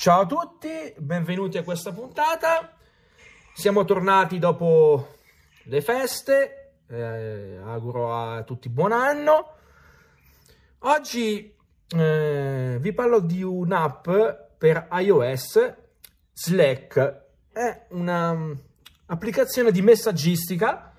Ciao 0.00 0.20
a 0.20 0.26
tutti, 0.26 0.94
benvenuti 0.96 1.58
a 1.58 1.64
questa 1.64 1.90
puntata. 1.90 2.72
Siamo 3.52 3.84
tornati 3.84 4.38
dopo 4.38 5.16
le 5.64 5.80
feste. 5.80 6.74
Eh, 6.86 7.56
auguro 7.56 8.14
a 8.14 8.44
tutti 8.44 8.68
buon 8.68 8.92
anno. 8.92 9.56
Oggi 10.82 11.52
eh, 11.88 12.76
vi 12.78 12.92
parlo 12.92 13.18
di 13.18 13.42
un'app 13.42 14.08
per 14.56 14.86
iOS, 14.92 15.74
Slack. 16.32 17.22
È 17.50 17.86
un'applicazione 17.88 19.72
di 19.72 19.82
messaggistica 19.82 20.94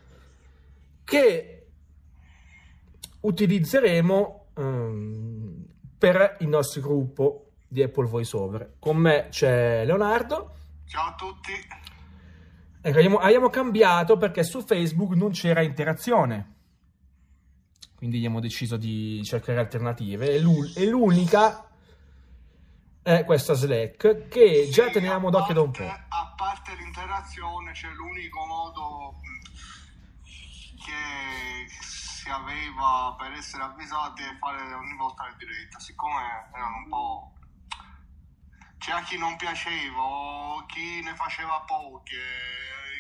che 1.06 1.68
utilizzeremo 3.22 4.48
ehm, 4.58 5.66
per 5.98 6.36
il 6.42 6.50
nostro 6.50 6.82
gruppo 6.82 7.49
di 7.70 7.84
Apple 7.84 8.08
VoiceOver. 8.08 8.76
Con 8.80 8.98
me 8.98 9.28
c'è 9.30 9.86
Leonardo. 9.86 10.56
Ciao 10.86 11.10
a 11.10 11.16
tutti. 11.16 11.54
Ecco, 12.82 12.98
abbiamo, 12.98 13.18
abbiamo, 13.18 13.50
cambiato 13.50 14.18
perché 14.18 14.44
su 14.44 14.62
Facebook 14.62 15.14
non 15.14 15.32
c'era 15.32 15.62
interazione. 15.62 16.56
Quindi 17.96 18.18
abbiamo 18.18 18.40
deciso 18.40 18.76
di 18.76 19.22
cercare 19.24 19.60
alternative. 19.60 20.32
E, 20.32 20.40
l'unica 20.40 21.70
è 23.04 23.24
questa 23.24 23.54
Slack 23.54 24.28
che 24.30 24.64
sì, 24.66 24.72
già 24.72 24.90
teniamo 24.90 25.30
d'occhio 25.30 25.54
da 25.54 25.62
un 25.62 25.72
po'. 25.72 25.84
A 25.84 26.34
parte 26.36 26.74
l'interazione, 26.76 27.72
c'è 27.74 27.90
l'unico 27.90 28.46
modo 28.46 29.16
che 30.24 31.68
si 31.82 32.30
aveva 32.30 33.16
per 33.20 33.34
essere 33.34 33.64
avvisati 33.64 34.24
è 34.24 34.38
fare 34.40 34.74
ogni 34.74 34.96
volta 34.96 35.26
le 35.26 35.36
dirette. 35.38 35.80
Siccome 35.80 36.50
erano 36.54 36.78
un 36.78 36.90
po' 36.90 37.34
c'era 38.80 39.02
chi 39.02 39.18
non 39.18 39.36
piaceva 39.36 40.64
chi 40.66 41.02
ne 41.02 41.14
faceva 41.16 41.60
poche, 41.62 42.18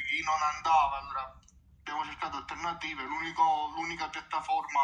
chi 0.10 0.22
non 0.24 0.36
andava, 0.56 0.98
allora 0.98 1.40
abbiamo 1.80 2.04
cercato 2.04 2.38
alternative, 2.38 3.04
l'unica 3.04 4.10
piattaforma 4.10 4.80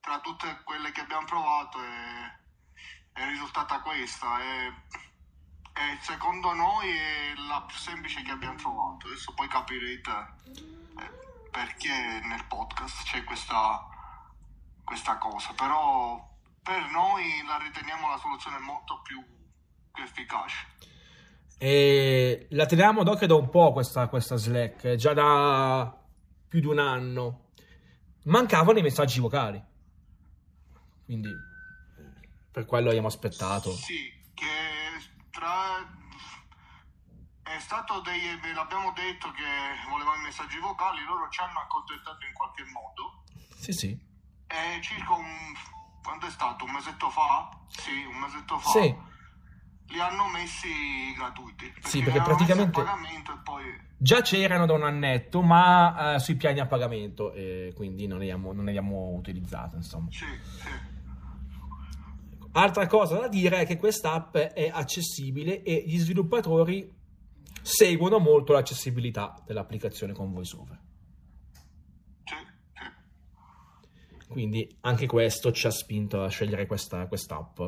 tra 0.00 0.18
tutte 0.20 0.62
quelle 0.64 0.92
che 0.92 1.02
abbiamo 1.02 1.26
provato 1.26 1.78
è, 1.82 3.20
è 3.20 3.26
risultata 3.26 3.80
questa. 3.80 4.40
E, 4.40 4.66
e, 5.74 5.98
secondo 6.00 6.52
noi 6.54 6.88
è 6.88 7.34
la 7.48 7.62
più 7.62 7.76
semplice 7.76 8.22
che 8.22 8.32
abbiamo 8.32 8.56
trovato, 8.56 9.06
adesso 9.06 9.32
poi 9.34 9.46
capirete 9.48 10.34
eh, 10.98 11.48
perché 11.50 12.20
nel 12.24 12.44
podcast 12.46 13.04
c'è 13.04 13.22
questa, 13.24 13.86
questa 14.82 15.18
cosa, 15.18 15.52
però 15.52 16.34
per 16.62 16.88
noi 16.90 17.44
la 17.46 17.58
riteniamo 17.58 18.08
la 18.08 18.18
soluzione 18.18 18.58
molto 18.58 19.00
più 19.02 19.22
più 19.96 20.04
efficace. 20.04 20.74
E 21.58 22.48
la 22.50 22.66
teniamo 22.66 23.02
d'occhio 23.02 23.26
da 23.26 23.34
un 23.34 23.48
po' 23.48 23.72
questa, 23.72 24.08
questa 24.08 24.36
Slack, 24.36 24.94
già 24.96 25.14
da 25.14 25.90
più 26.46 26.60
di 26.60 26.66
un 26.66 26.78
anno. 26.78 27.52
Mancavano 28.24 28.78
i 28.78 28.82
messaggi 28.82 29.20
vocali. 29.20 29.62
Quindi 31.04 31.30
per 32.50 32.66
quello 32.66 32.90
abbiamo 32.90 33.06
aspettato. 33.08 33.70
Sì, 33.72 34.12
che 34.34 34.46
tra... 35.30 35.78
è 37.42 37.58
stato 37.58 38.00
dei... 38.00 38.38
ve 38.42 38.52
l'abbiamo 38.52 38.92
detto 38.92 39.30
che 39.30 39.88
volevamo 39.88 40.16
i 40.16 40.24
messaggi 40.24 40.58
vocali, 40.58 41.02
loro 41.04 41.26
ci 41.30 41.40
hanno 41.40 41.60
accontentato 41.60 42.26
in 42.26 42.34
qualche 42.34 42.64
modo. 42.64 43.24
Sì, 43.56 43.72
sì. 43.72 43.98
È 44.46 44.78
circa 44.82 45.14
un... 45.14 45.54
quando 46.02 46.26
è 46.26 46.30
stato? 46.30 46.64
Un 46.64 46.72
mesetto 46.72 47.08
fa? 47.08 47.48
Sì, 47.68 48.04
un 48.04 48.18
mesetto 48.18 48.58
fa. 48.58 48.70
Sì 48.70 49.14
li 49.88 50.00
hanno 50.00 50.28
messi 50.28 50.68
gratuiti. 51.16 51.70
Perché 51.70 51.88
sì, 51.88 52.02
perché 52.02 52.20
praticamente 52.20 52.82
poi... 53.44 53.64
già 53.96 54.20
c'erano 54.20 54.66
da 54.66 54.72
un 54.72 54.82
annetto, 54.82 55.42
ma 55.42 56.14
uh, 56.14 56.18
sui 56.18 56.36
piani 56.36 56.60
a 56.60 56.66
pagamento, 56.66 57.32
e 57.32 57.72
quindi 57.74 58.06
non 58.06 58.18
li 58.18 58.30
abbiamo, 58.30 58.52
non 58.52 58.64
li 58.64 58.70
abbiamo 58.70 59.14
utilizzati. 59.14 59.76
Insomma. 59.76 60.08
Sì, 60.10 60.24
sì. 60.58 60.94
Altra 62.52 62.86
cosa 62.86 63.18
da 63.18 63.28
dire 63.28 63.60
è 63.60 63.66
che 63.66 63.76
quest'app 63.76 64.36
è 64.36 64.70
accessibile 64.72 65.62
e 65.62 65.84
gli 65.86 65.98
sviluppatori 65.98 66.90
seguono 67.60 68.18
molto 68.18 68.54
l'accessibilità 68.54 69.42
dell'applicazione 69.44 70.12
con 70.12 70.32
VoiceOver. 70.32 70.84
Quindi 74.28 74.76
anche 74.80 75.06
questo 75.06 75.52
ci 75.52 75.66
ha 75.66 75.70
spinto 75.70 76.22
a 76.22 76.28
scegliere 76.28 76.66
questa 76.66 77.06
quest'app. 77.06 77.60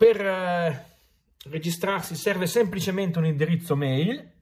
Per 0.00 0.18
eh, 0.18 0.96
registrarsi 1.50 2.14
serve 2.14 2.46
semplicemente 2.46 3.18
un 3.18 3.26
indirizzo 3.26 3.76
mail, 3.76 4.32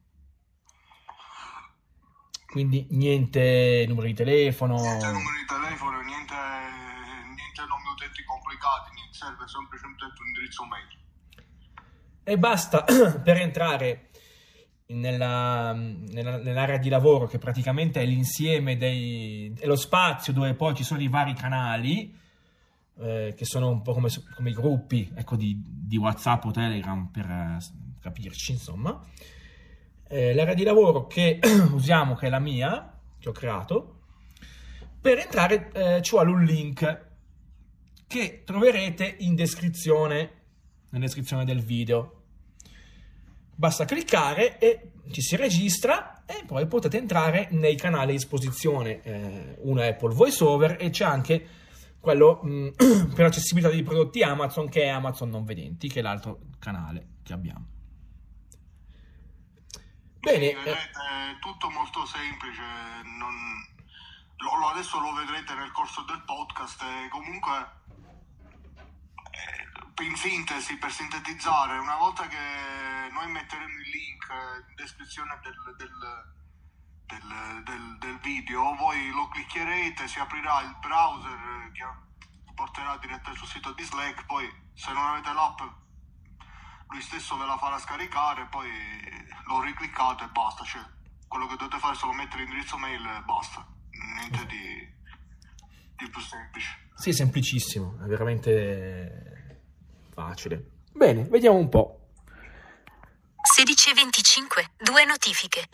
quindi 2.47 2.87
niente 2.91 3.85
numero 3.89 4.07
di 4.07 4.15
telefono. 4.15 4.77
Niente 4.77 5.07
numero 5.07 5.37
di 5.37 5.47
telefono, 5.49 6.01
niente, 6.03 6.35
niente 7.35 7.61
nomi 7.69 7.89
utenti 7.93 8.23
complicati, 8.23 8.95
niente, 8.95 9.17
serve 9.17 9.49
semplicemente 9.49 10.05
un 10.05 10.27
indirizzo 10.29 10.65
mail. 10.65 10.87
E 12.23 12.39
basta 12.39 12.85
per 13.21 13.39
entrare 13.39 14.11
nella, 14.87 15.73
nella, 15.73 16.37
nell'area 16.37 16.79
di 16.79 16.89
lavoro, 16.89 17.27
che 17.27 17.39
praticamente 17.39 18.01
è 18.01 18.07
l'insieme 18.07 18.77
dei, 18.77 19.53
è 19.59 19.67
lo 19.67 19.75
spazio 19.75 20.33
dove 20.33 20.55
poi 20.55 20.77
ci 20.77 20.85
sono 20.85 21.01
i 21.01 21.09
vari 21.09 21.35
canali 21.35 22.27
eh, 23.01 23.35
che 23.37 23.45
sono 23.45 23.69
un 23.69 23.83
po' 23.83 23.93
come, 23.93 24.09
come 24.35 24.51
i 24.51 24.55
gruppi 24.55 25.11
ecco, 25.15 25.37
di, 25.37 25.63
di, 25.65 25.97
WhatsApp 25.97 26.45
o 26.45 26.51
Telegram 26.51 27.09
per 27.09 27.25
eh, 27.25 27.59
capirci, 28.01 28.53
insomma. 28.53 29.01
Eh, 30.09 30.35
l'area 30.35 30.55
di 30.55 30.65
lavoro 30.65 31.07
che 31.07 31.39
usiamo, 31.73 32.15
che 32.15 32.27
è 32.27 32.31
la 32.31 32.39
mia, 32.39 32.99
che 33.19 33.29
ho 33.29 33.33
creato, 33.33 34.01
per 35.01 35.19
entrare 35.19 35.71
eh, 35.73 36.03
ci 36.03 36.11
vuole 36.11 36.31
un 36.31 36.43
link 36.43 37.07
che 38.07 38.43
troverete 38.45 39.17
in 39.19 39.35
descrizione, 39.35 40.31
nella 40.91 41.05
descrizione 41.05 41.45
del 41.45 41.61
video. 41.61 42.15
Basta 43.55 43.85
cliccare 43.85 44.59
e 44.59 44.93
ci 45.11 45.21
si 45.21 45.37
registra 45.37 46.25
e 46.25 46.45
poi 46.47 46.67
potete 46.67 46.97
entrare 46.97 47.49
nei 47.53 47.77
canali 47.77 48.11
a 48.11 48.15
disposizione. 48.15 49.03
Eh, 49.03 49.57
uno 49.61 49.83
Apple 49.83 50.15
VoiceOver 50.15 50.77
e 50.81 50.91
c'è 50.91 51.05
anche 51.05 51.47
quello 52.01 52.41
mh, 52.43 52.51
mm, 52.51 53.13
per 53.15 53.25
l'accessibilità 53.25 53.71
dei 53.71 53.83
prodotti 53.83 54.23
Amazon 54.23 54.69
che 54.69 54.83
è 54.83 54.89
Amazon 54.89 55.31
non 55.31 55.45
vedenti, 55.45 55.89
che 55.89 56.01
è 56.01 56.03
l'altro 56.03 56.41
canale 56.59 57.19
che 57.23 57.33
abbiamo. 57.33 57.67
Bene, 60.21 60.49
sì, 60.49 60.55
vedete, 60.55 60.73
è 60.73 61.39
tutto 61.41 61.71
molto 61.71 62.05
semplice, 62.05 62.63
non... 63.05 63.35
lo, 64.37 64.69
adesso 64.69 64.99
lo 64.99 65.13
vedrete 65.13 65.55
nel 65.55 65.71
corso 65.73 66.03
del 66.03 66.23
podcast 66.25 66.83
e 66.83 67.09
comunque 67.09 67.53
eh, 69.31 70.05
in 70.05 70.17
sintesi, 70.17 70.77
per 70.77 70.91
sintetizzare, 70.91 71.79
una 71.79 71.97
volta 71.97 72.27
che 72.27 73.11
noi 73.13 73.31
metteremo 73.31 73.79
il 73.79 73.89
link 73.89 74.27
in 74.69 74.75
descrizione 74.75 75.39
del, 75.43 75.77
del 75.77 76.37
del, 77.09 77.63
del, 77.65 77.99
del, 77.99 78.19
video, 78.21 78.75
voi 78.77 79.11
lo 79.11 79.29
cliccherete, 79.29 80.07
si 80.07 80.21
aprirà 80.21 80.61
il 80.61 80.77
browser 80.79 81.71
che 81.73 81.85
porterà 82.55 82.97
direttamente 82.99 83.39
sul 83.39 83.49
sito 83.49 83.73
di 83.73 83.83
Slack, 83.83 84.27
poi 84.27 84.47
se 84.75 84.93
non 84.93 85.05
avete 85.05 85.33
l'app 85.33 85.61
lui 86.89 87.03
stesso 87.03 87.37
ve 87.37 87.47
la 87.47 87.59
farà 87.59 87.79
scaricare, 87.79 88.47
poi 88.51 88.71
lo 89.47 89.61
ricliccate 89.63 90.25
e 90.25 90.29
basta, 90.29 90.65
cioè 90.65 90.83
quello 91.27 91.47
che 91.47 91.57
dovete 91.57 91.79
fare 91.79 91.95
è 91.95 91.97
solo 91.97 92.13
mettere 92.13 92.43
l'indirizzo 92.43 92.79
mail 92.79 93.05
e 93.05 93.23
basta, 93.25 93.67
niente 93.91 94.47
di, 94.47 94.89
di 95.97 96.11
più 96.11 96.21
semplice. 96.21 96.91
Sì, 96.95 97.13
semplicissimo, 97.13 97.99
è 98.03 98.07
veramente 98.07 99.63
facile. 100.13 100.71
Bene, 100.93 101.25
vediamo 101.25 101.59
un 101.59 101.69
po'. 101.69 102.11
16.25, 103.61 104.83
due 104.83 105.05
notifiche. 105.05 105.69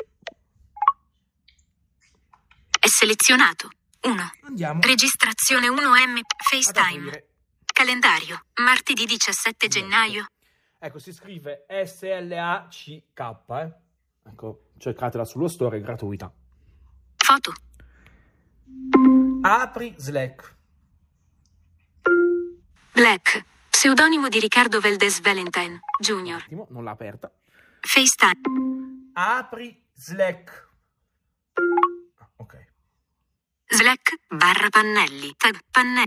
È 2.79 2.87
selezionato. 3.05 3.69
1. 4.01 4.31
Andiamo. 4.45 4.81
Registrazione 4.81 5.69
1M 5.69 6.21
FaceTime. 6.43 7.27
Calendario. 7.67 8.47
Martedì 8.63 9.05
17 9.05 9.69
gennaio. 9.69 10.27
Ecco, 10.79 10.99
si 10.99 11.13
scrive 11.13 11.67
S-L-A-C-K. 11.69 13.21
Eh? 13.49 13.73
Ecco, 14.31 14.69
cercatela 14.79 15.25
sullo 15.25 15.49
store, 15.49 15.79
è 15.79 15.81
gratuita. 15.81 16.33
Foto. 17.17 17.53
Apri 19.43 19.95
Slack. 19.99 20.57
Black. 22.93 23.45
Pseudonimo 23.69 24.29
di 24.29 24.41
Riccardo 24.41 24.81
Veldes 24.81 25.21
Valentine, 25.21 25.81
Jr. 26.01 26.43
Attimo, 26.45 26.67
non 26.71 26.85
l'ha 26.85 26.93
aperta. 26.93 27.31
FaceTime. 27.81 29.11
Apri 29.13 29.85
Slack. 29.93 30.69
Slack 33.75 34.21
barra 34.29 34.69
pannelli 34.69 35.35
tab 35.37 35.57
pannelli 35.69 36.07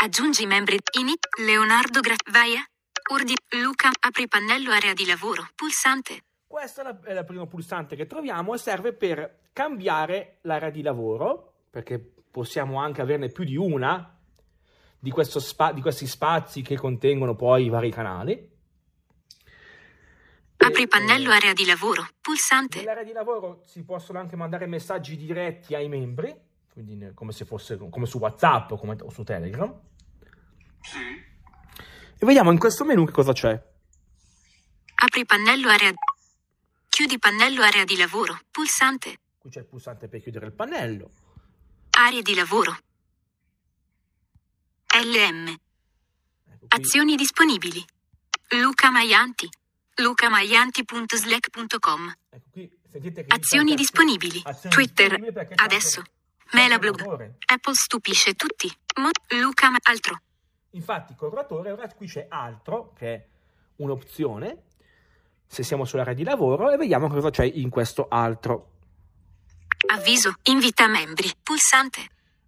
Aggiungi 0.00 0.46
membri. 0.46 0.78
Init. 1.00 1.26
Leonardo 1.40 1.98
Gra... 1.98 2.14
Vaia. 2.30 2.64
Urdi. 3.10 3.34
Luca. 3.60 3.90
Apri 3.98 4.28
pannello 4.28 4.70
area 4.70 4.92
di 4.92 5.04
lavoro. 5.04 5.48
Pulsante. 5.56 6.20
Questo 6.46 6.82
è, 6.82 6.84
la- 6.84 7.00
è 7.02 7.18
il 7.18 7.24
primo 7.24 7.48
pulsante 7.48 7.96
che 7.96 8.06
troviamo 8.06 8.54
e 8.54 8.58
serve 8.58 8.92
per 8.92 9.48
cambiare 9.52 10.38
l'area 10.42 10.70
di 10.70 10.80
lavoro, 10.80 11.64
perché 11.70 11.98
possiamo 11.98 12.78
anche 12.78 13.02
averne 13.02 13.30
più 13.30 13.42
di 13.42 13.56
una 13.56 14.16
di, 14.96 15.12
spa- 15.26 15.72
di 15.72 15.80
questi 15.80 16.06
spazi 16.06 16.62
che 16.62 16.76
contengono 16.76 17.34
poi 17.34 17.64
i 17.64 17.68
vari 17.68 17.90
canali. 17.90 18.48
Apri 20.58 20.86
pannello 20.86 21.32
eh, 21.32 21.34
area 21.34 21.52
di 21.52 21.66
lavoro. 21.66 22.06
Pulsante. 22.20 22.78
Nell'area 22.78 23.02
di 23.02 23.12
lavoro 23.12 23.62
si 23.64 23.84
possono 23.84 24.20
anche 24.20 24.36
mandare 24.36 24.66
messaggi 24.66 25.16
diretti 25.16 25.74
ai 25.74 25.88
membri, 25.88 26.46
quindi 26.84 27.10
come 27.14 27.32
se 27.32 27.44
fosse 27.44 27.76
come 27.76 28.06
su 28.06 28.18
WhatsApp 28.18 28.70
o, 28.72 28.78
come- 28.78 28.96
o 29.00 29.10
su 29.10 29.22
Telegram. 29.24 29.76
Sì. 30.80 31.26
E 32.20 32.26
vediamo 32.26 32.50
in 32.52 32.58
questo 32.58 32.84
menu 32.84 33.04
che 33.04 33.12
cosa 33.12 33.32
c'è. 33.32 33.60
Apri 34.94 35.24
pannello 35.24 35.68
area. 35.68 35.92
Chiudi 36.88 37.18
pannello 37.18 37.62
area 37.62 37.84
di 37.84 37.96
lavoro. 37.96 38.38
Pulsante. 38.50 39.18
Qui 39.38 39.50
c'è 39.50 39.60
il 39.60 39.66
pulsante 39.66 40.08
per 40.08 40.20
chiudere 40.22 40.46
il 40.46 40.52
pannello. 40.52 41.10
Aree 41.90 42.22
di 42.22 42.34
lavoro. 42.34 42.76
LM. 45.00 45.48
Ecco, 45.48 46.66
Azioni 46.68 47.16
disponibili. 47.16 47.84
Luca 48.50 48.90
Maianti. 48.90 49.48
lucamaianti.slack.com. 49.96 52.14
ecco 52.30 52.48
qui 52.52 52.70
sentite 52.90 53.24
che 53.24 53.34
Azioni 53.34 53.74
disponibili. 53.74 54.40
azioni 54.44 54.74
Twitter. 54.74 55.10
disponibili 55.18 55.54
Adesso. 55.56 56.02
Melablog. 56.52 57.34
Apple 57.46 57.74
stupisce 57.74 58.34
tutti. 58.34 58.70
Mo- 58.96 59.10
Luca 59.40 59.70
Ma- 59.70 59.78
altro. 59.82 60.20
Infatti, 60.70 61.14
col 61.14 61.30
rotatore 61.30 61.70
ora 61.72 61.88
qui 61.88 62.06
c'è 62.06 62.26
altro, 62.28 62.92
che 62.92 63.14
è 63.14 63.26
un'opzione. 63.76 64.62
Se 65.46 65.62
siamo 65.62 65.84
sull'area 65.84 66.14
di 66.14 66.24
lavoro 66.24 66.70
e 66.70 66.76
vediamo 66.76 67.08
cosa 67.08 67.30
c'è 67.30 67.44
in 67.44 67.70
questo 67.70 68.06
altro. 68.08 68.72
Avviso. 69.92 70.34
Invita 70.44 70.86
membri. 70.86 71.30
Pulsante. 71.42 72.00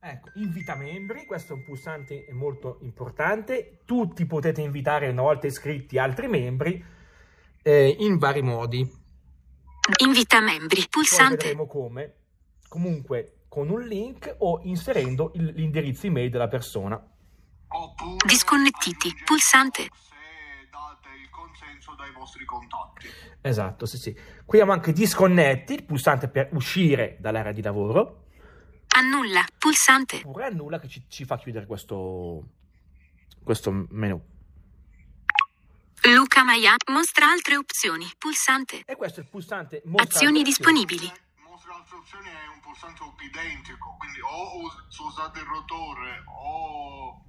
Ecco, 0.02 0.30
invita 0.34 0.74
membri, 0.76 1.26
questo 1.26 1.52
è 1.52 1.56
un 1.56 1.64
pulsante 1.64 2.26
molto 2.32 2.78
importante. 2.82 3.80
Tutti 3.84 4.24
potete 4.24 4.62
invitare 4.62 5.08
una 5.08 5.22
volta 5.22 5.46
iscritti 5.46 5.98
altri 5.98 6.26
membri 6.26 6.82
eh, 7.62 7.96
in 7.98 8.16
vari 8.16 8.40
modi. 8.42 8.78
Invita 9.98 10.40
membri. 10.40 10.80
Poi 10.80 10.88
Pulsante. 10.88 11.36
vedremo 11.36 11.66
come. 11.66 12.14
Comunque 12.68 13.39
con 13.50 13.68
un 13.68 13.82
link 13.82 14.32
o 14.38 14.60
inserendo 14.62 15.32
il- 15.34 15.52
l'indirizzo 15.56 16.06
email 16.06 16.30
della 16.30 16.46
persona. 16.46 16.94
Oppure 17.72 18.24
Disconnettiti. 18.24 19.12
Pulsante. 19.24 19.82
Se 19.82 20.68
date 20.70 21.08
il 21.20 21.28
consenso 21.30 21.94
dai 21.96 22.12
vostri 22.12 22.44
contatti. 22.44 23.08
Esatto, 23.40 23.86
sì, 23.86 23.98
sì. 23.98 24.12
Qui 24.14 24.58
abbiamo 24.60 24.72
anche 24.72 24.92
disconnetti, 24.92 25.74
il 25.74 25.82
pulsante 25.82 26.28
per 26.28 26.50
uscire 26.52 27.16
dall'area 27.18 27.50
di 27.50 27.60
lavoro. 27.62 28.26
Annulla. 28.96 29.44
Pulsante. 29.58 30.22
Oppure 30.24 30.44
annulla 30.46 30.78
che 30.78 30.86
ci, 30.86 31.04
ci 31.08 31.24
fa 31.24 31.36
chiudere 31.36 31.66
questo, 31.66 32.44
questo 33.42 33.86
menu. 33.90 34.20
Luca 36.04 36.44
Maia. 36.44 36.76
Mostra 36.92 37.26
altre 37.28 37.56
opzioni. 37.56 38.06
Pulsante. 38.16 38.82
E 38.86 38.94
questo 38.94 39.18
è 39.20 39.22
il 39.24 39.28
pulsante 39.28 39.82
mostra 39.86 40.18
Azioni 40.18 40.42
disponibili. 40.44 41.10
Opzioni 41.92 42.28
è 42.28 42.46
un 42.54 42.60
pulsante 42.60 43.02
identico, 43.24 43.96
quindi 43.98 44.20
o 44.20 44.62
us- 44.62 44.98
usate 44.98 45.40
il 45.40 45.44
rotore 45.44 46.22
o 46.26 47.20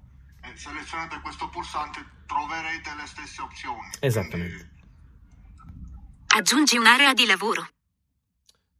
eh, 0.42 0.56
selezionate 0.56 1.20
questo 1.22 1.50
pulsante 1.50 2.00
troverete 2.26 2.94
le 2.96 3.06
stesse 3.08 3.42
opzioni. 3.42 3.90
Esattamente. 4.00 4.56
Quindi, 4.56 4.80
Aggiungi 6.28 6.78
un'area 6.78 7.14
di 7.14 7.26
lavoro. 7.26 7.68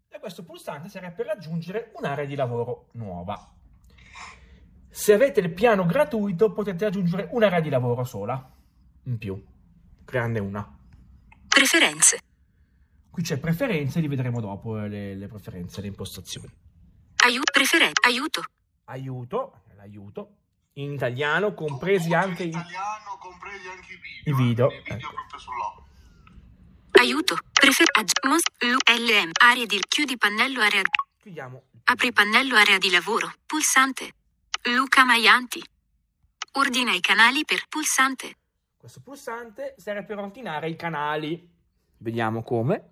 E 0.08 0.20
questo 0.20 0.44
pulsante 0.44 0.88
serve 0.88 1.12
per 1.12 1.26
raggiungere 1.26 1.92
un'area 1.96 2.26
di 2.26 2.36
lavoro 2.36 2.90
nuova. 2.94 3.54
Se 4.90 5.14
avete 5.14 5.40
il 5.40 5.52
piano 5.52 5.86
gratuito 5.86 6.54
potete 6.54 6.86
aggiungere 6.86 7.28
un'area 7.32 7.60
di 7.60 7.70
lavoro 7.70 8.04
sola, 8.04 8.50
in 9.04 9.18
più, 9.18 9.44
crearne 10.06 10.40
una. 10.40 10.78
Preferenze. 11.48 12.20
Qui 13.12 13.24
c'è 13.24 13.38
preferenze, 13.38 14.00
li 14.00 14.08
vedremo 14.08 14.40
dopo 14.40 14.80
eh, 14.80 14.88
le, 14.88 15.16
le 15.16 15.28
preferenze, 15.28 15.82
le 15.82 15.88
impostazioni. 15.88 16.50
Aiuto. 17.24 17.52
Preferen- 17.52 17.92
aiuto. 18.06 18.44
Aiuto, 18.86 19.62
l'aiuto, 19.76 20.36
in 20.74 20.94
italiano, 20.94 21.54
compresi 21.54 22.14
anche 22.14 22.44
in 22.44 22.50
i... 22.50 22.52
italiano, 22.52 23.18
compresi 23.20 23.68
anche 23.68 23.94
i 23.94 23.98
video. 23.98 24.34
I 24.34 24.48
video, 24.48 24.72
eh, 24.72 24.82
video 24.84 24.96
ecco. 24.96 25.10
Aiuto. 26.94 27.38
Prefer- 27.52 27.90
mos- 28.28 28.44
LM. 28.60 29.32
Area 29.42 29.66
di 29.66 29.80
chiudi 29.88 30.18
pannello 30.18 30.62
area. 30.62 30.82
Chiudiamo. 31.20 31.64
Apri 31.86 32.12
pannello 32.14 32.56
area 32.56 32.78
di 32.78 32.90
lavoro. 32.90 33.32
Pulsante. 33.46 34.14
Luca 34.74 35.04
Maianti. 35.04 35.62
Ordina 36.54 36.94
i 36.94 37.00
canali 37.00 37.44
per 37.44 37.66
pulsante. 37.68 38.36
Questo 38.78 39.02
pulsante 39.02 39.76
serve 39.78 40.04
per 40.04 40.18
ordinare 40.20 40.70
i 40.70 40.76
canali. 40.76 41.50
Vediamo 41.98 42.44
come. 42.44 42.90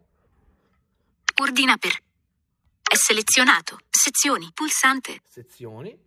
Ordina 1.41 1.77
per. 1.77 1.93
È 2.81 2.95
selezionato. 2.95 3.77
Sezioni. 3.89 4.49
Pulsante. 4.53 5.21
Sezioni 5.27 5.97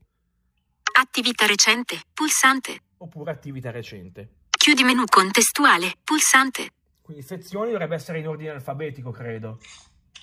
Attività 0.95 1.47
recente. 1.47 2.03
Pulsante. 2.13 2.83
oppure 2.99 3.31
attività 3.33 3.71
recente. 3.71 4.45
Chiudi 4.51 4.85
menu 4.85 5.05
contestuale. 5.07 5.95
Pulsante. 6.05 6.71
Quindi 7.01 7.23
sezioni 7.23 7.71
dovrebbe 7.73 7.95
essere 7.95 8.19
in 8.19 8.29
ordine 8.29 8.51
alfabetico, 8.51 9.11
credo. 9.11 9.59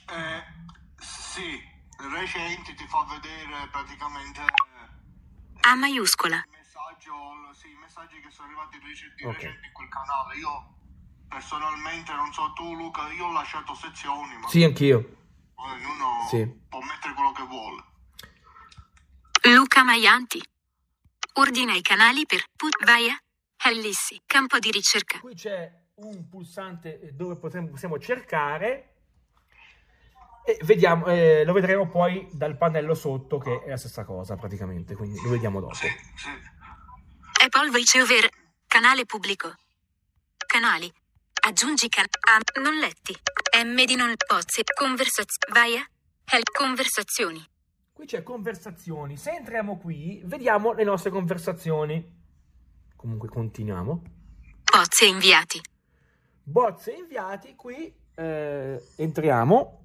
Eh, 0.09 0.44
sì, 0.97 1.59
recenti 1.97 2.73
ti 2.75 2.85
fa 2.88 3.03
vedere 3.09 3.67
praticamente 3.71 4.41
A 5.61 5.75
maiuscola. 5.75 6.38
il 6.38 6.57
messaggio, 6.57 7.53
sì, 7.53 7.69
i 7.71 7.75
messaggi 7.77 8.19
che 8.21 8.29
sono 8.31 8.47
arrivati 8.47 8.79
recenti, 8.79 9.25
Ok. 9.25 9.33
recenti 9.35 9.65
in 9.65 9.73
quel 9.73 9.89
canale. 9.89 10.35
Io 10.38 10.77
personalmente, 11.30 12.12
non 12.14 12.34
so 12.34 12.52
tu 12.54 12.76
Luca, 12.76 13.08
io 13.14 13.28
ho 13.28 13.31
lasciato 13.31 13.74
sezioni, 13.76 14.36
ma 14.38 14.48
Sì, 14.50 14.64
anch'io. 14.64 14.98
ognuno 15.56 16.28
Sì. 16.30 16.46
può 16.68 16.80
mettere 16.81 17.14
quello 17.14 17.31
che 17.31 17.44
vuole. 17.44 17.84
Luca 19.56 19.84
Maianti. 19.84 20.42
Ordina 21.34 21.74
i 21.74 21.81
canali 21.81 22.26
per 22.26 22.44
pul- 22.56 22.72
Vaia. 22.84 23.18
Ellissi. 23.66 24.21
Campo 24.26 24.57
di 24.59 24.71
ricerca. 24.71 25.19
Qui 25.19 25.36
c'è 25.36 25.71
un 25.95 26.28
pulsante 26.30 27.12
dove 27.14 27.36
potremo- 27.38 27.69
possiamo 27.69 28.00
cercare 28.00 28.94
e 30.45 30.57
vediamo, 30.64 31.06
eh, 31.07 31.44
lo 31.45 31.54
vedremo 31.54 31.88
poi 31.88 32.28
dal 32.31 32.57
pannello 32.57 32.95
sotto 32.95 33.38
che 33.38 33.64
è 33.64 33.69
la 33.69 33.78
stessa 33.78 34.04
cosa 34.06 34.36
praticamente, 34.36 34.95
quindi 34.95 35.21
lo 35.21 35.30
vediamo 35.30 35.59
dopo. 35.59 35.74
Sì, 35.74 35.88
sì. 36.16 36.30
Apple 37.44 37.69
Voice 37.69 38.02
Over. 38.02 38.30
Canale 38.68 39.06
pubblico. 39.06 39.54
Canali. 40.45 40.92
Aggiungi 41.42 41.90
can- 41.90 42.06
a 42.30 42.60
non 42.62 42.76
letti. 42.78 43.16
M 43.64 43.84
di 43.86 43.96
non 43.96 44.14
pozzi. 44.28 44.62
Conversazioni. 44.74 45.54
Vaia. 45.54 45.90
Hel- 46.31 46.44
conversazioni. 46.52 47.44
Qui 47.94 48.06
c'è 48.06 48.24
conversazioni, 48.24 49.18
se 49.18 49.31
entriamo 49.31 49.78
qui 49.78 50.22
vediamo 50.24 50.72
le 50.74 50.84
nostre 50.86 51.10
conversazioni. 51.10 52.18
Comunque 52.96 53.28
continuiamo. 53.30 54.02
Pozzi 54.64 55.06
e 55.06 55.08
inviati. 55.08 55.62
Bozze 56.44 56.92
inviati, 56.92 57.56
qui 57.56 57.94
eh, 58.16 58.81
entriamo. 58.98 59.78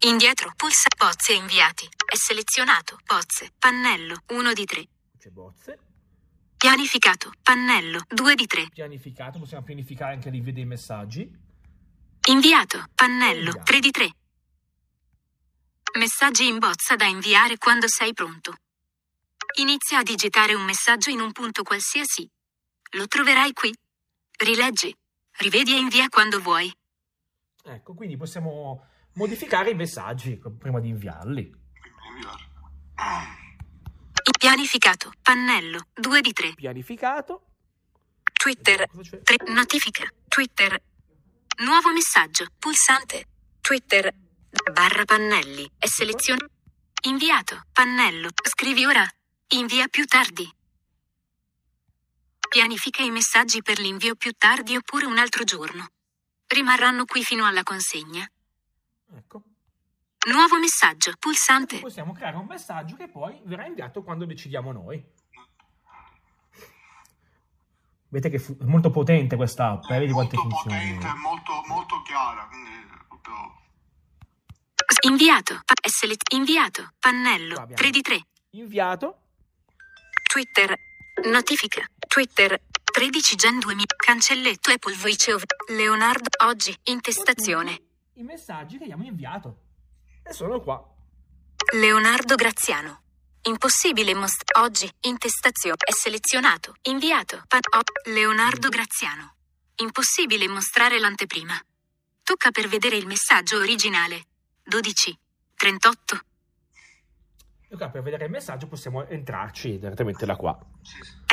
Indietro. 0.00 0.52
Pulsa. 0.56 0.88
Pozzi 0.96 1.32
e 1.32 1.36
inviati. 1.36 1.86
È 1.86 2.16
selezionato. 2.16 2.98
Pozze. 3.04 3.52
Pannello. 3.58 4.16
1 4.28 4.52
di 4.52 4.64
3. 4.64 4.88
C'è 5.18 5.30
bozze, 5.30 5.78
Pianificato. 6.66 7.32
Pannello. 7.44 8.00
2 8.08 8.34
di 8.34 8.46
3. 8.48 8.70
pianificato, 8.70 9.38
possiamo 9.38 9.62
pianificare 9.62 10.14
anche 10.14 10.30
l'invio 10.30 10.52
dei 10.52 10.64
messaggi. 10.64 11.30
Inviato. 12.28 12.86
Pannello. 12.92 13.50
Inviato. 13.50 13.62
3 13.62 13.78
di 13.78 13.90
3. 13.92 14.10
Messaggi 16.00 16.48
in 16.48 16.58
bozza 16.58 16.96
da 16.96 17.04
inviare 17.04 17.56
quando 17.56 17.86
sei 17.86 18.12
pronto. 18.14 18.52
Inizia 19.60 20.00
a 20.00 20.02
digitare 20.02 20.54
un 20.54 20.64
messaggio 20.64 21.10
in 21.10 21.20
un 21.20 21.30
punto 21.30 21.62
qualsiasi. 21.62 22.28
Lo 22.94 23.06
troverai 23.06 23.52
qui. 23.52 23.72
Rileggi. 24.36 24.92
Rivedi 25.38 25.72
e 25.72 25.78
invia 25.78 26.08
quando 26.08 26.40
vuoi. 26.40 26.68
Ecco, 27.62 27.94
quindi 27.94 28.16
possiamo 28.16 28.88
modificare 29.12 29.70
i 29.70 29.74
messaggi 29.74 30.36
prima 30.58 30.80
di 30.80 30.88
inviarli. 30.88 31.48
Quindi 31.48 32.08
inviare. 32.12 33.44
Pianificato. 34.38 35.12
Pannello. 35.22 35.88
2 35.94 36.20
di 36.20 36.32
3. 36.32 36.54
Pianificato. 36.54 37.42
Twitter. 38.32 38.78
Vediamo 38.78 38.96
cosa 38.96 39.16
c'è. 39.16 39.22
3. 39.22 39.52
Notifica. 39.52 40.12
Twitter. 40.28 40.82
Nuovo 41.64 41.92
messaggio. 41.92 42.46
Pulsante. 42.58 43.26
Twitter. 43.60 44.14
Barra 44.72 45.04
pannelli. 45.04 45.70
È 45.78 45.86
selezionato. 45.86 46.50
Inviato. 47.06 47.62
Pannello. 47.72 48.30
Scrivi 48.42 48.84
ora. 48.84 49.06
Invia 49.48 49.86
più 49.88 50.04
tardi. 50.06 50.48
Pianifica 52.48 53.02
i 53.02 53.10
messaggi 53.10 53.62
per 53.62 53.78
l'invio 53.78 54.14
più 54.14 54.32
tardi 54.32 54.76
oppure 54.76 55.06
un 55.06 55.18
altro 55.18 55.44
giorno. 55.44 55.88
Rimarranno 56.46 57.04
qui 57.04 57.22
fino 57.24 57.44
alla 57.46 57.62
consegna. 57.62 58.28
Ecco. 59.12 59.42
Nuovo 60.26 60.58
messaggio. 60.58 61.12
Pulsante. 61.18 61.78
Possiamo 61.78 62.12
creare 62.12 62.36
un 62.36 62.46
messaggio 62.46 62.96
che 62.96 63.08
poi 63.08 63.40
verrà 63.44 63.66
inviato 63.66 64.02
quando 64.02 64.24
decidiamo 64.24 64.72
noi. 64.72 65.04
Vedete 68.08 68.36
che 68.36 68.42
fu- 68.42 68.56
è 68.58 68.64
molto 68.64 68.90
potente 68.90 69.36
questa 69.36 69.70
app, 69.72 69.90
eh? 69.90 69.98
vedi 69.98 70.12
quante 70.12 70.36
molto 70.36 70.56
funzioni. 70.58 70.94
potente, 70.94 71.18
molto, 71.18 71.62
molto 71.66 72.02
chiara, 72.02 72.46
quindi 72.46 72.70
proprio... 73.08 73.34
Inviato. 75.08 75.60
Pa- 75.64 75.74
select- 75.88 76.32
inviato. 76.32 76.92
Pannello. 76.98 77.54
abbiamo. 77.54 77.74
3 77.74 77.90
di 77.90 78.00
3. 78.00 78.26
Inviato. 78.50 79.18
Twitter. 80.28 80.74
Notifica. 81.24 81.84
Twitter. 82.06 82.60
13 82.84 83.34
Gen 83.36 83.58
2000. 83.58 83.84
Cancelletto 83.96 84.70
Apple 84.70 84.94
Voice 84.94 85.32
over. 85.32 85.46
Leonardo. 85.68 86.28
Oggi. 86.44 86.74
Intestazione. 86.84 87.80
I 88.14 88.22
messaggi 88.22 88.78
che 88.78 88.84
abbiamo 88.84 89.04
inviato. 89.04 89.64
E 90.28 90.32
sono 90.32 90.60
qua. 90.60 90.82
Leonardo 91.74 92.34
Graziano. 92.34 93.02
Impossibile 93.42 94.14
most- 94.14 94.50
oggi. 94.58 94.90
Intestazione. 95.02 95.76
È 95.84 95.92
selezionato. 95.92 96.74
Inviato. 96.82 97.42
Pa- 97.46 97.58
o- 97.58 98.10
Leonardo 98.10 98.68
Graziano. 98.68 99.34
Impossibile 99.76 100.48
mostrare 100.48 100.98
l'anteprima. 100.98 101.54
Tocca 102.22 102.50
per 102.50 102.66
vedere 102.68 102.96
il 102.96 103.06
messaggio 103.06 103.58
originale. 103.58 104.24
12. 104.64 105.16
38. 105.54 106.20
E 107.68 107.76
qua 107.76 107.88
per 107.88 108.02
vedere 108.02 108.24
il 108.26 108.30
messaggio 108.30 108.66
possiamo 108.68 109.06
entrarci 109.06 109.78
direttamente 109.78 110.24
da 110.26 110.36
qua. 110.36 110.56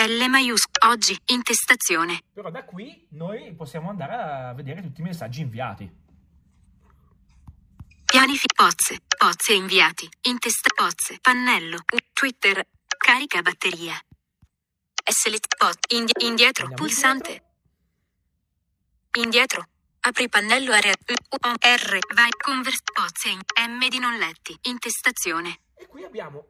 L 0.07 0.25
maiuscolo. 0.29 0.91
Oggi. 0.93 1.17
Intestazione. 1.27 2.21
Però 2.33 2.51
da 2.51 2.63
qui 2.63 3.07
noi 3.11 3.53
possiamo 3.55 3.89
andare 3.89 4.13
a 4.15 4.53
vedere 4.53 4.81
tutti 4.81 5.01
i 5.01 5.03
messaggi 5.03 5.41
inviati. 5.41 6.01
Pianifi 8.13 8.45
pozze, 8.55 8.99
pozze 9.17 9.53
inviati, 9.55 10.07
intesta 10.29 10.69
pozze, 10.75 11.17
pannello, 11.19 11.79
Twitter, 12.13 12.63
carica 12.95 13.41
batteria. 13.41 13.95
Select 15.03 15.55
pot, 15.57 15.91
indi- 15.91 16.23
indietro, 16.23 16.69
pulsante. 16.75 17.41
Indietro. 19.17 19.65
Apri 20.01 20.29
pannello 20.29 20.73
area 20.73 20.93
U, 20.93 21.13
U, 21.13 21.53
R, 21.59 21.99
vai, 22.13 22.29
convers, 22.39 22.83
pozze, 22.83 23.29
in- 23.29 23.41
M 23.67 23.87
di 23.89 23.97
non 23.97 24.15
letti, 24.19 24.55
intestazione. 24.69 25.61
E 25.73 25.87
qui 25.87 26.03
abbiamo, 26.03 26.45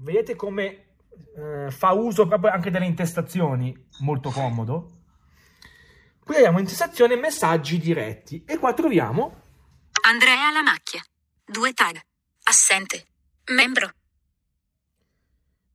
vedete 0.00 0.34
come 0.34 0.96
eh, 1.36 1.70
fa 1.70 1.92
uso 1.92 2.26
proprio 2.26 2.50
anche 2.50 2.72
delle 2.72 2.86
intestazioni, 2.86 3.72
molto 4.00 4.30
comodo. 4.30 5.02
Qui 6.18 6.34
abbiamo 6.34 6.58
intestazione 6.58 7.14
messaggi 7.14 7.78
diretti 7.78 8.42
e 8.44 8.58
qua 8.58 8.74
troviamo 8.74 9.44
Andrea 10.08 10.52
la 10.52 10.62
macchia. 10.62 11.02
Due 11.44 11.72
tag. 11.72 12.00
Assente. 12.44 13.08
Membro. 13.46 13.90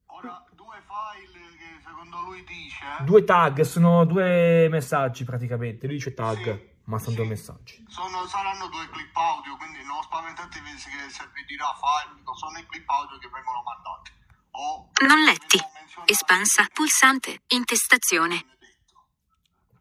Ora, 0.06 0.46
due 0.54 0.82
file 0.88 1.58
che 1.58 1.82
secondo 1.84 2.22
lui 2.22 2.42
dice... 2.46 2.80
due 3.04 3.26
tag, 3.26 3.60
sono 3.64 4.06
due 4.06 4.70
messaggi 4.70 5.26
praticamente, 5.26 5.86
lui 5.86 5.96
dice 5.98 6.14
tag, 6.14 6.44
Sì, 6.44 6.70
ma 6.86 6.98
sono 6.98 7.10
sì. 7.12 7.16
due 7.18 7.26
messaggi. 7.26 7.86
Sono, 7.90 8.26
saranno 8.26 8.68
due 8.68 8.88
clip 8.92 9.14
audio, 9.18 9.58
quindi 9.58 9.84
non 9.84 10.02
spaventatevi 10.02 10.78
se, 10.78 10.90
se 11.10 11.30
vi 11.34 11.44
dirà 11.44 11.68
file, 11.76 12.24
sono 12.34 12.58
i 12.58 12.66
clip 12.68 12.90
audio 12.90 13.18
che 13.18 13.28
vengono 13.28 13.62
mandati. 13.64 14.12
O, 14.52 14.90
Non 15.06 15.20
letti. 15.26 15.60
Espansa. 16.06 16.68
Pulsante. 16.72 17.42
Intestazione. 17.48 18.46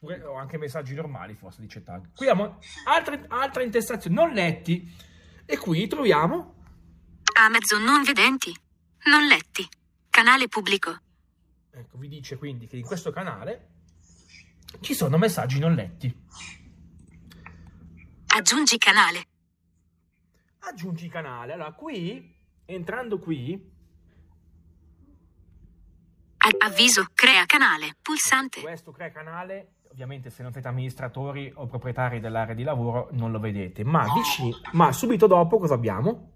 Viene 0.01 0.17
detto. 0.17 0.25
Oppure 0.25 0.25
o 0.25 0.35
anche 0.35 0.59
messaggi 0.59 0.95
normali, 0.95 1.35
forse 1.35 1.61
dice 1.61 1.83
tag. 1.83 2.11
Qui 2.15 2.29
abbiamo 2.29 2.59
altre, 2.87 3.25
altre 3.29 3.65
intestazioni 3.65 4.17
non 4.17 4.31
letti 4.33 4.91
e 5.45 5.59
qui 5.59 5.87
troviamo 5.87 6.55
Amazon 7.39 7.83
non 7.83 8.03
vedenti. 8.03 8.55
Non 9.05 9.27
letti. 9.27 9.67
Canale 10.09 10.49
pubblico. 10.49 10.99
Ecco, 11.71 11.99
vi 11.99 12.09
dice 12.09 12.37
quindi 12.37 12.67
che 12.67 12.77
in 12.77 12.85
questo 12.85 13.11
canale 13.11 13.69
ci 14.81 14.95
sono 14.95 15.17
messaggi 15.17 15.59
non 15.59 15.75
letti. 15.75 16.15
Aggiungi 18.35 18.79
canale. 18.79 19.27
Aggiungi 20.61 21.09
canale. 21.09 21.55
Allora, 21.55 21.73
qui, 21.73 22.37
entrando 22.67 23.19
qui, 23.19 23.71
avviso. 26.59 27.07
Crea 27.15 27.47
canale. 27.47 27.97
Pulsante. 28.03 28.61
questo 28.61 28.93
crea 28.93 29.11
canale, 29.11 29.77
ovviamente 29.93 30.31
se 30.31 30.43
non 30.43 30.53
siete 30.53 30.69
amministratori 30.69 31.53
o 31.55 31.67
proprietari 31.67 32.21
dell'area 32.21 32.55
di 32.55 32.63
lavoro 32.63 33.09
non 33.13 33.31
lo 33.31 33.41
vedete, 33.41 33.85
ma, 33.85 34.07
vicino, 34.15 34.57
ma 34.73 34.93
subito 34.93 35.27
dopo 35.27 35.59
cosa 35.59 35.75
abbiamo? 35.75 36.33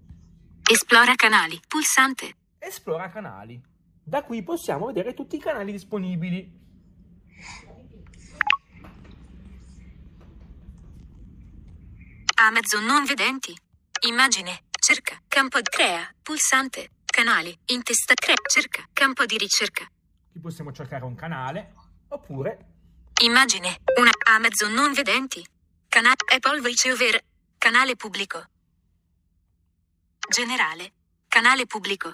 Esplora 0.69 1.15
canali. 1.15 1.59
Pulsante. 1.67 2.35
Esplora 2.57 3.09
canali. 3.09 3.61
Da 4.03 4.23
qui 4.23 4.43
possiamo 4.43 4.87
vedere 4.87 5.13
tutti 5.13 5.35
i 5.35 5.39
canali 5.39 5.71
disponibili. 5.71 6.63
Amazon 12.37 12.83
non 12.83 13.05
vedenti. 13.05 13.55
Immagine. 14.07 14.63
Cerca. 14.71 15.19
Campo 15.27 15.59
di 15.59 15.69
crea. 15.69 16.07
Pulsante. 16.21 16.89
Canali. 17.05 17.57
Intesta 17.67 18.13
crea. 18.13 18.35
Cerca. 18.47 18.83
Campo 18.91 19.25
di 19.25 19.37
ricerca. 19.37 19.85
Qui 20.31 20.39
possiamo 20.41 20.71
cercare 20.71 21.05
un 21.05 21.15
canale, 21.15 21.73
oppure 22.09 22.74
Immagine. 23.23 23.77
Una 23.97 24.11
Amazon 24.27 24.73
non 24.73 24.91
vedenti. 24.93 25.45
Canale 25.87 26.15
Apple 26.35 26.59
Voice 26.59 26.91
over. 26.91 27.23
Canale 27.57 27.95
pubblico. 27.95 28.43
Generale. 30.29 30.91
Canale 31.27 31.65
pubblico. 31.65 32.13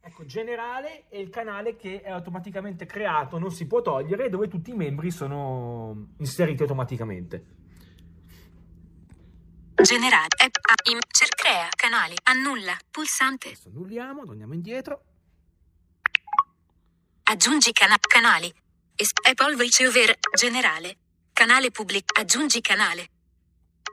Ecco, 0.00 0.26
generale 0.26 1.08
è 1.08 1.16
il 1.16 1.30
canale 1.30 1.76
che 1.76 2.02
è 2.02 2.10
automaticamente 2.10 2.86
creato, 2.86 3.38
non 3.38 3.52
si 3.52 3.66
può 3.68 3.82
togliere, 3.82 4.28
dove 4.28 4.48
tutti 4.48 4.70
i 4.70 4.74
membri 4.74 5.12
sono 5.12 6.08
inseriti 6.18 6.62
automaticamente. 6.62 7.44
Generale. 9.74 10.26
App. 10.42 10.54
A. 10.60 10.90
Im. 10.90 10.98
Cer- 11.08 11.34
crea. 11.34 11.68
Canali. 11.74 12.14
Annulla. 12.24 12.76
Pulsante. 12.90 13.48
Adesso 13.48 13.68
annulliamo, 13.68 14.24
torniamo 14.24 14.54
indietro. 14.54 15.04
Aggiungi 17.24 17.72
cana- 17.72 17.96
canali. 17.98 18.52
Apple 19.28 19.56
Voice 19.56 19.86
over. 19.86 20.16
Generale. 20.34 20.96
Canale 21.32 21.70
pubblico. 21.70 22.18
Aggiungi 22.18 22.60
canale. 22.60 23.08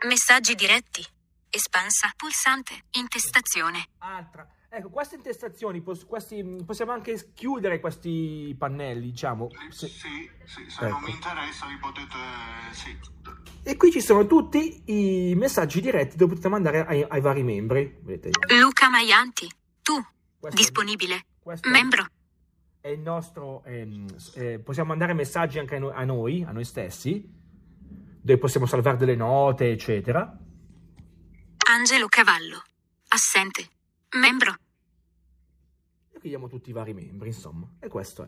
Messaggi 0.05 0.55
diretti. 0.55 1.05
Espansa. 1.49 2.11
Pulsante. 2.15 2.85
Intestazione. 2.91 3.89
Altra. 3.99 4.47
Ecco, 4.71 4.89
queste 4.91 5.15
intestazioni, 5.15 5.81
pos- 5.81 6.05
questi- 6.05 6.43
possiamo 6.63 6.91
anche 6.91 7.31
chiudere 7.33 7.79
questi 7.79 8.55
pannelli, 8.57 9.09
diciamo. 9.09 9.49
Sì, 9.69 9.71
se- 9.71 9.87
sì, 9.87 10.29
sì, 10.45 10.69
se 10.69 10.81
non 10.87 10.97
Ecco. 10.97 11.05
vi 11.05 11.11
interessa 11.11 11.65
li 11.65 11.77
potete... 11.79 12.15
Sì. 12.71 12.97
E 13.63 13.75
qui 13.77 13.91
ci 13.91 13.99
sono 13.99 14.27
tutti 14.27 14.83
i 14.85 15.33
messaggi 15.35 15.81
diretti 15.81 16.17
dove 16.17 16.33
potete 16.33 16.49
mandare 16.49 16.85
ai, 16.85 17.03
ai 17.07 17.19
vari 17.19 17.41
membri. 17.41 17.97
Vedete? 17.99 18.29
Luca 18.59 18.89
Maianti. 18.89 19.51
Tu. 19.81 19.99
Questo- 20.39 20.59
Disponibile. 20.59 21.25
questo 21.41 21.67
è- 21.67 21.71
Membro. 21.71 22.05
È 22.81 22.88
il 22.88 23.00
nostro 23.00 23.63
ehm, 23.65 24.05
eh, 24.36 24.59
possiamo 24.59 24.89
mandare 24.89 25.13
messaggi 25.13 25.59
anche 25.59 25.75
a, 25.75 25.79
no- 25.79 25.91
a 25.91 26.03
noi 26.03 26.43
a 26.43 26.51
noi 26.51 26.63
stessi 26.63 27.27
dove 28.21 28.38
possiamo 28.38 28.65
salvare 28.65 28.98
delle 28.98 29.15
note 29.15 29.71
eccetera 29.71 30.38
Angelo 31.69 32.07
Cavallo. 32.07 32.63
Assente. 33.09 33.67
Membro. 34.12 34.55
e 36.12 36.19
qui 36.19 36.36
tutti 36.50 36.69
i 36.69 36.74
vari 36.74 36.93
membri 36.93 37.27
insomma 37.29 37.67
e 37.79 37.88
questo 37.88 38.24
è 38.24 38.27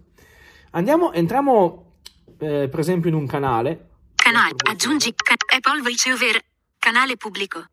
andiamo 0.71 1.11
entriamo 1.11 1.99
eh, 2.37 2.67
per 2.69 2.79
esempio 2.79 3.09
in 3.09 3.15
un 3.15 3.25
canale 3.25 3.89
Canale. 4.21 4.53
Aggiungi. 4.69 5.13
Ca- 5.15 5.33
Apple 5.33 5.81
Voice 5.81 6.11
over. 6.11 6.39
Canale 6.77 7.17
pubblico. 7.17 7.65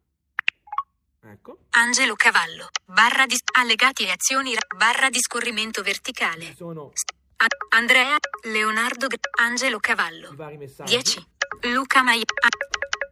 Ecco 1.22 1.58
Angelo 1.70 2.14
Cavallo. 2.14 2.68
Barra 2.86 3.26
di. 3.26 3.34
Allegati 3.58 4.04
e 4.04 4.10
azioni. 4.10 4.54
ra- 4.54 4.60
Barra 4.76 5.08
di 5.10 5.18
scorrimento 5.20 5.82
verticale. 5.82 6.54
sono 6.54 6.92
A- 7.36 7.76
Andrea. 7.76 8.16
Leonardo. 8.44 9.08
Gra- 9.08 9.18
Angelo 9.42 9.78
Cavallo. 9.80 10.32
vari 10.36 10.56
messaggi 10.56 10.94
10. 10.94 11.26
Luca 11.74 12.02
Maia. 12.02 12.22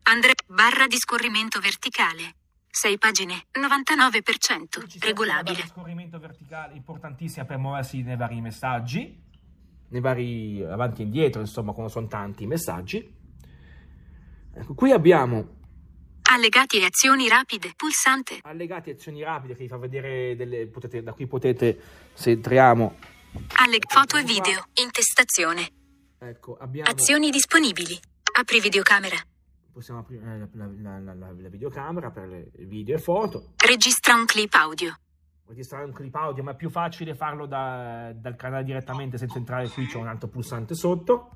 Andrea. 0.05 0.35
Barra 0.47 0.87
di 0.87 0.97
scorrimento 0.97 1.59
verticale. 1.59 2.37
6 2.71 2.97
pagine. 2.99 3.47
99%. 3.53 4.81
Qui 4.81 4.89
ci 4.89 4.99
serve 5.01 5.23
una 5.25 5.33
barra 5.35 5.41
Regolabile. 5.43 5.63
di 5.63 5.69
scorrimento 5.69 6.19
verticale 6.21 6.75
importantissima 6.75 7.45
per 7.45 7.59
muoversi 7.59 8.03
nei 8.03 8.17
vari 8.17 8.41
messaggi 8.41 9.25
nei 9.89 10.01
vari 10.01 10.65
avanti 10.65 11.03
e 11.03 11.05
indietro 11.05 11.41
insomma 11.41 11.73
quando 11.73 11.93
sono 11.93 12.09
tanti 12.09 12.43
i 12.43 12.47
messaggi 12.49 13.09
ecco 14.53 14.75
qui 14.75 14.91
abbiamo 14.91 15.56
Allegati 16.29 16.79
e 16.79 16.85
azioni 16.85 17.29
rapide. 17.29 17.73
Pulsante. 17.77 18.41
Allegati 18.43 18.91
azioni 18.91 19.23
rapide 19.23 19.55
che 19.55 19.63
vi 19.63 19.69
fa 19.69 19.77
vedere 19.77 20.35
delle... 20.35 20.67
Potete, 20.67 21.03
da 21.03 21.13
qui 21.13 21.27
potete, 21.27 21.81
se 22.15 22.31
entriamo... 22.33 22.99
Alle 23.57 23.79
foto 23.87 24.17
e 24.17 24.25
video. 24.25 24.65
Intestazione. 24.75 25.71
Ecco, 26.19 26.57
abbiamo... 26.57 26.91
Azioni 26.91 27.31
disponibili. 27.31 27.99
Apri 28.39 28.61
videocamera. 28.61 29.17
Possiamo 29.73 30.01
aprire 30.01 30.23
eh, 30.25 30.39
la, 30.57 30.67
la, 30.67 30.99
la, 30.99 31.15
la, 31.15 31.33
la 31.33 31.49
videocamera 31.49 32.11
per 32.11 32.27
le 32.27 32.51
video 32.67 32.97
e 32.97 32.99
foto. 32.99 33.53
Registra 33.57 34.15
un 34.15 34.25
clip 34.25 34.53
audio. 34.55 34.99
Registrare 35.47 35.85
un 35.85 35.93
clip 35.93 36.15
audio, 36.17 36.43
ma 36.43 36.53
è 36.53 36.57
più 36.57 36.71
facile 36.71 37.15
farlo 37.15 37.47
da- 37.47 38.11
dal 38.13 38.35
canale 38.35 38.65
direttamente 38.65 39.17
senza 39.17 39.39
entrare 39.39 39.69
qui, 39.69 39.87
c'è 39.87 39.99
un 39.99 40.09
altro 40.09 40.29
pulsante 40.29 40.75
sotto. 40.75 41.31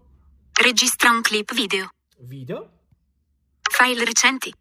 Registra 0.52 1.10
un 1.10 1.20
clip 1.20 1.54
video. 1.54 1.90
Video. 2.18 2.70
File 3.62 4.04
recenti. 4.04 4.52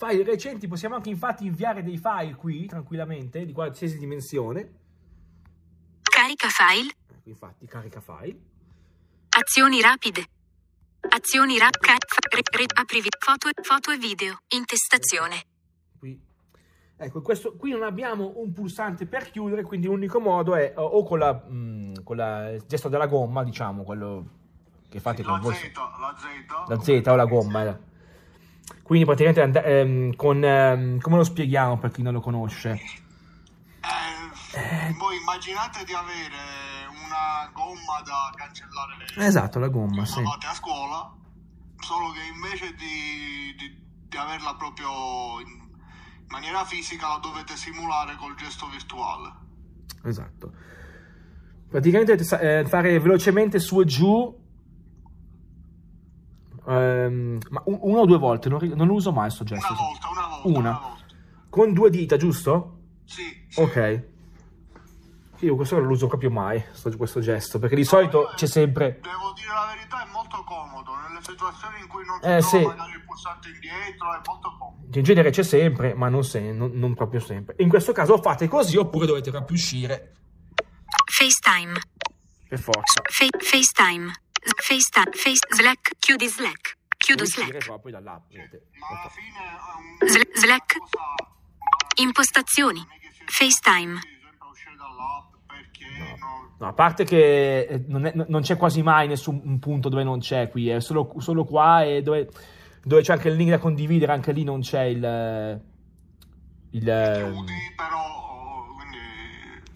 File 0.00 0.24
recenti, 0.24 0.66
possiamo 0.66 0.94
anche 0.94 1.10
infatti 1.10 1.44
inviare 1.44 1.82
dei 1.82 1.98
file 1.98 2.34
qui 2.34 2.64
tranquillamente, 2.64 3.44
di 3.44 3.52
qualsiasi 3.52 3.98
dimensione. 3.98 4.72
Carica 6.00 6.48
file. 6.48 6.94
Ecco, 7.06 7.28
infatti, 7.28 7.66
carica 7.66 8.00
file. 8.00 8.34
Azioni 9.28 9.82
rapide. 9.82 10.24
Azioni 11.00 11.58
rapide. 11.58 11.92
Apri 12.72 13.02
foto, 13.18 13.48
e- 13.48 13.62
foto 13.62 13.90
e 13.90 13.98
video. 13.98 14.38
Intestazione. 14.48 15.42
Qui. 15.98 16.18
Ecco, 16.96 17.20
questo, 17.20 17.54
qui 17.56 17.72
non 17.72 17.82
abbiamo 17.82 18.32
un 18.36 18.54
pulsante 18.54 19.04
per 19.04 19.30
chiudere, 19.30 19.60
quindi 19.64 19.86
l'unico 19.86 20.18
modo 20.18 20.54
è 20.54 20.72
o 20.76 20.82
o 20.82 21.04
con, 21.04 21.18
la, 21.18 21.44
mm, 21.46 21.94
con 22.04 22.16
la- 22.16 22.48
il 22.52 22.64
gesto 22.66 22.88
della 22.88 23.06
gomma, 23.06 23.44
diciamo, 23.44 23.82
quello 23.82 24.24
che 24.88 24.98
fate 24.98 25.22
con 25.22 25.34
La 25.34 25.40
voi. 25.40 25.54
Z, 25.54 25.72
la 25.76 26.16
Z. 26.16 26.68
La 26.68 26.80
Z 26.80 27.06
o 27.06 27.16
la 27.16 27.26
gomma. 27.26 27.88
Eh. 28.74 28.82
Quindi 28.82 29.04
praticamente 29.04 29.42
and- 29.42 29.56
ehm, 29.64 30.16
con... 30.16 30.42
ehm, 30.42 31.00
come 31.00 31.16
lo 31.16 31.24
spieghiamo 31.24 31.78
per 31.78 31.90
chi 31.90 32.02
non 32.02 32.12
lo 32.12 32.20
conosce? 32.20 32.70
Eh, 34.52 34.94
voi 34.98 35.16
immaginate 35.16 35.84
di 35.84 35.92
avere 35.92 36.88
una 36.90 37.48
gomma 37.52 38.02
da 38.04 38.32
cancellare 38.34 38.96
le 38.98 39.26
Esatto, 39.26 39.58
la 39.60 39.68
gomma, 39.68 40.04
sì. 40.04 40.20
a 40.20 40.54
scuola, 40.54 41.14
solo 41.78 42.10
che 42.10 42.20
invece 42.34 42.74
di, 42.74 43.54
di- 43.56 43.78
di 44.08 44.16
averla 44.16 44.56
proprio 44.56 45.38
in 45.40 45.68
maniera 46.28 46.64
fisica 46.64 47.06
la 47.08 47.18
dovete 47.22 47.56
simulare 47.56 48.16
col 48.16 48.34
gesto 48.34 48.66
virtuale. 48.68 49.32
Esatto. 50.04 50.52
Praticamente 51.68 52.14
eh, 52.40 52.64
fare 52.66 52.98
velocemente 52.98 53.60
su 53.60 53.80
e 53.80 53.84
giù. 53.84 54.48
Ehm, 56.66 57.38
ma 57.50 57.62
un- 57.66 57.78
una 57.82 58.00
o 58.00 58.06
due 58.06 58.18
volte, 58.18 58.48
non, 58.48 58.60
non 58.74 58.86
lo 58.86 58.94
uso 58.94 59.12
mai 59.12 59.30
sto 59.30 59.44
gesto. 59.44 59.72
Una 59.72 59.80
volta, 59.82 60.08
una 60.10 60.26
volta, 60.28 60.48
Una. 60.48 60.58
una 60.58 60.78
volta. 60.78 61.04
Con 61.48 61.72
due 61.72 61.90
dita, 61.90 62.16
giusto? 62.16 62.78
Sì, 63.04 63.22
sì. 63.48 63.60
Ok. 63.60 64.04
Io 65.42 65.56
questo 65.56 65.76
non 65.78 65.86
lo 65.86 65.92
uso 65.92 66.06
proprio 66.06 66.30
mai, 66.30 66.62
sto- 66.72 66.94
questo 66.96 67.20
gesto, 67.20 67.58
perché 67.58 67.74
di 67.74 67.84
solito 67.84 68.30
c'è 68.34 68.46
sempre... 68.46 68.98
Devo 69.00 69.32
dire 69.34 69.48
la 69.54 69.72
verità, 69.74 70.04
è 70.06 70.10
molto 70.12 70.44
comodo. 70.44 70.90
Nelle 71.08 71.20
situazioni 71.22 71.80
in 71.80 71.88
cui 71.88 72.04
non 72.04 72.18
si 72.20 72.26
Eh, 72.26 72.38
trova 72.40 72.42
sì. 72.42 72.62
magari 72.66 72.92
il 72.92 73.04
pulsante 73.06 73.48
indietro, 73.48 74.12
è 74.14 74.20
molto 74.26 74.54
comodo. 74.58 74.98
In 74.98 75.02
genere 75.02 75.30
c'è 75.30 75.42
sempre, 75.42 75.94
ma 75.94 76.10
non, 76.10 76.24
se- 76.24 76.52
non- 76.52 76.72
non 76.74 76.92
proprio 76.94 77.20
sempre. 77.20 77.54
In 77.60 77.70
questo 77.70 77.92
caso 77.92 78.20
fate 78.20 78.48
così, 78.48 78.76
oppure 78.76 79.06
dovete 79.06 79.30
proprio 79.30 79.56
uscire 79.56 80.12
FaceTime. 81.10 81.80
per 82.46 82.58
forza. 82.58 83.00
Fa- 83.08 83.38
FaceTime. 83.38 84.12
FaceTime. 84.42 85.12
Face 85.12 85.46
Slack. 85.50 85.92
Chiudi 85.98 86.26
Slack. 86.28 86.76
Chiudo 86.96 87.24
Slack. 87.24 87.64
proprio 87.64 87.92
dall'app. 87.92 88.30
vedete. 88.30 88.66
Ma 88.78 89.00
alla 89.00 89.08
fine 89.10 89.38
è 89.38 90.04
un... 90.04 90.08
Sl- 90.08 90.38
Slack. 90.38 90.76
una 90.76 90.86
cosa- 90.90 92.02
Impostazioni. 92.02 92.86
FaceTime. 93.26 93.92
non... 95.98 96.48
No, 96.58 96.66
a 96.68 96.72
parte 96.74 97.04
che 97.04 97.60
eh, 97.60 97.84
non, 97.88 98.04
è- 98.04 98.12
non 98.14 98.42
c'è 98.42 98.56
quasi 98.56 98.82
mai 98.82 99.08
nessun 99.08 99.40
un 99.44 99.58
punto 99.58 99.88
dove 99.88 100.04
non 100.04 100.18
c'è 100.20 100.50
qui, 100.50 100.68
è 100.68 100.80
solo, 100.80 101.14
solo 101.18 101.44
qua 101.44 101.84
e 101.84 102.02
dove, 102.02 102.28
dove 102.84 103.00
c'è 103.00 103.14
anche 103.14 103.28
il 103.28 103.36
link 103.36 103.48
da 103.50 103.58
condividere, 103.58 104.12
anche 104.12 104.32
lì 104.32 104.44
non 104.44 104.60
c'è 104.60 104.82
il... 104.82 105.02
eh, 105.02 105.60
il 106.72 106.88
eh, 106.88 107.30
chiudi, 107.32 107.52
però 107.76 108.29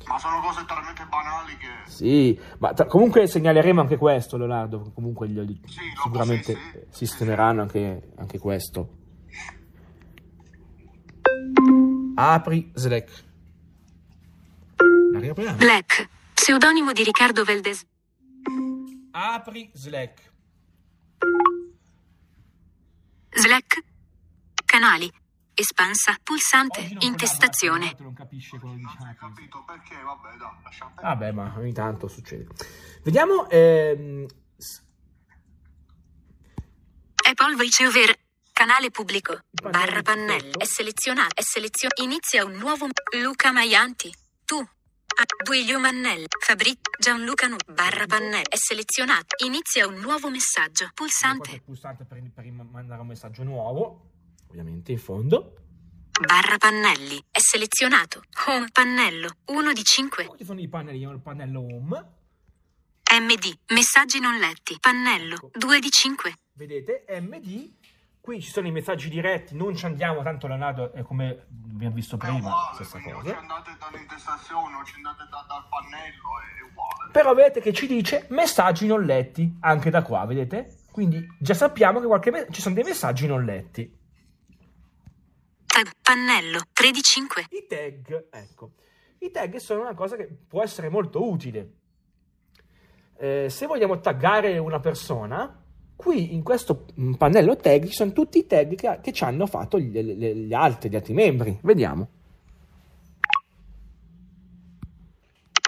ma 0.06 0.18
sono 0.18 0.40
cose 0.40 0.64
talmente 0.66 1.04
banali 1.08 1.56
che 1.56 1.68
sì, 1.90 2.38
ma 2.58 2.72
tra- 2.72 2.86
comunque 2.86 3.26
segnaleremo 3.26 3.80
anche 3.80 3.96
questo, 3.96 4.36
Leonardo. 4.36 4.90
Comunque 4.94 5.28
gli- 5.28 5.38
gli- 5.40 5.60
Sì, 5.66 5.80
sicuramente 6.02 6.54
sì, 6.54 6.60
sì. 6.72 6.86
sistemeranno 6.90 7.62
anche, 7.62 8.10
anche 8.16 8.38
questo. 8.38 8.98
Apri 12.16 12.70
Slack. 12.74 13.24
La 15.12 15.18
riapriamo. 15.18 15.56
Black. 15.56 16.08
Pseudonimo 16.34 16.92
di 16.92 17.02
Riccardo 17.02 17.44
Veldes. 17.44 17.84
Apri 19.12 19.70
Slack. 19.72 20.32
Slack. 23.30 23.82
Canali. 24.64 25.10
Espansa. 25.54 26.16
Pulsante. 26.22 26.96
Intestazione. 27.00 27.94
collabora, 27.94 28.04
non 28.04 28.14
capisce 28.14 28.58
quello 28.58 28.74
che 28.74 28.80
non 28.80 28.90
si 28.90 28.96
è 29.04 29.08
diciamo. 29.12 29.34
capito 29.34 29.64
perché 29.64 29.94
vabbè 30.02 30.36
dai 30.36 30.48
lasciamo 30.62 30.90
perdere. 30.94 31.14
Vabbè, 31.14 31.32
ma 31.32 31.54
ogni 31.58 31.72
tanto 31.72 32.08
succede. 32.08 32.46
Vediamo. 33.02 33.48
ehm, 33.50 34.26
Apple 37.26 37.54
VoiceOver. 37.56 38.14
Canale 38.52 38.90
pubblico. 38.90 39.40
Barra 39.50 40.02
pannello. 40.02 40.58
È 40.58 40.64
selezionato. 40.64 41.34
È 41.34 41.42
selezionato. 41.42 42.02
Inizia 42.02 42.44
un 42.44 42.52
nuovo. 42.52 42.86
Luca 43.20 43.50
Maianti. 43.50 44.14
Tu. 44.44 44.62
Guiglio 45.44 45.80
Mannelli. 45.80 46.26
Fabri. 46.38 46.76
Gianluca 46.98 47.46
Nu. 47.48 47.56
Barra 47.66 48.06
pannello. 48.06 48.48
È 48.48 48.56
selezionato. 48.56 49.34
Inizia 49.44 49.86
un 49.86 49.94
nuovo 49.96 50.28
messaggio. 50.30 50.90
Pulsante. 50.94 51.62
pulsante 51.64 52.04
per, 52.04 52.20
per 52.32 52.44
mandare 52.52 53.00
un 53.00 53.08
messaggio 53.08 53.42
nuovo. 53.42 54.10
Ovviamente 54.54 54.92
in 54.92 54.98
fondo. 54.98 55.56
Barra 56.24 56.56
pannelli. 56.58 57.20
È 57.28 57.40
selezionato. 57.40 58.22
Home 58.46 58.68
pannello. 58.72 59.30
1 59.46 59.72
di 59.72 59.82
5. 59.82 60.24
Poi 60.26 60.38
ci 60.38 60.44
sono 60.44 60.60
i 60.60 60.68
pannelli, 60.68 61.02
il 61.02 61.20
pannello 61.20 61.60
home. 61.60 62.12
MD. 63.20 63.58
Messaggi 63.72 64.20
non 64.20 64.38
letti. 64.38 64.76
Pannello. 64.78 65.50
2 65.52 65.78
di 65.80 65.90
5. 65.90 66.34
Vedete, 66.52 67.04
MD. 67.20 67.72
Qui 68.20 68.40
ci 68.40 68.50
sono 68.52 68.68
i 68.68 68.70
messaggi 68.70 69.10
diretti, 69.10 69.54
non 69.54 69.76
ci 69.76 69.84
andiamo, 69.84 70.22
tanto 70.22 70.46
Leonardo 70.46 70.94
è 70.94 71.02
come 71.02 71.46
abbiamo 71.72 71.94
visto 71.94 72.14
è 72.14 72.18
prima, 72.18 72.38
uguale 72.38 72.74
stessa 72.74 72.92
quindi 72.92 73.10
non 73.10 73.20
ci 73.20 73.26
cosa. 73.26 73.38
andate 73.38 73.76
dall'intestazione 73.78 74.70
non 74.72 74.84
ci 74.86 74.94
andate 74.94 75.24
da- 75.28 75.44
dal 75.46 75.66
pannello 75.68 76.22
è 76.40 76.62
uguale 76.70 77.10
Però 77.12 77.34
vedete 77.34 77.60
che 77.60 77.74
ci 77.74 77.86
dice 77.86 78.24
messaggi 78.30 78.86
non 78.86 79.02
letti, 79.04 79.54
anche 79.60 79.90
da 79.90 80.00
qua, 80.02 80.24
vedete? 80.24 80.84
Quindi 80.90 81.26
già 81.38 81.52
sappiamo 81.52 82.00
che 82.00 82.06
qualche 82.06 82.30
me- 82.30 82.46
ci 82.50 82.62
sono 82.62 82.74
dei 82.74 82.84
messaggi 82.84 83.26
non 83.26 83.44
letti. 83.44 83.94
Tag. 85.74 85.90
Pannello. 86.00 86.60
3 86.72 86.90
di 86.92 87.02
5. 87.02 87.46
I 87.50 87.66
tag, 87.68 88.26
ecco, 88.30 88.70
i 89.18 89.30
tag 89.32 89.56
sono 89.56 89.80
una 89.80 89.94
cosa 89.94 90.14
che 90.14 90.28
può 90.46 90.62
essere 90.62 90.88
molto 90.88 91.28
utile. 91.28 91.72
Eh, 93.16 93.48
se 93.50 93.66
vogliamo 93.66 93.98
taggare 93.98 94.56
una 94.58 94.78
persona, 94.78 95.60
qui 95.96 96.32
in 96.32 96.44
questo 96.44 96.86
mm, 97.00 97.14
pannello 97.14 97.56
tag 97.56 97.86
ci 97.86 97.92
sono 97.92 98.12
tutti 98.12 98.38
i 98.38 98.46
tag 98.46 98.76
che, 98.76 99.00
che 99.02 99.12
ci 99.12 99.24
hanno 99.24 99.46
fatto 99.46 99.80
gli, 99.80 100.00
le- 100.00 100.36
gli 100.36 100.54
altri, 100.54 100.90
gli 100.90 100.94
altri 100.94 101.12
membri. 101.12 101.58
Vediamo. 101.62 102.08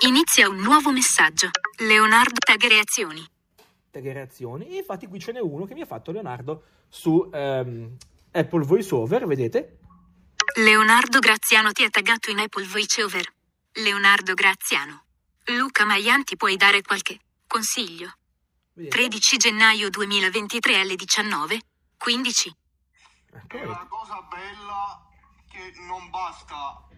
Inizia 0.06 0.48
un 0.48 0.58
nuovo 0.60 0.92
messaggio. 0.92 1.48
Leonardo 1.78 2.38
Tag 2.38 2.64
reazioni. 2.64 3.26
tag 3.90 4.12
reazioni. 4.12 4.68
E 4.68 4.76
infatti 4.76 5.08
qui 5.08 5.18
ce 5.18 5.32
n'è 5.32 5.40
uno 5.40 5.64
che 5.64 5.74
mi 5.74 5.80
ha 5.80 5.86
fatto 5.86 6.12
Leonardo 6.12 6.62
su 6.88 7.28
ehm, 7.32 7.96
Apple 8.30 8.64
VoiceOver, 8.64 9.26
vedete? 9.26 9.78
Leonardo 10.58 11.18
Graziano 11.18 11.70
ti 11.72 11.84
ha 11.84 11.90
taggato 11.90 12.30
in 12.30 12.38
Apple 12.38 12.64
VoiceOver. 12.64 13.30
Leonardo 13.72 14.32
Graziano. 14.32 15.04
Luca 15.48 15.84
Maianti 15.84 16.34
puoi 16.36 16.56
dare 16.56 16.80
qualche 16.80 17.20
consiglio? 17.46 18.14
Vedete? 18.72 18.96
13 18.96 19.36
gennaio 19.36 19.90
2023 19.90 20.80
alle 20.80 20.96
19. 20.96 21.60
15. 21.98 22.48
Ecco, 22.48 23.36
e 23.36 23.46
vedete. 23.48 23.66
la 23.66 23.86
cosa 23.86 24.22
bella 24.22 25.06
che 25.50 25.72
non 25.80 26.08
basta 26.08 26.88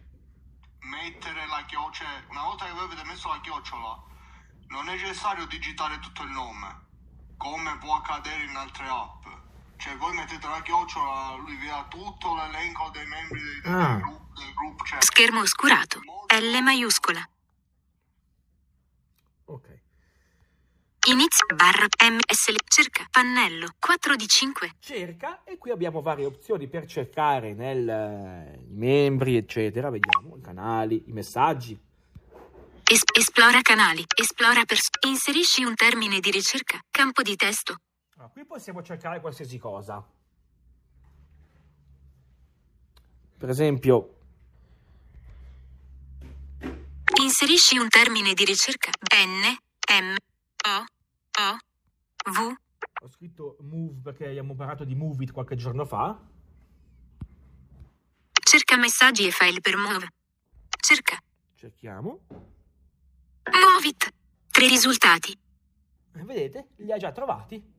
mettere 0.82 1.44
la 1.48 1.64
chiocciola 1.66 2.10
cioè 2.10 2.24
una 2.28 2.42
volta 2.42 2.64
che 2.64 2.72
voi 2.72 2.84
avete 2.84 3.04
messo 3.04 3.28
la 3.28 3.40
chiocciola 3.40 4.02
non 4.68 4.88
è 4.88 4.92
necessario 4.92 5.44
digitare 5.46 5.98
tutto 5.98 6.22
il 6.22 6.30
nome 6.30 6.86
come 7.36 7.76
può 7.78 7.96
accadere 7.96 8.44
in 8.44 8.54
altre 8.54 8.86
app 8.86 9.26
cioè 9.78 9.96
voi 9.96 10.14
mettete 10.14 10.46
la 10.46 10.60
chiocciola 10.62 11.36
lui 11.36 11.56
vi 11.56 11.66
dà 11.66 11.86
tutto 11.88 12.34
l'elenco 12.34 12.90
dei 12.92 13.06
membri 13.06 13.40
dei- 13.40 13.60
del, 13.62 13.72
Ah. 13.74 13.96
gruppo, 13.96 14.32
del 14.34 14.52
gruppo 14.54 14.84
cioè 14.84 14.98
Schermo 15.02 15.40
oscurato. 15.40 16.00
L 16.00 16.62
maiuscola. 16.62 17.26
Ok. 19.46 19.66
Inizio 21.08 21.46
barra 21.54 21.86
MS 22.10 22.54
cerca 22.66 23.06
pannello 23.10 23.68
4 23.78 24.14
di 24.16 24.26
5. 24.28 24.72
cerca 24.80 25.42
e 25.44 25.56
qui 25.56 25.70
abbiamo 25.70 26.02
varie 26.02 26.26
opzioni 26.26 26.68
per 26.68 26.86
cercare 26.86 27.54
nel, 27.54 27.88
eh, 27.88 28.58
i 28.68 28.74
membri 28.74 29.36
eccetera 29.36 29.88
vediamo 29.90 30.36
i 30.36 30.40
canali 30.42 31.04
i 31.06 31.12
messaggi 31.12 31.78
Es- 32.90 33.02
esplora 33.18 33.60
canali. 33.60 34.02
Esplora 34.16 34.64
pers- 34.64 34.88
Inserisci 35.06 35.62
un 35.62 35.74
termine 35.74 36.20
di 36.20 36.30
ricerca. 36.30 36.78
Campo 36.90 37.20
di 37.20 37.36
testo. 37.36 37.76
Qui 38.32 38.44
possiamo 38.44 38.82
cercare 38.82 39.20
qualsiasi 39.20 39.58
cosa 39.58 40.06
per 43.36 43.48
esempio 43.48 44.14
Inserisci 47.20 47.78
un 47.78 47.88
termine 47.88 48.32
di 48.32 48.44
ricerca. 48.44 48.90
N 48.90 49.56
M 49.90 50.14
O 50.66 50.84
O 51.40 51.56
V 52.30 52.54
ho 53.00 53.08
scritto 53.08 53.56
move 53.60 54.00
perché 54.02 54.26
abbiamo 54.26 54.54
parlato 54.54 54.84
di 54.84 54.94
move 54.94 55.24
it 55.24 55.32
qualche 55.32 55.56
giorno 55.56 55.84
fa 55.84 56.20
cerca 58.32 58.76
messaggi 58.76 59.26
e 59.26 59.30
file 59.30 59.60
per 59.60 59.76
Move. 59.76 60.08
Cerca 60.80 61.18
cerchiamo 61.54 62.20
Movit. 63.50 64.12
Tre 64.50 64.68
risultati. 64.68 65.38
Eh, 66.14 66.22
vedete 66.24 66.68
li 66.76 66.92
ha 66.92 66.96
già 66.96 67.12
trovati 67.12 67.76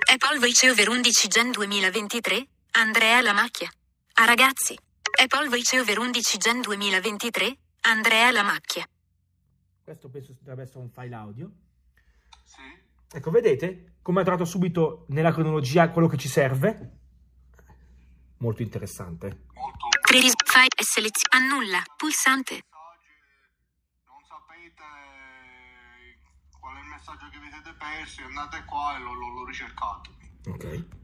Apple 0.00 0.38
VoiceOver 0.38 0.88
11 0.88 1.28
Gen 1.28 1.50
2023. 1.50 2.46
Andrea 2.72 3.20
La 3.20 3.32
Macchia. 3.32 3.70
A 4.14 4.24
ragazzi. 4.24 4.76
Apple 5.22 5.48
VoiceOver 5.48 5.98
11 5.98 6.38
Gen 6.38 6.60
2023. 6.62 7.56
Andrea 7.82 8.30
La 8.30 8.42
Macchia. 8.42 8.86
questo 9.84 10.08
penso 10.08 10.32
dovrebbe 10.38 10.62
essere 10.62 10.78
un 10.78 10.90
file 10.90 11.14
audio 11.16 11.50
Sì. 12.44 12.62
ecco 13.16 13.30
vedete 13.32 13.96
come 14.00 14.20
ha 14.20 14.22
trovato 14.22 14.44
subito 14.44 15.04
nella 15.08 15.32
cronologia 15.32 15.90
quello 15.90 16.06
che 16.06 16.16
ci 16.16 16.28
serve 16.28 16.98
molto 18.38 18.62
interessante 18.62 19.40
Molto. 19.54 19.88
File 20.06 20.68
e 20.76 20.84
selezio. 20.84 21.26
Annulla. 21.30 21.82
Pulsante. 21.96 22.54
Messaggi, 22.54 23.10
non 24.06 24.22
sapete 24.22 24.84
qual 26.60 26.76
è 26.76 26.80
il 26.80 26.86
messaggio 27.02 27.28
che 27.30 27.38
vi 27.40 27.50
siete 27.50 27.74
persi, 27.76 28.22
andate 28.22 28.64
qua 28.64 28.96
e 28.96 29.00
lo, 29.00 29.12
lo, 29.12 29.28
lo 29.28 29.44
ricercate. 29.44 30.10
ok 30.46 31.00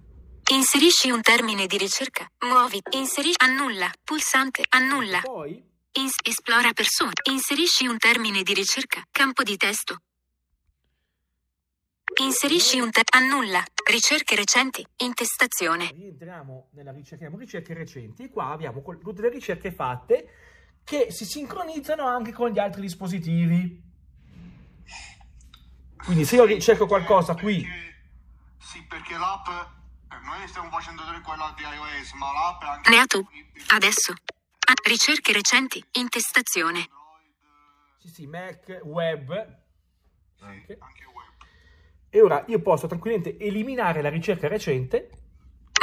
Inserisci 0.51 1.11
un 1.11 1.21
termine 1.21 1.67
di 1.67 1.77
ricerca. 1.77 2.27
Muovi. 2.47 2.81
Inserisci. 2.93 3.35
Annulla. 3.45 3.91
Pulsante. 4.03 4.63
Annulla. 4.71 5.21
poi 5.21 5.63
Ins- 5.93 6.17
esplora 6.25 6.73
persone. 6.73 7.13
Inserisci 7.31 7.87
un 7.87 7.99
termine 7.99 8.43
di 8.43 8.55
ricerca. 8.55 9.03
Campo 9.11 9.43
di 9.43 9.59
testo. 9.59 9.99
Inserisci 12.23 12.81
un 12.81 12.91
te- 12.91 13.03
annulla. 13.13 13.63
Ricerche 13.91 14.37
recenti. 14.37 14.83
Intestazione. 15.03 15.91
rientriamo 15.95 16.69
nella 16.73 16.93
ricerca, 16.93 17.27
abbiamo 17.27 17.37
ricerche 17.37 17.75
recenti 17.75 18.23
e 18.23 18.31
qua 18.31 18.47
abbiamo 18.47 18.81
col- 18.81 18.99
tutte 19.03 19.21
le 19.21 19.29
ricerche 19.29 19.71
fatte 19.71 20.31
che 20.83 21.09
si 21.11 21.27
sincronizzano 21.27 22.07
anche 22.07 22.33
con 22.33 22.49
gli 22.49 22.59
altri 22.59 22.81
dispositivi. 22.81 23.85
Quindi 26.05 26.25
se 26.25 26.37
io 26.37 26.45
ricerco 26.45 26.87
qualcosa 26.87 27.35
qui, 27.35 27.63
Perché- 27.63 27.97
sì, 28.59 28.83
perché 28.85 29.17
l'app, 29.19 29.47
eh, 29.49 30.17
noi 30.25 30.47
stiamo 30.49 30.71
facendo 30.71 31.03
quella 31.23 31.53
di 31.57 31.63
iOS, 31.63 32.13
ma 32.15 32.33
l'app 32.33 32.63
è 32.63 32.67
anche 32.67 32.91
Ne 32.91 32.99
ha 32.99 33.07
tu. 33.07 33.27
Adesso. 33.75 34.13
Ah, 34.13 34.75
ricerche 34.89 35.33
recenti. 35.33 35.83
Intestazione. 35.93 36.89
Sì 37.99 38.09
sì, 38.09 38.27
Mac, 38.27 38.81
web, 38.85 39.59
sì, 40.37 40.45
Anche. 40.45 40.77
anche 40.81 41.05
web. 41.05 41.27
e 42.11 42.21
ora 42.23 42.43
io 42.49 42.61
posso 42.61 42.87
tranquillamente 42.87 43.37
eliminare 43.39 44.01
la 44.01 44.09
ricerca 44.09 44.49
recente 44.49 45.11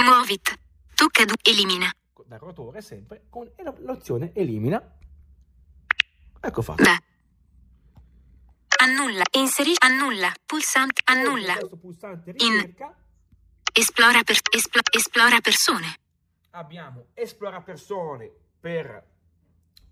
Muovit. 0.04 0.58
Tocca 0.96 1.26
du- 1.26 1.34
elimina. 1.44 1.92
dal 2.26 2.40
rotore 2.40 2.82
sempre 2.82 3.26
con 3.30 3.50
l'opzione 3.80 4.32
elimina. 4.34 4.82
Ecco 6.42 6.62
fatto. 6.62 6.82
Da. 6.84 6.98
Annulla. 8.86 9.24
Inserisci. 9.32 9.78
Annulla. 9.84 10.32
Pulsante. 10.46 11.02
Annulla. 11.06 11.56
Pulsante 11.82 12.34
In- 12.38 12.52
ricerca 12.54 12.96
Esplora 13.74 14.22
per. 14.24 14.38
esplo- 14.56 14.82
esplora 14.96 15.40
persone. 15.42 15.88
abbiamo 16.52 17.08
esplora 17.14 17.62
persone 17.62 18.32
per 18.60 19.04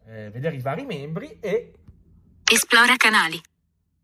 eh, 0.06 0.30
vedere 0.32 0.56
i 0.56 0.62
vari 0.62 0.86
membri 0.86 1.38
e 1.42 1.74
Esplora 2.50 2.96
canali. 2.96 3.42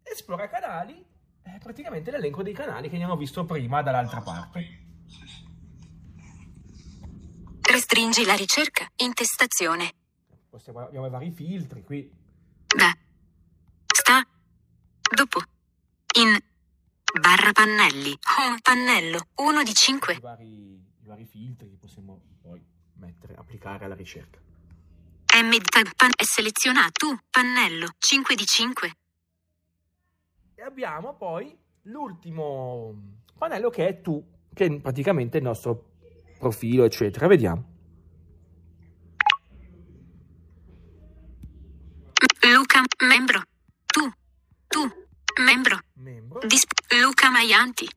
esplora 0.04 0.50
canali 0.50 1.06
è 1.44 1.58
praticamente 1.60 2.10
l'elenco 2.12 2.42
dei 2.44 2.54
canali 2.54 2.90
che 2.90 2.96
abbiamo 2.96 3.16
visto 3.16 3.46
prima 3.46 3.82
dall'altra 3.82 4.22
parte. 4.22 4.88
Restringi 7.62 8.26
la 8.26 8.34
ricerca. 8.36 8.86
Intestazione. 8.98 9.94
Possiamo, 10.50 10.80
abbiamo 10.80 11.06
i 11.06 11.10
vari 11.10 11.32
filtri 11.32 11.84
qui. 11.84 12.12
Da. 12.66 12.92
Dopo. 15.16 15.42
In. 16.20 16.38
Barra 17.20 17.52
pannelli. 17.52 18.18
Home 18.38 18.60
pannello. 18.62 19.28
1 19.36 19.64
di 19.64 19.74
5. 19.74 20.14
I 20.14 20.20
vari, 20.20 20.46
i 20.46 21.06
vari 21.06 21.26
filtri 21.26 21.70
che 21.70 21.76
possiamo 21.76 22.22
poi 22.42 22.64
mettere, 22.94 23.36
applicare 23.36 23.86
alla 23.86 23.96
ricerca. 23.96 24.40
M 25.42 25.58
tag 25.70 25.96
pan 25.96 26.12
è 26.16 26.24
selezionato. 26.24 26.92
Tu. 27.08 27.18
Pannello. 27.30 27.88
5 27.98 28.36
di 28.36 28.46
5. 28.46 28.92
E 30.56 30.62
abbiamo 30.62 31.16
poi 31.16 31.58
l'ultimo 31.84 33.18
pannello 33.38 33.70
che 33.70 33.88
è 33.88 34.02
tu, 34.02 34.24
che 34.54 34.66
è 34.66 34.80
praticamente 34.80 35.38
il 35.38 35.44
nostro 35.44 35.92
profilo, 36.38 36.84
eccetera. 36.84 37.28
Vediamo. 37.28 37.78
Luca. 42.54 42.82
Membro. 43.06 43.44
Tu. 43.86 44.12
Tu. 44.68 44.80
Membro. 45.42 45.80
Membro. 45.94 46.40
Disp- 46.46 46.86
Luca 47.60 47.66
Maianti. 47.66 47.90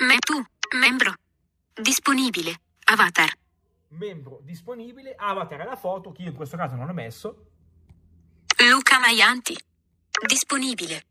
Me 0.00 0.18
tu. 0.18 0.42
Membro. 0.78 1.14
Disponibile. 1.74 2.60
Avatar. 2.84 3.30
membro 3.88 4.40
disponibile, 4.42 5.14
avatar 5.14 5.60
alla 5.60 5.76
foto, 5.76 6.10
che 6.10 6.22
io 6.22 6.30
in 6.30 6.34
questo 6.34 6.56
caso 6.56 6.76
non 6.76 6.88
ho 6.88 6.94
messo. 6.94 7.50
Luca 8.70 8.98
Maianti. 8.98 9.54
Disponibile. 10.26 11.04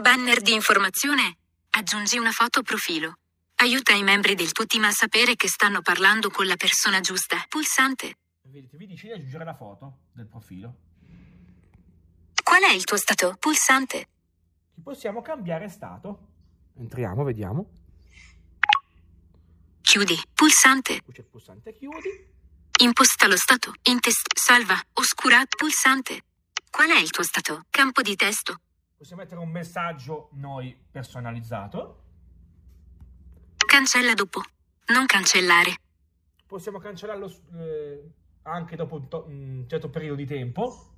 Banner 0.00 0.40
di 0.40 0.54
informazione. 0.54 1.36
Aggiungi 1.70 2.16
una 2.16 2.32
foto 2.32 2.62
profilo. 2.62 3.18
Aiuta 3.56 3.92
i 3.92 4.02
membri 4.02 4.34
del 4.34 4.52
tuo 4.52 4.64
team 4.64 4.84
a 4.84 4.90
sapere 4.92 5.36
che 5.36 5.48
stanno 5.48 5.82
parlando 5.82 6.30
con 6.30 6.46
la 6.46 6.56
persona 6.56 7.00
giusta. 7.00 7.44
Pulsante. 7.48 8.16
Vedete, 8.42 8.78
vi 8.78 8.86
dice 8.86 9.08
di 9.08 9.12
aggiungere 9.12 9.44
la 9.44 9.54
foto 9.54 9.98
del 10.12 10.26
profilo. 10.26 10.74
Qual 12.42 12.62
è 12.62 12.72
il 12.72 12.84
tuo 12.84 12.96
stato? 12.96 13.36
Pulsante. 13.38 14.08
Ci 14.76 14.82
possiamo 14.82 15.22
cambiare 15.22 15.70
stato. 15.70 16.18
Entriamo, 16.74 17.24
vediamo. 17.24 17.70
Chiudi. 19.80 20.14
Pulsante. 20.34 21.00
Qui 21.02 21.14
c'è 21.14 21.20
il 21.20 21.26
pulsante 21.28 21.72
chiudi. 21.72 22.34
Imposta 22.82 23.26
lo 23.26 23.38
stato. 23.38 23.72
Intest. 23.84 24.36
Salva. 24.36 24.78
Oscurato. 24.92 25.56
Pulsante. 25.56 26.24
Qual 26.70 26.90
è 26.90 26.98
il 27.00 27.08
tuo 27.08 27.22
stato? 27.22 27.64
Campo 27.70 28.02
di 28.02 28.14
testo. 28.16 28.60
Possiamo 28.98 29.22
mettere 29.22 29.40
un 29.40 29.48
messaggio 29.48 30.28
noi 30.34 30.76
personalizzato. 30.90 32.02
Cancella 33.66 34.12
dopo. 34.12 34.42
Non 34.88 35.06
cancellare. 35.06 35.74
Possiamo 36.46 36.78
cancellarlo 36.78 37.34
eh, 37.54 38.10
anche 38.42 38.76
dopo 38.76 38.96
un, 38.96 39.08
to- 39.08 39.24
un 39.26 39.64
certo 39.66 39.88
periodo 39.88 40.16
di 40.16 40.26
tempo. 40.26 40.95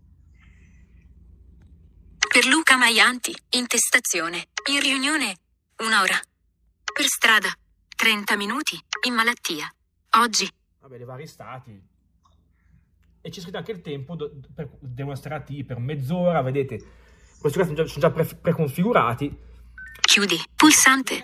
Per 2.39 2.47
Luca 2.47 2.77
Maianti, 2.77 3.37
intestazione. 3.51 4.51
In 4.71 4.79
riunione, 4.81 5.39
un'ora. 5.79 6.15
Per 6.85 7.05
strada, 7.05 7.49
30 7.97 8.37
minuti. 8.37 8.81
In 9.09 9.15
malattia. 9.15 9.69
Oggi, 10.19 10.49
Vabbè, 10.79 10.99
i 10.99 11.05
vari 11.05 11.27
stati. 11.27 11.83
E 13.23 13.29
c'è 13.29 13.41
scritto 13.41 13.57
anche 13.57 13.73
il 13.73 13.81
tempo, 13.81 14.15
do- 14.15 14.31
per, 14.55 14.71
devono 14.79 15.17
stare 15.17 15.35
attivi 15.35 15.65
per 15.65 15.81
mezz'ora, 15.81 16.41
vedete. 16.41 16.77
Questi 17.41 17.59
qua 17.59 17.67
sono 17.67 17.75
già, 17.75 17.87
sono 17.89 18.01
già 18.03 18.11
pre- 18.13 18.37
preconfigurati. 18.37 19.37
chiudi. 20.03 20.41
Pulsante. 20.55 21.21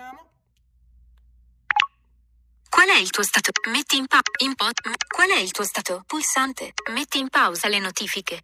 Qual 2.68 2.88
è 2.88 2.98
il 2.98 3.10
tuo 3.10 3.22
stato? 3.22 3.52
Metti 3.70 3.96
in, 3.98 4.08
pa- 4.08 4.18
in 4.42 4.56
po- 4.56 4.66
Qual 5.06 5.30
è 5.30 5.38
il 5.38 5.52
tuo 5.52 5.62
stato? 5.62 6.02
Pulsante. 6.08 6.72
Metti 6.90 7.20
in 7.20 7.28
pausa 7.28 7.68
le 7.68 7.78
notifiche. 7.78 8.42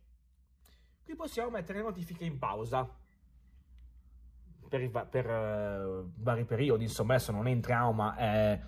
Qui 1.11 1.19
possiamo 1.19 1.51
mettere 1.51 1.79
le 1.79 1.85
notifiche 1.87 2.23
in 2.23 2.39
pausa. 2.39 2.89
Per, 4.69 4.81
i 4.81 4.89
per, 4.89 5.29
eh, 5.29 6.05
vari 6.19 6.45
periodi, 6.45 6.85
insomma, 6.85 7.15
adesso 7.15 7.33
non 7.33 7.49
entriamo, 7.49 7.91
ma 7.91 8.15
è, 8.15 8.61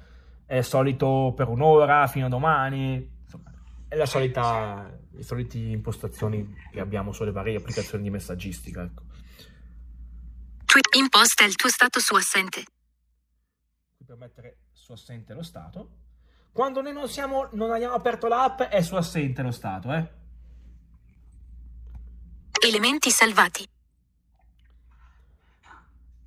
è 0.46 0.60
solito 0.62 1.34
per 1.36 1.46
un'ora 1.46 2.04
fino 2.08 2.26
a 2.26 2.28
domani. 2.28 3.08
Insomma, 3.22 3.52
è 3.86 3.94
la 3.94 4.06
solita, 4.06 4.92
le 5.12 5.22
solite 5.22 5.56
impostazioni 5.56 6.52
che 6.72 6.80
abbiamo 6.80 7.12
sulle 7.12 7.30
varie 7.30 7.58
applicazioni 7.58 8.02
di 8.02 8.10
messaggistica. 8.10 8.82
Ecco. 8.82 9.02
Imposta 10.98 11.44
il 11.44 11.54
tuo 11.54 11.68
stato 11.68 12.00
su 12.00 12.16
assente. 12.16 12.64
qui 13.98 14.04
per 14.04 14.16
mettere 14.16 14.56
su 14.72 14.90
assente 14.90 15.32
lo 15.32 15.44
stato. 15.44 15.90
Quando 16.50 16.82
noi 16.82 16.92
non, 16.92 17.06
siamo, 17.06 17.48
non 17.52 17.70
abbiamo 17.70 17.94
aperto 17.94 18.26
l'app 18.26 18.62
è 18.62 18.82
su 18.82 18.96
assente 18.96 19.42
lo 19.42 19.52
stato, 19.52 19.92
eh. 19.92 20.20
Elementi 22.64 23.10
salvati. 23.10 23.68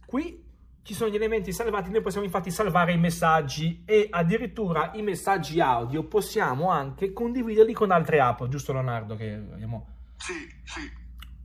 Qui 0.05 0.43
ci 0.83 0.93
sono 0.93 1.09
gli 1.09 1.15
elementi 1.15 1.53
salvati, 1.53 1.89
noi 1.89 2.01
possiamo 2.01 2.25
infatti 2.25 2.51
salvare 2.51 2.91
i 2.91 2.97
messaggi 2.97 3.83
e 3.85 4.09
addirittura 4.11 4.91
i 4.95 5.01
messaggi 5.01 5.61
audio 5.61 6.03
possiamo 6.03 6.69
anche 6.71 7.13
condividerli 7.13 7.71
con 7.71 7.89
altre 7.91 8.19
app, 8.19 8.43
giusto 8.49 8.73
Leonardo? 8.73 9.15
Che 9.15 9.31
abbiamo... 9.33 9.87
Sì, 10.17 10.33
sì. 10.65 10.91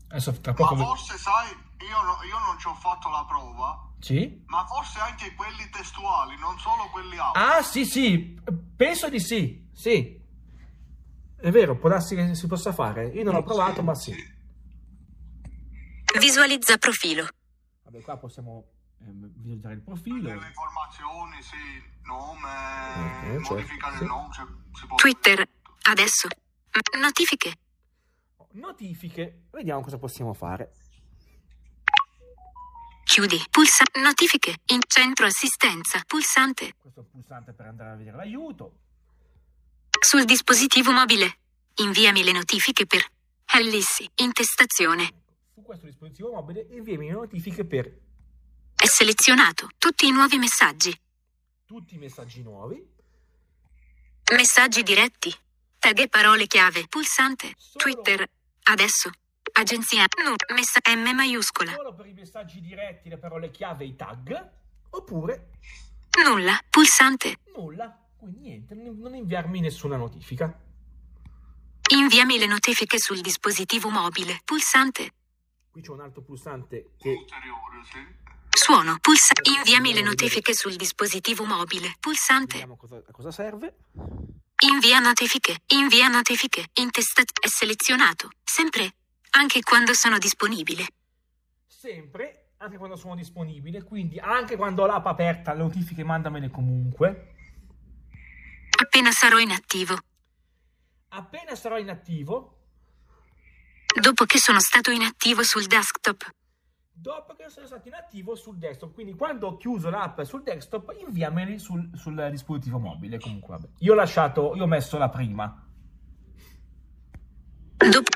Adesso 0.08 0.32
tra 0.40 0.50
Ma 0.50 0.56
poco... 0.58 0.74
ve- 0.74 0.82
forse, 0.82 1.16
sai, 1.18 1.50
io, 1.50 2.02
no- 2.02 2.18
io 2.26 2.38
non 2.44 2.58
ci 2.58 2.66
ho 2.66 2.74
fatto 2.74 3.08
la 3.10 3.24
prova, 3.28 3.92
Sì? 4.00 4.42
ma 4.46 4.66
forse 4.66 4.98
anche 4.98 5.34
quelli 5.36 5.68
testuali, 5.70 6.36
non 6.36 6.58
solo 6.58 6.88
quelli 6.90 7.16
audio. 7.16 7.40
Ah, 7.40 7.62
sì, 7.62 7.84
sì, 7.84 8.40
penso 8.74 9.08
di 9.08 9.20
sì, 9.20 9.68
sì. 9.72 10.20
È 11.36 11.50
vero, 11.52 11.76
può 11.76 11.88
darsi 11.88 12.16
che 12.16 12.34
si 12.34 12.48
possa 12.48 12.72
fare. 12.72 13.06
Io 13.06 13.22
non 13.22 13.36
ho 13.36 13.42
provato, 13.44 13.82
ma 13.84 13.94
sì. 13.94 14.38
Visualizza 16.18 16.76
profilo. 16.78 17.26
Vabbè, 17.84 18.00
qua 18.02 18.16
possiamo 18.16 18.66
ehm, 19.00 19.30
visualizzare 19.36 19.74
il 19.74 19.82
profilo. 19.82 20.28
Delle 20.28 20.46
informazioni, 20.46 21.42
sì, 21.42 21.56
nome, 22.02 22.48
Ok, 22.48 23.20
certo, 23.22 23.54
modificare 23.54 23.96
sì. 23.96 24.02
il 24.02 24.08
nome, 24.08 24.32
cioè, 24.32 24.46
si 24.72 24.86
può 24.86 24.96
Twitter. 24.96 25.48
Adesso. 25.82 26.28
Notifiche. 27.00 27.58
Notifiche, 28.52 29.42
vediamo 29.50 29.80
cosa 29.80 29.98
possiamo 29.98 30.34
fare. 30.34 30.72
Chiudi. 33.04 33.42
Pulsa. 33.50 33.84
Notifiche. 34.00 34.56
In 34.66 34.80
centro 34.86 35.26
assistenza. 35.26 36.00
Pulsante. 36.06 36.74
Questo 36.78 37.00
è 37.00 37.02
un 37.02 37.10
pulsante 37.10 37.52
per 37.52 37.66
andare 37.66 37.90
a 37.90 37.94
vedere 37.96 38.16
l'aiuto. 38.16 38.78
Sul 40.00 40.24
dispositivo 40.24 40.92
mobile. 40.92 41.38
Inviami 41.76 42.22
le 42.22 42.32
notifiche 42.32 42.86
per 42.86 43.04
Ellissi. 43.52 44.08
Intestazione. 44.16 45.19
Su 45.60 45.66
questo 45.66 45.84
dispositivo 45.84 46.32
mobile 46.32 46.66
inviami 46.70 47.06
le 47.08 47.12
notifiche 47.12 47.66
per 47.66 47.84
È 48.74 48.86
selezionato. 48.86 49.68
Tutti 49.76 50.06
i 50.06 50.10
nuovi 50.10 50.38
messaggi. 50.38 50.98
tutti 51.66 51.96
i 51.96 51.98
messaggi 51.98 52.42
nuovi. 52.42 52.82
Messaggi 54.32 54.82
diretti. 54.82 55.30
Tag 55.78 55.98
e 55.98 56.08
parole 56.08 56.46
chiave. 56.46 56.86
Pulsante. 56.88 57.52
Solo- 57.58 57.84
Twitter. 57.84 58.26
Adesso. 58.62 59.10
Agenzia. 59.52 60.06
Nu. 60.24 60.34
Messa 60.54 60.80
M 60.96 61.14
maiuscola. 61.14 61.72
Solo 61.74 61.94
per 61.94 62.06
i 62.06 62.14
messaggi 62.14 62.60
diretti, 62.62 63.10
le 63.10 63.18
parole 63.18 63.50
chiave 63.50 63.84
e 63.84 63.88
i 63.88 63.96
tag. 63.96 64.50
Oppure 64.90 65.50
Nulla. 66.24 66.58
Pulsante. 66.70 67.36
nulla. 67.54 67.94
Quindi 68.16 68.38
niente, 68.40 68.74
non 68.74 69.14
inviarmi 69.14 69.60
nessuna 69.60 69.96
notifica. 69.98 70.58
Inviami 71.92 72.38
le 72.38 72.46
notifiche 72.46 72.98
sul 72.98 73.20
dispositivo 73.20 73.90
mobile. 73.90 74.40
Pulsante. 74.44 75.12
Qui 75.70 75.82
c'è 75.82 75.90
un 75.90 76.00
altro 76.00 76.22
pulsante 76.22 76.90
che 76.98 77.10
ulteriore, 77.10 77.84
sì. 77.84 78.28
Suono. 78.50 78.98
Pulsa. 79.00 79.32
Inviami 79.42 79.94
le 79.94 80.02
notifiche 80.02 80.52
sul 80.52 80.74
dispositivo 80.74 81.44
mobile. 81.44 81.94
Pulsante. 82.00 82.52
vediamo 82.54 82.76
cosa, 82.76 82.96
a 82.96 83.12
cosa 83.12 83.30
serve. 83.30 83.76
Invia 84.68 84.98
notifiche. 84.98 85.62
Invia 85.68 86.08
notifiche. 86.08 86.66
Intestat. 86.74 87.38
È 87.38 87.46
selezionato. 87.46 88.30
Sempre. 88.42 88.94
Anche 89.30 89.62
quando 89.62 89.94
sono 89.94 90.18
disponibile. 90.18 90.86
Sempre, 91.66 92.50
anche 92.58 92.76
quando 92.76 92.96
sono 92.96 93.14
disponibile, 93.14 93.84
quindi 93.84 94.18
anche 94.18 94.56
quando 94.56 94.82
ho 94.82 94.86
l'app 94.86 95.06
aperta, 95.06 95.52
le 95.54 95.60
notifiche 95.60 96.04
mandamele 96.04 96.50
comunque. 96.50 97.34
Appena 98.82 99.10
sarò 99.12 99.38
inattivo. 99.38 99.96
Appena 101.08 101.54
sarò 101.54 101.78
inattivo, 101.78 102.59
Dopo 103.98 104.24
che 104.24 104.38
sono 104.38 104.60
stato 104.60 104.90
inattivo 104.90 105.42
sul 105.42 105.66
desktop. 105.66 106.32
dopo 106.92 107.34
che 107.34 107.48
sono 107.48 107.66
stato 107.66 107.88
inattivo 107.88 108.34
sul 108.34 108.56
desktop, 108.58 108.92
quindi 108.92 109.14
quando 109.14 109.46
ho 109.46 109.56
chiuso 109.56 109.88
l'app 109.88 110.20
sul 110.22 110.42
desktop, 110.42 110.94
inviameli 111.00 111.58
sul, 111.58 111.88
sul 111.94 112.28
dispositivo 112.30 112.78
mobile. 112.78 113.18
Comunque, 113.18 113.56
vabbè. 113.56 113.68
Io 113.78 113.92
ho 113.92 113.96
lasciato, 113.96 114.54
io 114.54 114.64
ho 114.64 114.66
messo 114.66 114.98
la 114.98 115.08
prima. 115.08 115.66
Dopo. 117.76 118.10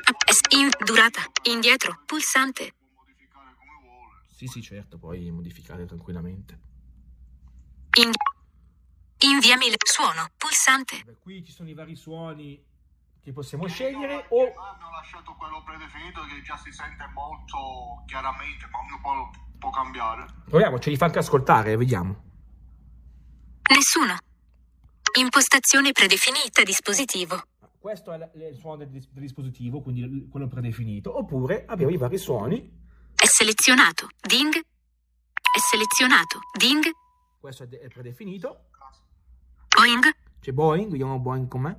In, 0.55 0.69
durata. 0.85 1.21
Indietro. 1.49 2.03
Pulsante. 2.05 2.73
Sì, 4.31 4.45
sì, 4.47 4.61
certo, 4.61 4.97
puoi 4.99 5.31
modificare 5.31 5.85
tranquillamente. 5.85 6.59
In- 7.99 8.11
inviami 9.19 9.69
le. 9.69 9.77
Suono. 9.83 10.29
Pulsante. 10.37 11.17
Qui 11.19 11.43
ci 11.43 11.51
sono 11.51 11.69
i 11.69 11.73
vari 11.73 11.95
suoni 11.95 12.63
che 13.25 13.33
possiamo 13.33 13.65
scegliere 13.65 14.27
o 14.29 14.43
abbiamo 14.53 14.91
lasciato 14.91 15.33
quello 15.33 15.63
predefinito 15.63 16.21
che 16.25 16.43
già 16.43 16.55
si 16.57 16.71
sente 16.71 17.03
molto 17.11 18.03
chiaramente, 18.05 18.67
ma 18.67 18.77
uno 18.85 19.01
può, 19.01 19.29
può 19.57 19.71
cambiare. 19.71 20.27
proviamo, 20.47 20.77
ce 20.77 20.91
li 20.91 20.95
fa 20.95 21.05
anche 21.05 21.17
ascoltare, 21.17 21.75
vediamo. 21.75 22.23
Nessuno. 23.73 24.15
Impostazione 25.17 25.91
predefinita 25.91 26.61
dispositivo. 26.61 27.41
Questo 27.79 28.13
è 28.13 28.29
il 28.35 28.57
suono 28.59 28.77
del, 28.77 28.89
dis- 28.89 29.09
del 29.09 29.23
dispositivo, 29.23 29.81
quindi 29.81 30.27
quello 30.29 30.47
predefinito. 30.47 31.17
Oppure 31.17 31.65
abbiamo 31.65 31.91
i 31.91 31.97
vari 31.97 32.19
suoni. 32.19 32.57
È 33.15 33.25
selezionato. 33.25 34.07
Ding. 34.21 34.53
È 34.53 35.59
selezionato. 35.71 36.41
Ding. 36.55 36.83
Questo 37.39 37.63
è, 37.63 37.67
de- 37.67 37.79
è 37.79 37.87
predefinito. 37.87 38.65
Boing. 39.75 40.15
C'è 40.41 40.51
Boeing, 40.51 40.91
vediamo 40.91 41.17
Boeing 41.17 41.47
com'è. 41.47 41.75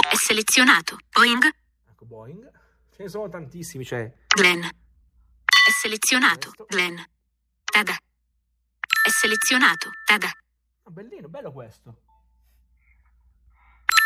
È 0.00 0.14
selezionato. 0.14 0.96
Boing. 1.10 1.44
Ecco 1.90 2.04
Boeing. 2.04 2.50
Ce 2.94 3.02
ne 3.02 3.08
sono 3.08 3.28
tantissimi, 3.28 3.84
cioè 3.84 4.12
Glenn. 4.26 4.62
È 4.62 5.70
selezionato. 5.80 6.52
Glenn. 6.66 6.96
Tada. 7.64 7.92
È 7.92 9.08
selezionato. 9.08 9.90
Tada. 10.04 10.26
Ah, 10.26 10.90
bellino, 10.90 11.28
bello 11.28 11.52
questo. 11.52 12.02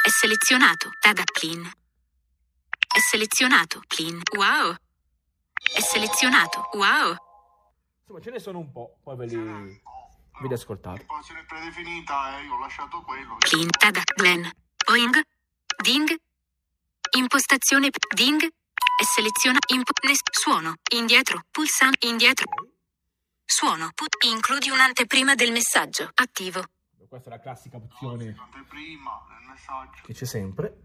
È 0.05 0.09
selezionato. 0.09 0.91
Tada. 1.01 1.23
Clean. 1.25 1.65
È 1.65 2.99
selezionato. 2.99 3.81
Clean. 3.87 4.21
Wow. 4.37 4.75
È 5.75 5.81
selezionato. 5.81 6.69
Wow. 6.73 7.17
Insomma, 8.01 8.21
ce 8.21 8.31
ne 8.31 8.39
sono 8.41 8.59
un 8.59 8.73
po', 8.73 8.99
poi 9.03 9.17
ve 9.17 9.27
li, 9.27 9.37
ve 9.37 10.49
li 10.49 10.53
ascoltate. 10.53 11.03
Impostazione 11.03 11.45
predefinita 11.45 12.39
e 12.39 12.45
io 12.45 12.55
ho 12.55 12.59
lasciato 12.59 13.01
quello. 13.03 13.37
Clean. 13.39 13.71
Tada. 13.71 14.03
Glenn. 14.17 14.45
Boing. 14.85 15.15
Ding. 15.83 16.09
Impostazione. 17.17 17.91
Ding. 18.15 18.41
Impo- 19.73 19.93
nes- 20.07 20.21
suono. 20.31 20.75
Indietro. 20.95 21.43
Pulsante. 21.51 22.07
Indietro. 22.07 22.47
Suono. 23.45 23.91
Pu- 23.95 24.07
includi 24.27 24.71
un'anteprima 24.71 25.35
del 25.35 25.53
messaggio. 25.53 26.11
Attivo. 26.15 26.63
Questa 27.09 27.29
è 27.29 27.33
la 27.35 27.41
classica 27.41 27.77
opzione 27.77 28.35
Anteprima 28.39 29.27
del 29.29 29.49
messaggio. 29.49 30.03
che 30.05 30.15
c'è 30.15 30.25
sempre. 30.25 30.85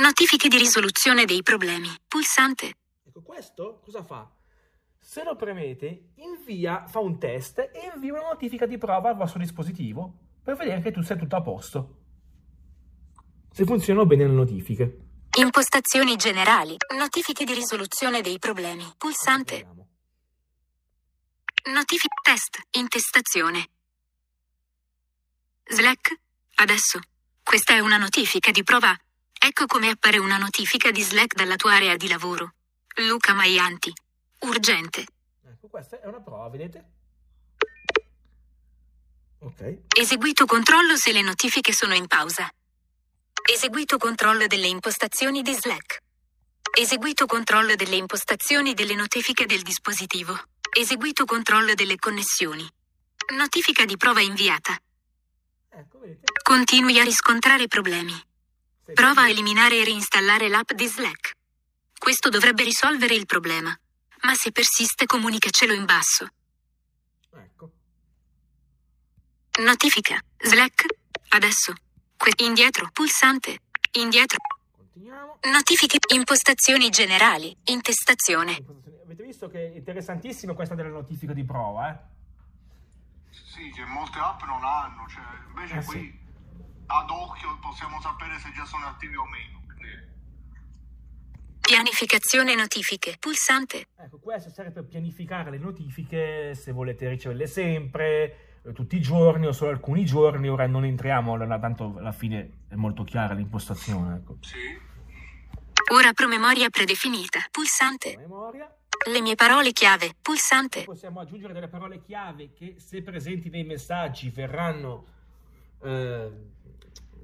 Notifiche 0.00 0.48
di 0.48 0.56
risoluzione 0.58 1.24
dei 1.26 1.42
problemi. 1.42 1.88
Pulsante. 2.08 2.72
Ecco, 3.04 3.20
questo 3.22 3.80
cosa 3.84 4.02
fa? 4.02 4.30
Se 4.98 5.22
lo 5.22 5.36
premete, 5.36 6.12
invia, 6.16 6.86
fa 6.86 6.98
un 7.00 7.18
test 7.18 7.58
e 7.58 7.90
invia 7.94 8.12
una 8.14 8.22
notifica 8.30 8.64
di 8.66 8.78
prova 8.78 9.10
al 9.10 9.16
vostro 9.16 9.38
dispositivo 9.38 10.18
per 10.42 10.56
vedere 10.56 10.80
che 10.80 10.92
tu 10.92 11.02
sei 11.02 11.18
tutto 11.18 11.36
a 11.36 11.42
posto. 11.42 11.96
Se 13.56 13.64
funzionano 13.64 14.04
bene 14.04 14.26
le 14.26 14.34
notifiche. 14.34 14.98
Impostazioni 15.38 16.16
generali. 16.16 16.76
Notifiche 16.94 17.46
di 17.46 17.54
risoluzione 17.54 18.20
dei 18.20 18.38
problemi. 18.38 18.84
Pulsante. 18.98 19.66
Notifiche 21.72 22.20
test. 22.20 22.60
Intestazione. 22.72 23.70
Slack. 25.68 26.18
Adesso. 26.56 27.00
Questa 27.42 27.72
è 27.72 27.78
una 27.78 27.96
notifica 27.96 28.50
di 28.50 28.62
prova. 28.62 28.94
Ecco 29.32 29.64
come 29.64 29.88
appare 29.88 30.18
una 30.18 30.36
notifica 30.36 30.90
di 30.90 31.00
Slack 31.00 31.34
dalla 31.34 31.56
tua 31.56 31.76
area 31.76 31.96
di 31.96 32.08
lavoro. 32.08 32.52
Luca 33.08 33.32
Maianti. 33.32 33.90
Urgente. 34.40 35.06
Ecco, 35.46 35.68
questa 35.68 35.98
è 35.98 36.06
una 36.06 36.20
prova, 36.20 36.46
vedete? 36.50 36.90
Ok. 39.38 39.78
Eseguito 39.96 40.44
controllo 40.44 40.94
se 40.98 41.10
le 41.12 41.22
notifiche 41.22 41.72
sono 41.72 41.94
in 41.94 42.06
pausa. 42.06 42.50
Eseguito 43.48 43.96
controllo 43.96 44.48
delle 44.48 44.66
impostazioni 44.66 45.40
di 45.40 45.54
Slack. 45.54 46.02
Eseguito 46.76 47.26
controllo 47.26 47.76
delle 47.76 47.94
impostazioni 47.94 48.74
delle 48.74 48.96
notifiche 48.96 49.46
del 49.46 49.62
dispositivo. 49.62 50.36
Eseguito 50.76 51.24
controllo 51.24 51.74
delle 51.74 51.94
connessioni. 51.94 52.68
Notifica 53.36 53.84
di 53.84 53.96
prova 53.96 54.20
inviata. 54.20 54.76
Ecco? 55.70 56.00
Continui 56.42 56.98
a 56.98 57.04
riscontrare 57.04 57.68
problemi. 57.68 58.20
Prova 58.92 59.22
a 59.22 59.28
eliminare 59.28 59.78
e 59.78 59.84
reinstallare 59.84 60.48
l'app 60.48 60.72
di 60.72 60.86
Slack. 60.88 61.34
Questo 61.96 62.28
dovrebbe 62.30 62.64
risolvere 62.64 63.14
il 63.14 63.26
problema. 63.26 63.72
Ma 64.22 64.34
se 64.34 64.50
persiste 64.50 65.06
comunicacelo 65.06 65.72
in 65.72 65.84
basso. 65.84 66.28
Ecco. 67.32 67.70
Notifica. 69.60 70.20
Slack. 70.36 70.84
Adesso. 71.28 71.74
Que- 72.16 72.32
indietro. 72.44 72.88
Pulsante. 72.92 73.58
Indietro. 73.92 74.38
Continuiamo. 74.76 75.38
Notifiche. 75.52 75.98
Impostazioni 76.14 76.88
generali. 76.90 77.56
Intestazione. 77.64 78.56
Avete 79.04 79.22
visto 79.22 79.48
che 79.48 79.72
è 79.72 79.76
interessantissimo 79.76 80.54
questa 80.54 80.74
della 80.74 80.88
notifica 80.88 81.32
di 81.32 81.44
prova, 81.44 81.90
eh? 81.92 82.14
Sì, 83.30 83.70
che 83.70 83.84
molte 83.84 84.18
app 84.18 84.42
non 84.42 84.62
hanno, 84.64 85.06
cioè, 85.08 85.22
invece 85.48 85.78
Eh, 85.78 85.84
qui 85.84 86.00
sì. 86.00 86.18
ad 86.86 87.10
occhio 87.10 87.58
possiamo 87.60 88.00
sapere 88.00 88.38
se 88.38 88.50
già 88.52 88.64
sono 88.66 88.86
attivi 88.86 89.16
o 89.16 89.24
meno. 89.26 89.62
Quindi, 89.66 90.14
Pianificazione 91.60 92.54
notifiche. 92.54 93.16
Pulsante. 93.18 93.88
Ecco, 93.96 94.18
questo 94.18 94.50
serve 94.50 94.70
per 94.72 94.86
pianificare 94.86 95.50
le 95.50 95.58
notifiche 95.58 96.54
se 96.54 96.72
volete 96.72 97.08
riceverle 97.08 97.46
sempre, 97.46 98.55
tutti 98.72 98.96
i 98.96 99.00
giorni 99.00 99.46
o 99.46 99.52
solo 99.52 99.70
alcuni 99.70 100.04
giorni. 100.04 100.48
Ora 100.48 100.66
non 100.66 100.84
entriamo, 100.84 101.36
tanto 101.58 101.94
alla 101.98 102.12
fine 102.12 102.50
è 102.68 102.74
molto 102.74 103.04
chiara 103.04 103.34
l'impostazione. 103.34 104.16
Ecco. 104.16 104.36
sì, 104.40 104.56
Ora 105.92 106.12
promemoria 106.12 106.68
predefinita. 106.68 107.40
Pulsante. 107.50 108.16
Memoria. 108.16 108.68
Le 109.08 109.20
mie 109.20 109.34
parole 109.36 109.72
chiave. 109.72 110.14
Pulsante. 110.20 110.82
Possiamo 110.84 111.20
aggiungere 111.20 111.52
delle 111.52 111.68
parole 111.68 112.00
chiave 112.00 112.52
che, 112.52 112.74
se 112.78 113.02
presenti 113.02 113.50
nei 113.50 113.64
messaggi, 113.64 114.30
verranno. 114.30 115.06
eh, 115.82 116.30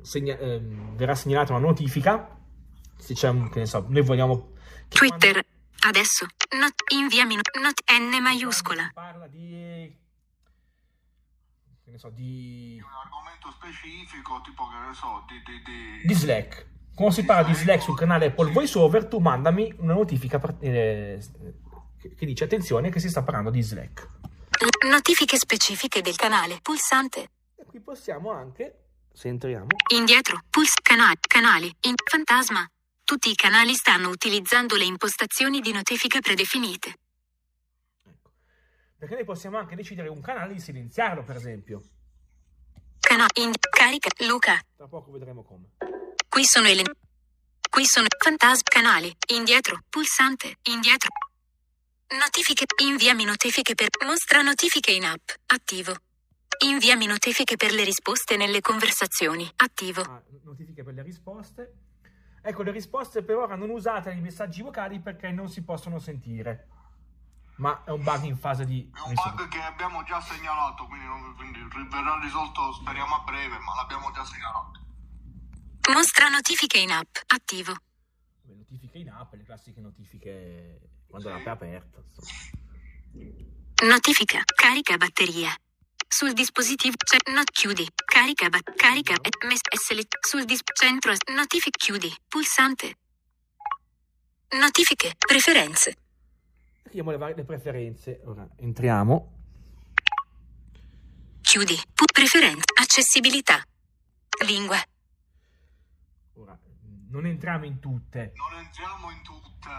segna- 0.03 0.37
ehm, 0.39 0.95
verrà 0.97 1.15
segnalata 1.15 1.53
una 1.55 1.67
notifica. 1.67 2.39
Se 2.99 3.15
c'è 3.15 3.29
un. 3.29 3.49
che 3.51 3.61
ne 3.61 3.67
so, 3.67 3.85
noi 3.89 4.03
vogliamo. 4.03 4.53
Twitter. 4.89 5.45
Adesso. 5.85 6.27
Not. 6.61 6.75
Inviami. 6.93 7.35
Not. 7.35 7.51
N 7.59 7.75
quando- 7.85 8.21
maiuscola. 8.21 8.91
quando 8.93 9.11
parla 9.11 9.27
di. 9.27 10.01
Ne 11.93 11.99
so, 11.99 12.09
di. 12.09 12.83
un 12.83 12.91
argomento 13.05 13.51
specifico, 13.53 14.41
tipo 14.43 14.67
che 14.69 14.89
ne 14.89 14.95
so, 14.95 15.25
di... 15.29 15.43
di, 15.45 15.63
di... 15.63 16.07
di 16.07 16.15
Slack. 16.15 16.67
Quando 16.95 17.15
si 17.15 17.25
parla 17.25 17.47
di 17.47 17.55
Slack 17.55 17.83
sul 17.83 17.97
canale 17.97 18.27
Apple 18.27 18.51
VoiceOver, 18.51 19.07
tu 19.07 19.19
mandami 19.19 19.73
una 19.79 19.93
notifica 19.93 20.41
eh, 20.61 21.19
che 21.99 22.27
dice 22.27 22.45
attenzione 22.45 22.91
che 22.91 22.99
si 22.99 23.09
sta 23.09 23.23
parlando 23.23 23.51
di 23.51 23.63
Slack. 23.63 24.09
Notifiche 24.89 25.37
specifiche 25.37 26.01
del 26.01 26.17
canale. 26.17 26.59
Pulsante. 26.63 27.31
E 27.57 27.65
qui 27.67 27.81
possiamo 27.81 28.31
anche, 28.31 28.85
se 29.13 29.29
entriamo, 29.29 29.67
Indietro. 29.95 30.41
Puls. 30.49 30.75
Canali. 30.83 31.19
Canali. 31.21 31.75
In. 31.83 31.95
Fantasma. 32.05 32.67
Tutti 33.05 33.31
i 33.31 33.35
canali 33.35 33.75
stanno 33.75 34.09
utilizzando 34.09 34.77
le 34.77 34.85
impostazioni 34.85 35.61
di 35.61 35.73
notifica 35.73 36.21
predefinite. 36.21 36.95
Perché 39.03 39.17
noi 39.17 39.25
possiamo 39.25 39.59
anche 39.59 39.75
decidere 39.75 40.09
un 40.09 40.21
canale 40.21 40.53
di 40.53 40.61
silenziarlo, 40.61 41.25
per 41.25 41.35
esempio. 41.35 41.83
Canale. 43.01 43.31
In. 43.41 43.51
Carica. 43.69 44.09
Luca. 44.29 44.63
Tra 44.77 44.87
poco 44.87 45.11
vedremo 45.11 45.43
come. 45.43 45.71
Qui 46.29 46.45
sono 46.45 46.69
i. 46.69 46.85
Qui 47.69 47.85
sono 47.85 48.07
fantasma 48.17 48.63
canali. 48.63 49.13
Indietro. 49.35 49.81
Pulsante. 49.89 50.59
Indietro. 50.71 51.09
Notifiche. 52.11 52.65
Inviami 52.81 53.25
notifiche 53.25 53.75
per. 53.75 53.89
Mostra 54.07 54.41
notifiche 54.41 54.93
in 54.93 55.05
app. 55.05 55.31
Attivo. 55.47 55.97
Inviami 56.65 57.07
notifiche 57.07 57.57
per 57.57 57.73
le 57.73 57.83
risposte 57.83 58.37
nelle 58.37 58.61
conversazioni. 58.61 59.51
Attivo. 59.57 60.03
Ah, 60.03 60.23
notifiche 60.45 60.85
per 60.85 60.95
le 60.95 61.03
risposte. 61.03 61.73
Ecco, 62.41 62.63
le 62.63 62.71
risposte 62.71 63.25
per 63.25 63.35
ora 63.35 63.57
non 63.57 63.71
usate 63.71 64.13
nei 64.13 64.23
messaggi 64.23 64.63
vocali 64.63 65.01
perché 65.01 65.33
non 65.33 65.49
si 65.49 65.65
possono 65.65 65.99
sentire. 65.99 66.69
Ma 67.63 67.85
è 67.85 67.91
un 67.91 68.03
bug 68.03 68.25
in 68.25 68.37
fase 68.37 68.65
di 68.65 68.91
È 68.93 69.01
un 69.07 69.15
bug 69.15 69.47
che 69.47 69.63
abbiamo 69.63 70.03
già 70.03 70.21
segnalato, 70.21 70.85
quindi, 70.89 71.07
non- 71.07 71.33
quindi 71.37 71.61
verrà 71.89 72.19
risolto 72.21 72.73
speriamo 72.73 73.15
a 73.15 73.21
breve, 73.21 73.57
ma 73.59 73.77
l'abbiamo 73.77 74.11
già 74.11 74.25
segnalato. 74.25 74.81
Mostra 75.93 76.29
notifiche 76.29 76.79
in 76.79 76.91
app. 76.91 77.15
Attivo. 77.29 77.73
Le 78.47 78.55
notifiche 78.57 78.99
in 78.99 79.11
app, 79.11 79.33
le 79.35 79.45
classiche 79.45 79.81
notifiche 79.81 80.81
quando 81.07 81.29
l'app 81.29 81.47
è 81.47 81.51
aperta. 81.51 82.03
Notifica. 83.85 84.43
Carica 84.45 84.97
batteria. 84.97 85.55
Sul 86.09 86.33
dispositivo 86.33 86.97
c'è 86.97 87.19
not 87.31 87.49
chiudi. 87.53 87.89
Carica 88.05 88.49
bat 88.49 88.75
carica 88.75 89.15
e 89.15 89.47
mes 89.47 89.61
select 89.81 90.19
sul 90.27 90.45
dis 90.45 90.63
centro 90.75 91.13
notifiche 91.33 91.79
chiudi. 91.79 92.13
Pulsante. 92.27 92.97
Notifiche. 94.59 95.15
Preferenze. 95.17 95.95
Vediamo 96.93 97.11
le, 97.13 97.17
varie- 97.17 97.37
le 97.37 97.45
preferenze. 97.45 98.21
Ora 98.27 98.47
entriamo. 98.57 99.33
Chiudi. 101.41 101.75
Preferenze. 102.13 102.65
Accessibilità. 102.79 103.63
Lingua. 104.45 104.77
Ora, 106.35 106.59
non 107.09 107.25
entriamo 107.25 107.65
in 107.65 107.79
tutte. 107.81 108.35
Non 108.37 108.59
entriamo 108.59 109.11
in 109.11 109.23
tutte, 109.23 109.71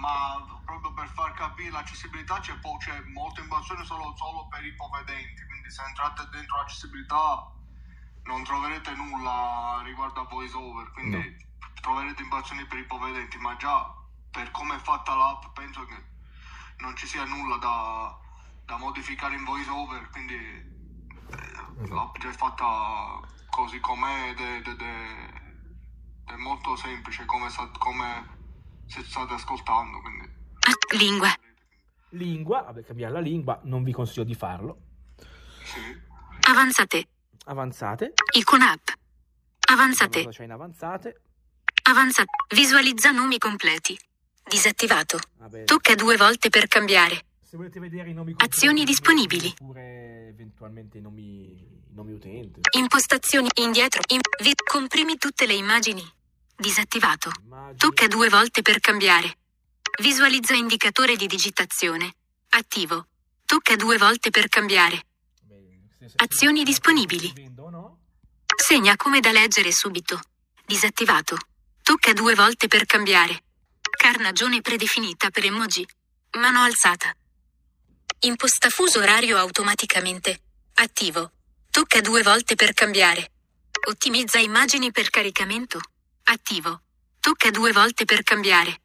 ma 0.00 0.62
proprio 0.64 0.94
per 0.94 1.08
far 1.08 1.32
capire 1.32 1.70
l'accessibilità 1.70 2.38
c'è, 2.38 2.56
po- 2.60 2.76
c'è 2.76 3.00
molte 3.00 3.40
informazioni 3.40 3.84
solo, 3.84 4.14
solo 4.16 4.46
per 4.46 4.64
i 4.64 4.72
povedenti, 4.76 5.42
quindi 5.50 5.70
se 5.72 5.82
entrate 5.82 6.28
dentro 6.30 6.56
l'accessibilità 6.58 7.50
non 8.26 8.44
troverete 8.44 8.94
nulla 8.94 9.82
riguardo 9.84 10.20
a 10.20 10.28
voiceover, 10.30 10.92
quindi 10.92 11.18
troverete 11.80 12.22
informazioni 12.22 12.64
per 12.66 12.78
i 12.78 12.86
povedenti, 12.86 13.38
ma 13.38 13.56
già 13.56 13.92
per 14.30 14.52
come 14.52 14.76
è 14.76 14.78
fatta 14.78 15.16
l'app 15.16 15.42
penso 15.54 15.84
che 15.86 16.09
non 16.80 16.96
ci 16.96 17.06
sia 17.06 17.24
nulla 17.24 17.56
da, 17.56 18.18
da 18.64 18.76
modificare 18.78 19.34
in 19.36 19.44
voiceover, 19.44 20.08
quindi 20.10 20.34
eh, 20.34 21.88
l'app 21.88 22.16
già 22.18 22.28
è 22.28 22.32
fatta 22.32 23.20
così 23.50 23.80
com'è 23.80 24.30
ed 24.30 24.38
è, 24.38 24.56
ed 24.56 24.66
è- 24.66 24.70
ed 24.70 24.80
è- 24.80 26.32
è 26.32 26.36
molto 26.36 26.76
semplice 26.76 27.24
come, 27.24 27.48
come 27.78 28.38
se 28.86 29.02
state 29.02 29.34
ascoltando, 29.34 30.00
quindi... 30.00 30.24
A- 30.24 30.96
lingua. 30.96 31.28
Lingua, 32.10 32.62
vabbè, 32.62 32.84
cambiare 32.84 33.12
la 33.14 33.20
lingua, 33.20 33.60
non 33.64 33.82
vi 33.84 33.92
consiglio 33.92 34.24
di 34.24 34.34
farlo. 34.34 34.78
Sì. 35.64 35.78
Avanzate. 36.48 37.08
Avanzate. 37.44 38.12
Icona 38.36 38.72
app. 38.72 38.88
Avanzate. 39.70 40.24
Cosa 40.24 40.36
c'è 40.36 40.44
in 40.44 40.52
avanzate? 40.52 41.22
Avanzate. 41.84 42.30
Visualizza 42.54 43.10
nomi 43.12 43.38
completi. 43.38 43.96
Disattivato. 44.50 45.18
Vabbè, 45.38 45.62
Tocca 45.64 45.94
due 45.94 46.16
volte 46.16 46.48
per 46.48 46.66
cambiare. 46.66 47.24
se 47.40 47.56
volete 47.56 47.78
vedere 47.78 48.10
i 48.10 48.12
nomi 48.12 48.34
Azioni 48.36 48.84
disponibili. 48.84 49.46
Oppure 49.60 50.28
eventualmente 50.28 50.98
i 50.98 51.00
nomi, 51.00 51.22
i 51.52 51.94
nomi 51.94 52.12
utente. 52.14 52.60
Impostazioni 52.76 53.48
indietro. 53.60 54.02
In- 54.08 54.20
vi- 54.42 54.54
comprimi 54.64 55.16
tutte 55.18 55.46
le 55.46 55.54
immagini. 55.54 56.04
Disattivato. 56.56 57.30
Immagini. 57.44 57.76
Tocca 57.78 58.06
due 58.08 58.28
volte 58.28 58.62
per 58.62 58.80
cambiare. 58.80 59.36
Visualizza 60.00 60.54
indicatore 60.54 61.14
di 61.16 61.26
digitazione. 61.28 62.14
Attivo. 62.50 63.06
Tocca 63.44 63.76
due 63.76 63.98
volte 63.98 64.30
per 64.30 64.48
cambiare. 64.48 65.06
Azioni 66.16 66.64
disponibili. 66.64 67.32
Segna 68.56 68.96
come 68.96 69.20
da 69.20 69.30
leggere 69.32 69.70
subito. 69.72 70.20
Disattivato. 70.66 71.36
Tocca 71.82 72.12
due 72.12 72.34
volte 72.34 72.66
per 72.68 72.84
cambiare. 72.84 73.42
Carnagione 74.10 74.60
predefinita 74.60 75.30
per 75.30 75.44
emoji. 75.44 75.86
Mano 76.32 76.62
alzata. 76.62 77.14
Imposta 78.22 78.68
fuso 78.68 78.98
orario 78.98 79.38
automaticamente. 79.38 80.40
Attivo. 80.74 81.30
Tocca 81.70 82.00
due 82.00 82.20
volte 82.24 82.56
per 82.56 82.72
cambiare. 82.72 83.30
Ottimizza 83.88 84.40
immagini 84.40 84.90
per 84.90 85.10
caricamento. 85.10 85.78
Attivo. 86.24 86.82
Tocca 87.20 87.50
due 87.52 87.70
volte 87.70 88.04
per 88.04 88.24
cambiare. 88.24 88.80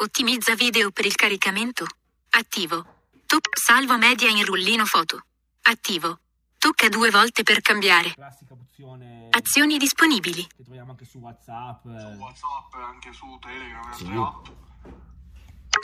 Ottimizza 0.00 0.56
video 0.56 0.90
per 0.90 1.06
il 1.06 1.14
caricamento. 1.14 1.86
Attivo. 2.30 3.04
Toc- 3.26 3.56
salvo 3.56 3.96
media 3.96 4.28
in 4.28 4.44
rullino 4.44 4.84
foto. 4.86 5.24
Attivo. 5.62 6.18
Tocca 6.58 6.88
due 6.88 7.10
volte 7.10 7.42
per 7.44 7.60
cambiare. 7.60 8.12
Classica 8.14 8.52
opzione 8.54 9.28
Azioni 9.30 9.78
disponibili. 9.78 10.44
che 10.56 10.64
troviamo 10.64 10.90
anche 10.90 11.04
su 11.04 11.18
WhatsApp. 11.18 11.82
Su. 11.84 11.88
WhatsApp 12.18 12.74
e 12.74 12.82
anche 12.82 13.12
su 13.12 13.38
Telegram 13.40 13.92
Sì. 13.92 14.06
app. 14.16 14.46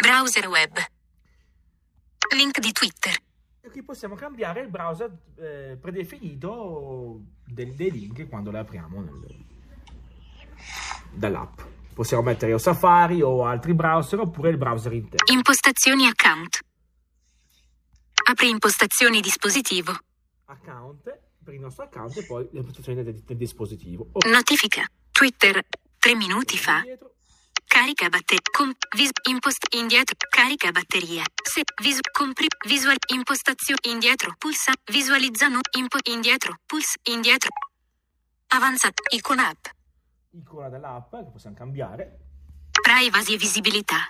Browser 0.02 0.48
web. 0.48 0.76
Link 2.34 2.58
di 2.58 2.72
Twitter. 2.72 3.14
E 3.60 3.70
qui 3.70 3.82
possiamo 3.84 4.14
cambiare 4.16 4.60
il 4.62 4.68
browser 4.68 5.16
eh, 5.38 5.78
predefinito 5.80 7.20
del- 7.46 7.74
dei 7.74 7.90
link 7.90 8.28
quando 8.28 8.50
le 8.50 8.58
apriamo 8.58 9.00
nel- 9.00 9.44
dall'app. 11.12 11.60
Possiamo 11.94 12.24
mettere 12.24 12.52
o 12.52 12.58
Safari 12.58 13.22
o 13.22 13.44
altri 13.46 13.74
browser 13.74 14.18
oppure 14.18 14.50
il 14.50 14.56
browser 14.56 14.92
interno. 14.92 15.32
Impostazioni 15.32 16.06
account. 16.08 16.58
Apri 18.28 18.48
impostazioni 18.48 19.20
dispositivo. 19.20 19.96
Account 20.46 21.18
per 21.42 21.54
il 21.54 21.60
nostro 21.60 21.84
account 21.84 22.16
e 22.16 22.24
poi 22.26 22.48
le 22.52 22.58
impostazioni 22.60 23.02
del, 23.02 23.14
del 23.22 23.36
dispositivo. 23.36 24.08
Ok, 24.12 24.26
Notifica. 24.26 24.86
Twitter. 25.10 25.64
Tre 25.98 26.14
minuti 26.14 26.58
fa. 26.58 26.78
indietro. 26.78 27.12
carica 27.66 28.08
batteria, 28.08 28.42
com, 28.52 28.72
vis, 28.94 29.10
impost, 29.28 29.74
indietro, 29.74 30.14
carica 30.28 30.70
batteria, 30.70 31.24
se, 31.42 31.62
vis, 31.82 31.98
compri, 32.12 32.46
visual, 32.68 32.96
impostazione, 33.12 33.80
indietro, 33.90 34.34
pulsa, 34.38 34.72
visualizza, 34.92 35.48
no, 35.48 35.58
impo, 35.76 35.98
indietro, 36.04 36.56
pulsa, 36.66 36.98
indietro, 37.04 37.48
avanzata, 38.48 39.02
icona 39.10 39.48
app, 39.48 39.66
Icona 40.30 40.68
dell'app 40.68 41.10
che 41.16 41.30
possiamo 41.32 41.56
cambiare. 41.56 42.18
privacy 42.80 43.34
e 43.34 43.36
visibilità, 43.38 44.06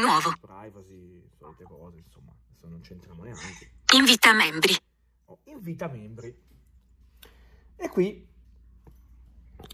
nuovo, 0.00 0.32
Privacy, 0.40 1.22
solite 1.38 1.64
cose, 1.64 1.98
insomma, 1.98 2.32
adesso 2.48 2.66
non 2.68 2.80
c'entriamo 2.80 3.22
neanche. 3.22 3.70
invita 3.94 4.32
membri, 4.32 4.74
Oh, 4.74 4.93
invita 5.44 5.88
membri. 5.88 6.34
E 7.76 7.88
qui 7.88 8.26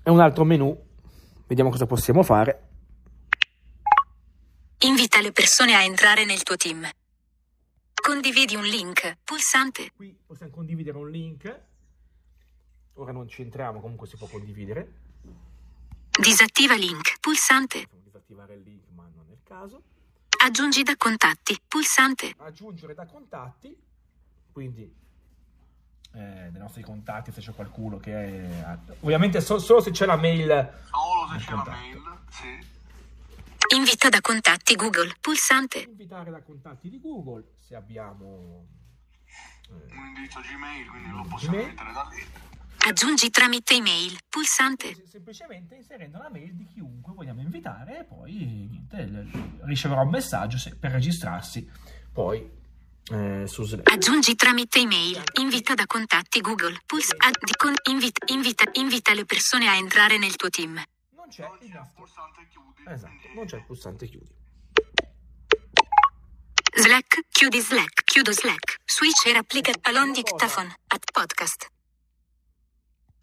è 0.03 0.09
un 0.09 0.20
altro 0.20 0.44
menu. 0.44 0.88
Vediamo 1.46 1.70
cosa 1.70 1.86
possiamo 1.86 2.22
fare. 2.22 2.68
invita 4.82 5.20
le 5.20 5.32
persone 5.32 5.74
a 5.74 5.82
entrare 5.82 6.24
nel 6.24 6.42
tuo 6.42 6.57
team. 6.57 6.88
Condividi 7.94 8.55
un 8.57 8.64
link, 8.64 9.18
pulsante, 9.24 9.90
Qui 9.94 10.16
possiamo 10.26 10.53
condividere 10.53 10.96
un 10.96 11.11
link. 11.11 11.61
Ora 12.94 13.12
non 13.12 13.28
ci 13.28 13.42
entriamo, 13.42 13.80
comunque 13.80 14.07
si 14.07 14.16
può 14.16 14.26
condividere. 14.26 14.94
disattiva 16.18 16.74
link, 16.76 17.18
pulsante, 17.20 17.82
Possiamo 17.82 18.03
disattivare 18.05 18.55
il 18.55 18.62
link, 18.62 18.84
ma 18.94 19.03
non 19.14 19.26
è 19.28 19.32
il 19.32 19.40
caso. 19.42 19.82
aggiungi 20.42 20.82
da 20.82 20.96
contatti, 20.96 21.59
pulsante, 21.68 22.34
Aggiungere 22.38 22.94
da 22.94 23.05
contatti. 23.05 23.76
Quindi 24.51 24.90
eh, 26.12 26.48
dei 26.50 26.61
nostri 26.61 26.82
contatti, 26.82 27.30
se 27.32 27.40
c'è 27.40 27.52
qualcuno 27.54 27.98
che 27.98 28.12
è... 28.14 28.78
Ovviamente 29.00 29.40
so- 29.40 29.58
solo 29.58 29.80
se 29.80 29.90
c'è 29.90 30.06
la 30.06 30.16
mail. 30.16 30.48
Solo 30.90 31.32
se 31.32 31.44
c'è 31.44 31.50
la 31.50 31.56
contatto. 31.56 31.76
mail, 31.78 32.02
sì. 32.30 33.74
invita 33.76 34.08
da 34.08 34.20
contatti 34.20 34.74
Google, 34.74 35.14
pulsante, 35.20 35.80
Invitare 35.88 36.30
da 36.30 36.42
contatti 36.42 36.88
di 36.90 36.98
Google, 37.00 37.54
se 37.61 37.74
abbiamo... 37.76 38.66
eh, 39.68 39.94
Un 39.96 40.06
indirizzo 40.08 40.40
Gmail, 40.40 40.86
quindi 40.88 41.11
lo 41.11 41.22
possiamo 41.28 41.54
Gmail. 41.56 41.68
mettere 41.68 41.92
da 41.92 42.08
lì. 42.11 42.26
aggiungi 42.88 43.30
tramite 43.30 43.74
email, 43.74 44.18
pulsante, 44.28 44.94
Sem- 44.94 45.04
semplicemente 45.06 45.74
inserendo 45.76 46.18
la 46.18 46.30
mail 46.30 46.54
di 46.54 46.66
chiunque 46.66 47.12
vogliamo 47.14 47.40
invitare 47.42 48.00
e 48.00 48.04
poi 48.04 48.32
niente, 48.68 49.28
riceverà 49.64 50.00
un 50.00 50.08
messaggio 50.11 50.56
se- 50.58 50.74
per 50.76 50.90
registrarsi 50.92 51.70
poi 52.12 52.58
eh, 53.11 53.46
su 53.46 53.64
Slack. 53.64 53.90
aggiungi 53.90 54.34
tramite 54.34 54.78
email, 54.80 55.22
invita 55.40 55.74
da 55.74 55.86
contatti 55.86 56.40
Google, 56.40 56.78
pulsa, 56.86 57.14
ad- 57.18 57.38
di 57.42 57.52
con- 57.56 57.74
invita, 57.90 58.24
invita, 58.32 58.64
invita 58.74 59.12
le 59.14 59.24
persone 59.24 59.68
a 59.68 59.74
entrare 59.76 60.18
nel 60.18 60.36
tuo 60.36 60.48
team. 60.48 60.82
Non 61.14 61.28
c'è 61.28 61.42
Non 61.42 61.52
il 61.54 61.58
c'è 61.61 61.64
il 61.66 61.72
nostro... 61.74 61.92
pulsante 62.02 62.46
chiudi. 62.48 62.82
Esatto, 62.86 63.28
non 63.34 63.44
c'è 63.46 63.56
il 63.56 63.64
pulsante 63.64 64.06
chiudi. 64.06 64.38
Slack, 66.72 67.26
chiudi 67.30 67.61
Slack, 67.61 68.04
chiudo 68.04 68.32
Slack, 68.32 68.76
switcher 68.86 69.36
applica 69.36 69.72
alon 69.82 70.12
dictaphone, 70.12 70.72
at 70.88 71.11
podcast. 71.12 71.68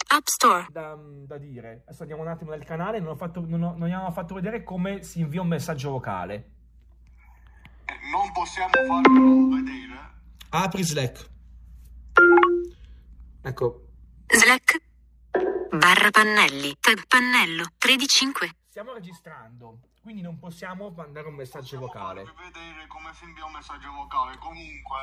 App 0.09 0.25
Store, 0.27 0.67
Da, 0.69 0.95
da 0.97 1.37
dire, 1.37 1.81
adesso 1.85 2.01
andiamo 2.03 2.21
un 2.21 2.29
attimo 2.29 2.51
nel 2.51 2.63
canale, 2.63 2.99
non, 2.99 3.09
ho 3.09 3.15
fatto, 3.15 3.41
non, 3.45 3.61
ho- 3.63 3.71
non 3.77 3.83
abbiamo 3.83 4.11
fatto 4.11 4.35
vedere 4.35 4.63
come 4.63 5.03
si 5.03 5.19
invia 5.19 5.41
un 5.41 5.47
messaggio 5.47 5.91
vocale. 5.91 6.51
Non 8.11 8.31
possiamo 8.31 8.71
farlo 8.87 9.55
vedere. 9.55 10.15
Apri 10.49 10.83
Slack. 10.83 11.29
Ecco, 13.41 13.87
Slack, 14.27 14.81
barra 15.71 16.09
pannelli, 16.11 16.75
tab 16.79 16.99
pannello, 17.07 17.63
3D5, 17.79 18.49
stiamo 18.67 18.93
registrando, 18.93 19.79
quindi 20.01 20.21
non 20.21 20.37
possiamo 20.37 20.89
mandare 20.89 21.27
un 21.27 21.35
messaggio 21.35 21.79
vocale. 21.79 22.25
Farvi 22.25 22.51
vedere 22.51 22.87
come 22.87 23.13
si 23.13 23.23
invia 23.23 23.45
un 23.45 23.53
messaggio 23.53 23.91
vocale. 23.91 24.37
Comunque, 24.37 24.99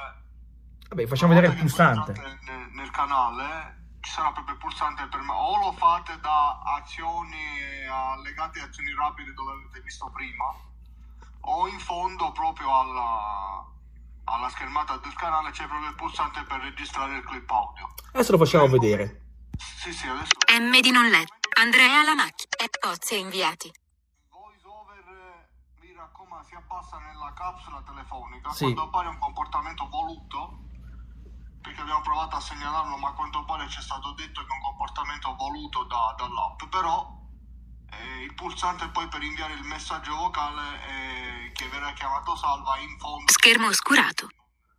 Vabbè, 0.88 1.06
facciamo 1.06 1.34
vedere 1.34 1.52
il 1.52 1.58
pulsante. 1.58 2.12
Nel, 2.12 2.68
nel 2.72 2.90
canale 2.90 3.96
ci 4.00 4.10
sarà 4.10 4.30
proprio 4.32 4.54
il 4.54 4.60
pulsante 4.60 5.06
per 5.06 5.20
me. 5.20 5.32
O 5.32 5.58
lo 5.58 5.72
fate 5.72 6.18
da 6.20 6.60
azioni 6.76 7.58
eh, 7.58 7.86
allegate 7.86 8.60
a 8.60 8.64
azioni 8.64 8.94
rapide 8.94 9.32
dove 9.32 9.52
avete 9.52 9.80
visto 9.80 10.10
prima, 10.10 10.54
o 11.46 11.68
in 11.68 11.78
fondo 11.78 12.32
proprio 12.32 12.74
alla, 12.78 13.64
alla 14.24 14.48
schermata 14.48 14.96
del 14.98 15.14
canale 15.14 15.50
c'è 15.50 15.66
proprio 15.66 15.88
il 15.90 15.94
pulsante 15.94 16.42
per 16.44 16.60
registrare 16.60 17.16
il 17.16 17.24
clip 17.24 17.50
audio. 17.50 17.92
Adesso 18.12 18.32
lo 18.32 18.38
facciamo 18.38 18.68
vedere. 18.68 19.22
Sì, 19.56 19.92
sì, 19.92 20.08
adesso. 20.08 20.32
M 20.60 20.80
di 20.80 20.90
non 20.90 21.08
letto, 21.08 21.34
Andrea 21.60 22.02
Lanacchi, 22.02 22.46
e 22.56 22.68
Pozzi 22.80 23.18
inviati. 23.18 23.70
Voice 24.30 24.66
over 24.66 24.98
eh, 24.98 25.48
mi 25.80 25.92
raccomando 25.94 26.44
si 26.46 26.54
abbassa 26.54 26.98
nella 26.98 27.32
capsula 27.34 27.82
telefonica 27.86 28.50
Sì. 28.50 28.64
quando 28.64 28.82
appare 28.82 29.08
un 29.08 29.18
comportamento 29.18 29.88
voluto 29.88 30.58
perché 31.62 31.80
abbiamo 31.80 32.02
provato 32.02 32.36
a 32.36 32.40
segnalarlo 32.40 32.96
ma 32.98 33.08
a 33.08 33.12
quanto 33.12 33.42
pare 33.44 33.68
ci 33.70 33.78
è 33.78 33.82
stato 33.82 34.12
detto 34.12 34.40
che 34.44 34.46
è 34.52 34.56
un 34.56 34.60
comportamento 34.62 35.34
voluto 35.34 35.84
da- 35.84 36.14
dall'app 36.18 36.62
però 36.68 37.13
eh, 38.04 38.22
il 38.24 38.34
pulsante 38.34 38.88
poi 38.88 39.08
per 39.08 39.22
inviare 39.22 39.54
il 39.54 39.62
messaggio 39.62 40.14
vocale 40.14 40.78
eh, 40.88 41.52
che 41.52 41.68
verrà 41.68 41.92
chiamato 41.92 42.36
salva 42.36 42.78
in 42.78 42.98
fondo 42.98 43.30
Schermo 43.32 43.68
oscurato. 43.68 44.28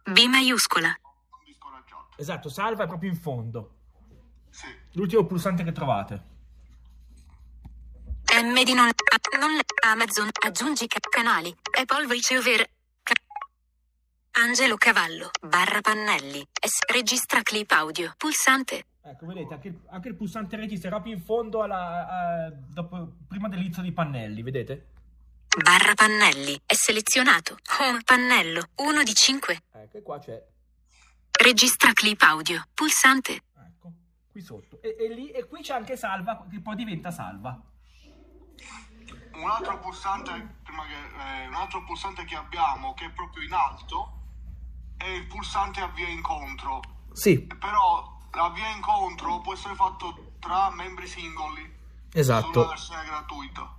B 0.04 0.26
maiuscola. 0.28 0.96
Esatto, 2.18 2.50
salva 2.50 2.84
è 2.86 2.88
proprio 2.88 3.10
in 3.10 3.18
fondo. 3.18 3.76
sì 4.50 4.68
L'ultimo 4.94 5.26
pulsante 5.26 5.64
che 5.64 5.72
trovate. 5.72 6.34
M 8.34 8.64
di 8.64 8.74
non, 8.74 8.90
non 9.40 9.60
Amazon, 9.86 10.30
aggiungi 10.46 10.88
ca- 10.88 11.00
canali, 11.10 11.56
Apple 11.78 12.06
VoiceOver, 12.06 12.70
ca- 13.04 13.14
Angelo 14.42 14.76
Cavallo, 14.78 15.30
barra 15.42 15.82
pannelli, 15.82 16.46
S, 16.60 16.80
registra 16.92 17.42
clip 17.44 17.72
audio, 17.72 18.14
pulsante, 18.18 18.86
Ecco, 19.08 19.28
vedete, 19.28 19.54
anche 19.54 19.68
il, 19.68 19.80
anche 19.90 20.08
il 20.08 20.16
pulsante 20.16 20.56
registra 20.56 20.90
proprio 20.90 21.14
in 21.14 21.22
fondo 21.22 21.62
alla, 21.62 22.08
a- 22.08 22.50
dopo- 22.52 23.18
prima 23.28 23.48
dell'inizio 23.48 23.84
di 23.84 23.92
pannelli, 23.92 24.42
vedete? 24.42 24.90
barra 25.64 25.94
pannelli, 25.94 26.60
è 26.66 26.74
selezionato, 26.74 27.56
home 27.80 28.02
pannello, 28.04 28.70
1 28.78 29.04
di 29.04 29.14
5, 29.14 29.62
Ecco, 29.74 29.98
e 29.98 30.02
qua 30.02 30.20
c'è, 30.20 30.44
registra 31.40 31.94
clip 31.94 32.20
audio, 32.24 32.62
pulsante, 32.74 33.44
ecco, 33.66 33.94
qui 34.32 34.42
sotto. 34.42 34.82
E, 34.82 34.96
e 35.00 35.14
lì, 35.14 35.30
e 35.30 35.46
qui 35.48 35.62
c'è 35.62 35.76
anche 35.76 35.96
salva, 35.96 36.44
che 36.50 36.60
poi 36.60 36.76
diventa 36.76 37.12
salva. 37.12 37.62
un 39.36 39.50
altro 39.50 39.80
pulsante 39.80 40.32
prima 40.64 40.84
che, 40.88 41.44
eh, 41.44 41.48
un 41.48 41.54
altro 41.54 41.84
pulsante 41.86 42.26
che 42.26 42.36
abbiamo 42.36 42.94
che 42.96 43.06
è 43.06 43.12
proprio 43.12 43.44
in 43.44 43.54
alto 43.54 44.12
è 44.98 45.06
il 45.08 45.28
pulsante 45.28 45.80
avvia 45.82 46.08
incontro 46.08 46.80
Sì, 47.14 47.42
però 47.60 48.15
l'avvia 48.36 48.70
incontro 48.70 49.42
può 49.42 49.54
essere 49.54 49.76
fatto 49.76 50.34
tra 50.40 50.70
membri 50.72 51.08
singoli. 51.08 51.62
Sulla 52.10 52.22
esatto. 52.22 52.68
versione 52.68 53.06
gratuita. 53.06 53.78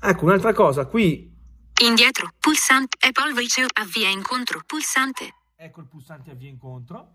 Ecco, 0.00 0.24
un'altra 0.24 0.52
cosa, 0.52 0.86
qui, 0.86 1.32
indietro, 1.82 2.30
pulsante, 2.38 2.96
Apple 3.06 3.32
VoiceOver, 3.32 3.70
avvia 3.74 4.08
incontro, 4.08 4.62
pulsante, 4.66 5.34
ecco 5.56 5.80
il 5.80 5.86
pulsante 5.86 6.30
avvia 6.30 6.48
incontro. 6.48 7.14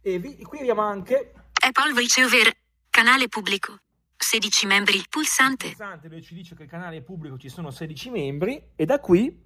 E 0.00 0.18
vi- 0.18 0.42
qui 0.42 0.60
abbiamo 0.60 0.82
anche 0.82 1.32
Apple 1.52 1.92
VoiceOver, 1.92 2.52
canale 2.90 3.28
pubblico, 3.28 3.78
16 4.16 4.66
membri, 4.66 4.96
il 4.96 5.06
pulsante, 5.08 5.68
pulsante 5.68 6.08
dove 6.08 6.22
ci 6.22 6.34
dice 6.34 6.54
che 6.56 6.64
il 6.64 6.68
canale 6.68 7.02
pubblico 7.02 7.38
ci 7.38 7.48
sono 7.48 7.70
16 7.70 8.10
membri 8.10 8.70
e 8.74 8.84
da 8.86 8.98
qui, 8.98 9.44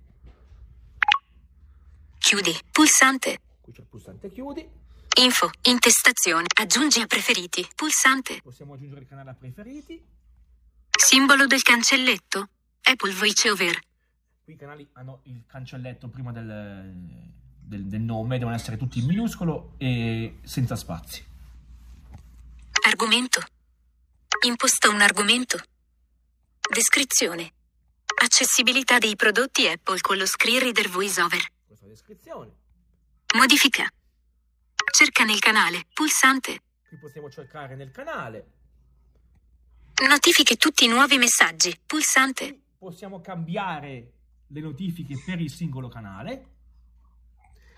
chiudi, 2.19 2.57
pulsante, 2.71 3.41
qui 3.61 3.73
c'è 3.73 3.81
il 3.81 3.87
pulsante 3.89 4.31
chiudi, 4.31 4.67
info, 5.21 5.51
intestazione, 5.63 6.47
aggiungi 6.61 7.01
a 7.01 7.07
preferiti, 7.07 7.67
pulsante, 7.75 8.41
possiamo 8.43 8.75
aggiungere 8.75 9.03
il 9.03 9.07
canale 9.07 9.31
a 9.31 9.35
preferiti. 9.35 10.03
simbolo 10.91 11.47
del 11.47 11.63
cancelletto, 11.63 12.49
Apple 12.83 13.13
VoiceOver, 13.13 13.79
Qui 14.45 14.55
i 14.55 14.57
canali 14.57 14.89
hanno 14.95 15.21
il 15.25 15.45
cancelletto 15.47 16.09
prima 16.09 16.33
del, 16.33 16.83
del- 17.61 17.87
del 17.87 18.01
nome, 18.01 18.39
devono 18.39 18.57
essere 18.57 18.77
tutti 18.77 18.99
in 18.99 19.07
minuscolo 19.07 19.75
e 19.79 20.39
senza 20.43 20.75
spazi. 20.77 21.25
argomento, 22.87 23.41
imposta 24.47 24.89
un 24.89 25.01
argomento, 25.03 25.59
descrizione, 26.73 27.53
accessibilità 28.23 28.99
dei 28.99 29.15
prodotti 29.17 29.69
Apple 29.69 30.01
con 30.01 30.17
lo 30.17 30.27
screen 30.27 30.61
reader 30.61 30.89
VoiceOver, 30.89 31.41
Questa 31.67 31.85
è 31.85 31.89
la 31.89 31.95
descrizione. 31.95 32.51
modifica, 33.35 33.89
cerca 34.91 35.25
nel 35.25 35.39
canale, 35.39 35.87
pulsante, 35.93 36.61
Qui 36.89 36.99
possiamo 36.99 37.31
cercare 37.31 37.77
nel 37.77 37.91
canale. 37.91 38.47
notifiche 40.09 40.57
tutti 40.57 40.85
i 40.85 40.89
nuovi 40.89 41.19
messaggi, 41.19 41.79
pulsante, 41.87 42.49
Qui 42.49 42.63
possiamo 42.79 43.21
cambiare 43.21 44.13
le 44.47 44.61
notifiche 44.61 45.15
per 45.25 45.41
il 45.41 45.51
singolo 45.51 45.89
canale. 45.89 46.47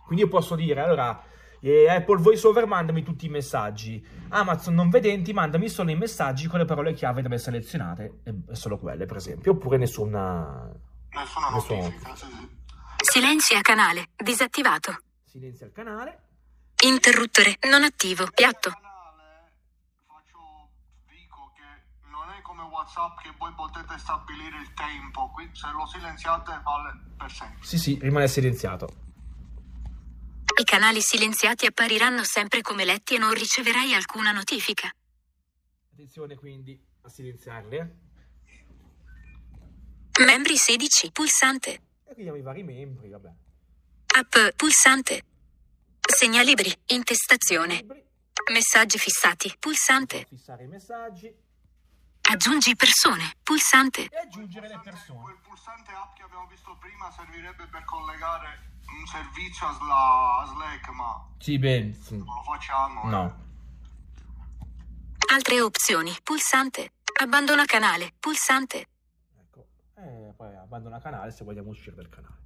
Quindi 0.04 0.24
io 0.24 0.30
posso 0.30 0.54
dire, 0.54 0.80
allora, 0.80 1.22
E 1.64 1.88
Apple 1.88 2.20
VoiceOver 2.20 2.66
mandami 2.66 3.04
tutti 3.04 3.26
i 3.26 3.28
messaggi. 3.28 4.04
Amazon 4.30 4.74
non 4.74 4.90
vedenti 4.90 5.32
mandami 5.32 5.68
solo 5.68 5.92
i 5.92 5.94
messaggi 5.94 6.48
con 6.48 6.58
le 6.58 6.64
parole 6.64 6.92
chiave 6.92 7.22
da 7.22 7.28
me 7.28 7.38
selezionate, 7.38 8.20
e 8.24 8.56
solo 8.56 8.78
quelle 8.78 9.06
per 9.06 9.16
esempio, 9.16 9.52
oppure 9.52 9.76
nessuna... 9.76 10.68
Nessuna 11.10 11.50
Nessuna 11.50 11.82
notifica, 11.82 12.16
sì. 12.16 12.26
Silenzia 12.96 13.60
canale. 13.60 14.08
Disattivato. 14.16 14.96
Silenzia 15.24 15.66
il 15.66 15.72
canale. 15.72 16.20
Interruttore 16.82 17.58
non 17.68 17.82
attivo. 17.84 18.26
Piatto. 18.34 18.70
Che 18.70 18.78
WhatsApp 22.82 23.18
voi 23.38 23.52
potete 23.54 23.96
stabilire 23.98 24.58
il 24.60 24.74
tempo, 24.74 25.30
qui 25.30 25.48
se 25.52 25.68
lo 25.70 25.86
silenziate 25.86 26.60
vale 26.64 26.98
per 27.16 27.30
sempre. 27.30 27.64
Sì, 27.64 27.78
sì, 27.78 27.98
rimane 28.00 28.26
silenziato. 28.28 28.86
I 30.58 30.64
canali 30.64 31.00
silenziati 31.00 31.66
appariranno 31.66 32.24
sempre 32.24 32.60
come 32.60 32.84
letti 32.84 33.14
e 33.14 33.18
non 33.18 33.32
riceverai 33.32 33.94
alcuna 33.94 34.32
notifica. 34.32 34.90
Attenzione 35.92 36.34
quindi 36.36 36.78
a 37.02 37.08
silenziarli. 37.08 37.76
eh. 37.76 37.86
Membri 40.24 40.56
16. 40.56 41.12
Pulsante. 41.12 41.70
E 42.04 42.14
vediamo 42.16 42.36
i 42.36 42.42
vari 42.42 42.62
membri, 42.62 43.08
vabbè. 43.08 43.30
App. 44.18 44.54
Pulsante. 44.56 45.24
Segnalibri. 46.06 46.72
Intestazione. 46.86 47.84
Messaggi 48.52 48.98
fissati. 48.98 49.54
Pulsante. 49.58 50.26
fissare 50.28 50.64
i 50.64 50.66
messaggi 50.66 51.32
Aggiungi 52.30 52.74
persone. 52.76 53.34
Pulsante. 53.42 54.04
e 54.08 54.16
aggiungere 54.18 54.68
le 54.68 54.78
Quel 54.78 54.92
persone. 54.94 55.36
pulsante 55.42 55.90
app 55.92 56.14
che 56.16 56.22
abbiamo 56.22 56.46
visto 56.46 56.76
prima 56.78 57.10
servirebbe 57.10 57.66
per 57.66 57.84
collegare 57.84 58.70
un 58.98 59.06
servizio 59.06 59.66
a, 59.66 59.72
Sla- 59.72 60.38
a 60.42 60.46
Slack, 60.46 60.88
ma 60.90 61.28
Sì, 61.38 61.58
bene. 61.58 61.92
sì. 61.94 62.16
non 62.16 62.26
lo 62.34 62.42
facciamo. 62.42 63.02
eh. 63.04 63.08
No. 63.08 63.40
Altre 65.32 65.60
opzioni. 65.60 66.14
Pulsante. 66.22 66.92
Abbandona 67.20 67.64
canale. 67.64 68.12
Pulsante. 68.18 68.86
Ecco. 69.40 69.66
E 69.96 70.32
poi 70.36 70.54
abbandona 70.56 71.00
canale 71.00 71.30
se 71.32 71.44
vogliamo 71.44 71.70
uscire 71.70 71.94
dal 71.96 72.08
canale. 72.08 72.40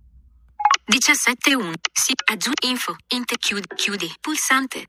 17.1. 0.89 1.75
Sì. 1.93 2.13
Aggiungi 2.31 2.69
info. 2.69 2.97
Inte 3.09 3.37
chiudi. 3.37 3.67
Chiudi. 3.75 4.15
Pulsante. 4.21 4.89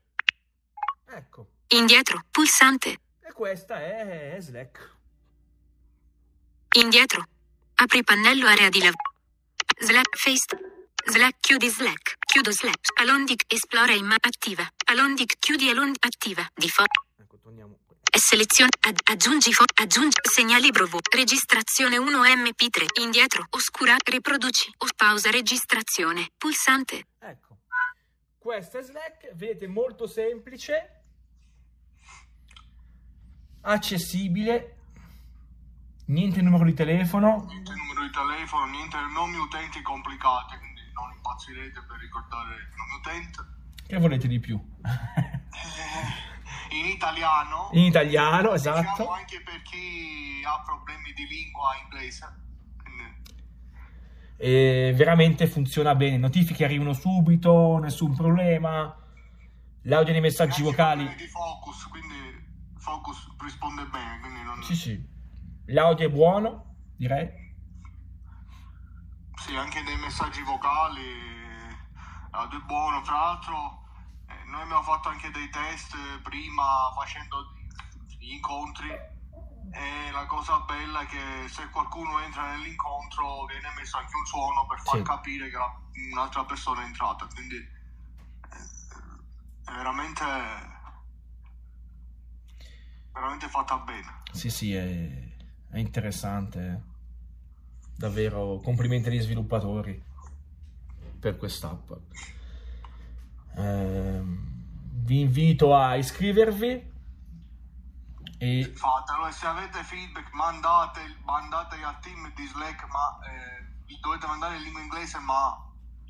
Ecco. 1.06 1.46
Indietro. 1.68 2.22
Pulsante. 2.30 3.00
E 3.20 3.32
questa 3.32 3.80
è 3.80 4.36
Slack. 4.40 4.96
Indietro. 6.76 7.24
Apri 7.74 8.04
pannello 8.04 8.46
area 8.46 8.68
di 8.68 8.78
lavoro. 8.78 9.14
Slack 9.80 10.16
face. 10.16 10.46
Slack 11.04 11.40
chiudi 11.40 11.68
Slack. 11.68 12.16
Chiudo 12.26 12.52
Slack. 12.52 13.00
Alondic 13.00 13.44
esplora 13.52 13.92
in 13.92 14.06
mappa 14.06 14.28
attiva. 14.28 14.68
Alondic 14.86 15.38
chiudi 15.38 15.68
Alondic 15.68 16.04
attiva. 16.04 16.48
Default. 16.54 16.90
Ecco, 17.16 17.38
torniamo. 17.38 17.77
E 18.10 18.18
seleziona. 18.18 18.70
Ad- 18.80 19.00
aggiungi 19.04 19.52
fo- 19.52 19.64
aggiungi. 19.80 20.16
Segnalibro 20.22 20.86
V. 20.86 20.98
Registrazione 21.14 21.96
1 21.98 22.24
MP3. 22.24 23.00
Indietro. 23.02 23.46
Oscura. 23.50 23.96
Riproduci. 24.02 24.72
O 24.78 24.86
pausa 24.96 25.30
registrazione. 25.30 26.30
Pulsante. 26.36 27.06
Ecco. 27.20 27.56
Questa 28.38 28.78
è 28.78 28.82
Slack, 28.82 29.34
vedete, 29.34 29.66
molto 29.66 30.06
semplice, 30.06 31.02
accessibile, 33.62 34.76
niente 36.06 36.40
numero 36.40 36.64
di 36.64 36.72
telefono, 36.72 37.44
Niente 37.46 37.74
numero 37.74 38.02
di 38.02 38.10
telefono, 38.10 38.64
niente 38.66 38.96
nomi 39.12 39.36
utenti 39.36 39.82
complicati, 39.82 40.56
quindi 40.56 40.80
non 40.94 41.12
impazzirete 41.14 41.82
per 41.86 41.98
ricordare 41.98 42.54
il 42.54 42.74
nome 42.76 42.94
utente. 43.00 43.56
Che 43.88 43.96
volete 43.98 44.28
di 44.28 44.38
più? 44.38 44.60
Eh, 44.84 46.76
in 46.76 46.86
italiano. 46.86 47.70
In 47.72 47.84
italiano, 47.84 48.52
Diciamo 48.52 48.76
esatto. 48.76 49.10
anche 49.10 49.40
per 49.42 49.62
chi 49.62 50.42
ha 50.44 50.62
problemi 50.62 51.12
di 51.14 51.26
lingua 51.26 51.70
inglese. 51.82 52.46
E 54.36 54.92
veramente 54.94 55.46
funziona 55.48 55.94
bene, 55.96 56.16
notifiche 56.18 56.64
arrivano 56.64 56.92
subito, 56.92 57.78
nessun 57.78 58.14
problema, 58.14 58.94
l'audio 59.82 60.12
dei 60.12 60.20
messaggi 60.20 60.62
vocali, 60.62 61.12
di 61.16 61.26
focus, 61.26 61.88
quindi 61.88 62.14
focus 62.76 63.34
risponde 63.40 63.84
bene, 63.86 64.20
quindi 64.20 64.42
non... 64.42 64.62
sì 64.62 64.76
sì, 64.76 65.08
l'audio 65.66 66.06
è 66.06 66.10
buono, 66.10 66.76
direi, 66.96 67.28
Sì, 69.38 69.56
anche 69.56 69.82
dei 69.82 69.96
messaggi 69.96 70.42
vocali, 70.42 71.02
l'audio 72.30 72.58
è 72.60 72.62
buono, 72.62 73.00
tra 73.02 73.14
l'altro 73.18 73.77
eh, 74.28 74.44
noi 74.46 74.62
abbiamo 74.62 74.82
fatto 74.82 75.08
anche 75.08 75.30
dei 75.30 75.48
test 75.50 75.94
eh, 75.94 76.20
prima 76.22 76.92
facendo 76.94 77.52
gli 78.18 78.32
incontri 78.32 78.90
e 79.70 80.10
la 80.12 80.24
cosa 80.26 80.60
bella 80.60 81.00
è 81.00 81.06
che 81.06 81.48
se 81.48 81.68
qualcuno 81.70 82.18
entra 82.20 82.50
nell'incontro 82.52 83.44
viene 83.46 83.68
messo 83.76 83.98
anche 83.98 84.16
un 84.16 84.24
suono 84.26 84.66
per 84.66 84.80
far 84.80 84.96
Sì. 84.96 85.02
capire 85.02 85.50
che 85.50 85.56
la- 85.56 85.80
un'altra 86.12 86.44
persona 86.44 86.82
è 86.82 86.84
entrata, 86.86 87.26
quindi 87.26 87.56
eh, 87.56 87.68
è 89.64 89.70
veramente, 89.72 90.24
veramente 93.12 93.48
fatta 93.48 93.76
bene. 93.78 94.22
sì 94.32 94.50
sì, 94.50 94.74
è, 94.74 95.36
è 95.70 95.78
interessante, 95.78 96.60
eh. 96.60 96.96
davvero 97.96 98.60
complimenti 98.62 99.08
agli 99.08 99.20
sviluppatori 99.20 100.02
per 101.20 101.36
quest'app. 101.36 101.92
Ehm, 103.56 104.46
vi 105.04 105.20
invito 105.20 105.74
a 105.74 105.96
iscrivervi 105.96 106.96
e 108.40 108.72
fatelo 108.76 109.26
e 109.26 109.32
se 109.32 109.46
avete 109.46 109.82
feedback 109.82 110.32
mandate, 110.32 111.00
mandateli 111.24 111.82
al 111.82 111.98
team 112.00 112.32
di 112.34 112.46
Slack 112.46 112.86
ma 112.88 113.18
eh, 113.26 113.64
vi 113.86 113.98
dovete 114.00 114.26
mandare 114.26 114.56
in 114.56 114.62
lingua 114.62 114.80
inglese 114.82 115.18
ma 115.18 115.64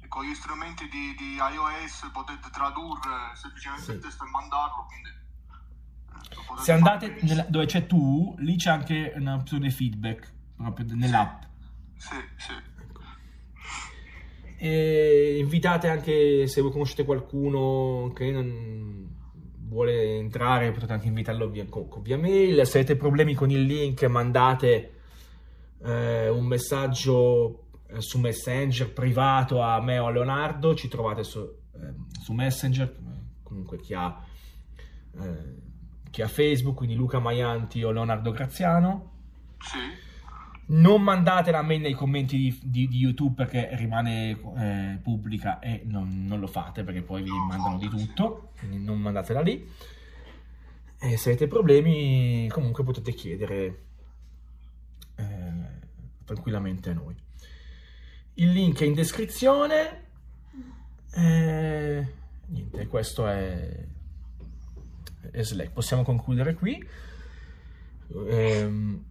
con 0.09 0.25
gli 0.25 0.35
strumenti 0.35 0.89
di, 0.89 1.15
di 1.17 1.35
iOS 1.37 2.11
potete 2.13 2.51
tradurre 2.51 3.35
semplicemente 3.35 3.85
Sì. 3.85 3.91
il 3.93 3.99
testo 4.01 4.25
e 4.25 4.29
mandarlo 4.31 4.87
quindi 4.87 5.09
eh, 5.11 6.63
se 6.63 6.73
andate 6.73 7.19
nella- 7.23 7.47
dove 7.49 7.67
c'è 7.67 7.87
tu, 7.87 8.35
lì 8.39 8.57
c'è 8.57 8.71
anche 8.71 9.13
un'opzione 9.17 9.71
feedback 9.71 10.33
proprio 10.57 10.87
nell'app. 10.95 11.43
sì, 11.97 12.17
sì. 12.37 12.68
E 14.61 15.39
invitate 15.39 15.87
anche 15.87 16.49
se 16.49 16.61
voi 16.61 16.73
conoscete 16.73 17.05
qualcuno 17.05 18.11
che 18.13 18.31
non 18.33 19.09
vuole 19.69 20.17
entrare, 20.17 20.73
potete 20.73 20.93
anche 20.93 21.07
invitarlo 21.07 21.49
via, 21.49 21.65
via 22.03 22.19
mail. 22.19 22.67
Se 22.67 22.79
avete 22.79 22.97
problemi 22.97 23.35
con 23.35 23.51
il 23.51 23.63
link, 23.63 24.03
mandate 24.05 24.95
eh, 25.85 26.29
un 26.29 26.45
messaggio 26.47 27.67
eh, 27.87 28.01
su 28.01 28.19
Messenger 28.19 28.93
privato 28.93 29.61
a 29.61 29.81
me 29.81 29.99
o 29.99 30.07
a 30.07 30.11
Leonardo. 30.11 30.75
Ci 30.75 30.89
trovate 30.89 31.23
su, 31.23 31.39
eh, 31.41 31.95
su 32.21 32.33
Messenger, 32.33 32.97
comunque 33.45 33.79
chi 33.79 33.95
ha, 33.95 34.25
eh, 35.21 35.55
chi 36.11 36.23
ha 36.23 36.29
Facebook, 36.29 36.77
quindi 36.77 36.97
Luca 36.97 37.21
Maianti 37.21 37.83
o 37.85 37.93
Leonardo 37.93 38.33
Graziano. 38.33 39.13
sì. 39.61 39.98
Non 40.71 41.03
mandate 41.03 41.51
la 41.51 41.63
mail 41.63 41.81
nei 41.81 41.95
commenti 41.95 42.37
di, 42.37 42.59
di- 42.63 42.89
di 42.89 42.99
YouTube 42.99 43.35
perché 43.35 43.71
rimane 43.77 44.39
eh, 44.59 44.99
pubblica 45.03 45.61
e 45.61 45.83
non, 45.85 46.27
non 46.27 46.41
lo 46.41 46.47
fate 46.47 46.85
perché 46.85 47.03
poi 47.03 47.23
vi 47.23 47.31
mandano 47.31 47.79
di 47.79 47.89
tutto, 47.89 48.51
quindi 48.59 48.79
non 48.79 48.99
mandatela 49.01 49.41
lì. 49.41 49.67
E 51.01 51.17
se 51.17 51.31
avete 51.31 51.47
problemi 51.47 52.49
comunque 52.49 52.85
potete 52.85 53.15
chiedere 53.15 53.83
eh, 55.17 55.25
tranquillamente 56.25 56.91
a 56.91 56.95
noi. 56.95 57.15
Il 58.35 58.53
link 58.53 58.81
è 58.81 58.85
in 58.85 58.95
descrizione. 58.95 60.05
Eh, 61.15 62.07
niente, 62.47 62.87
questo 62.87 63.27
è, 63.27 63.87
è 65.31 65.43
Slack. 65.43 65.73
Possiamo 65.73 66.03
concludere 66.03 66.55
qui. 66.55 66.87
Ehm, 68.29 69.05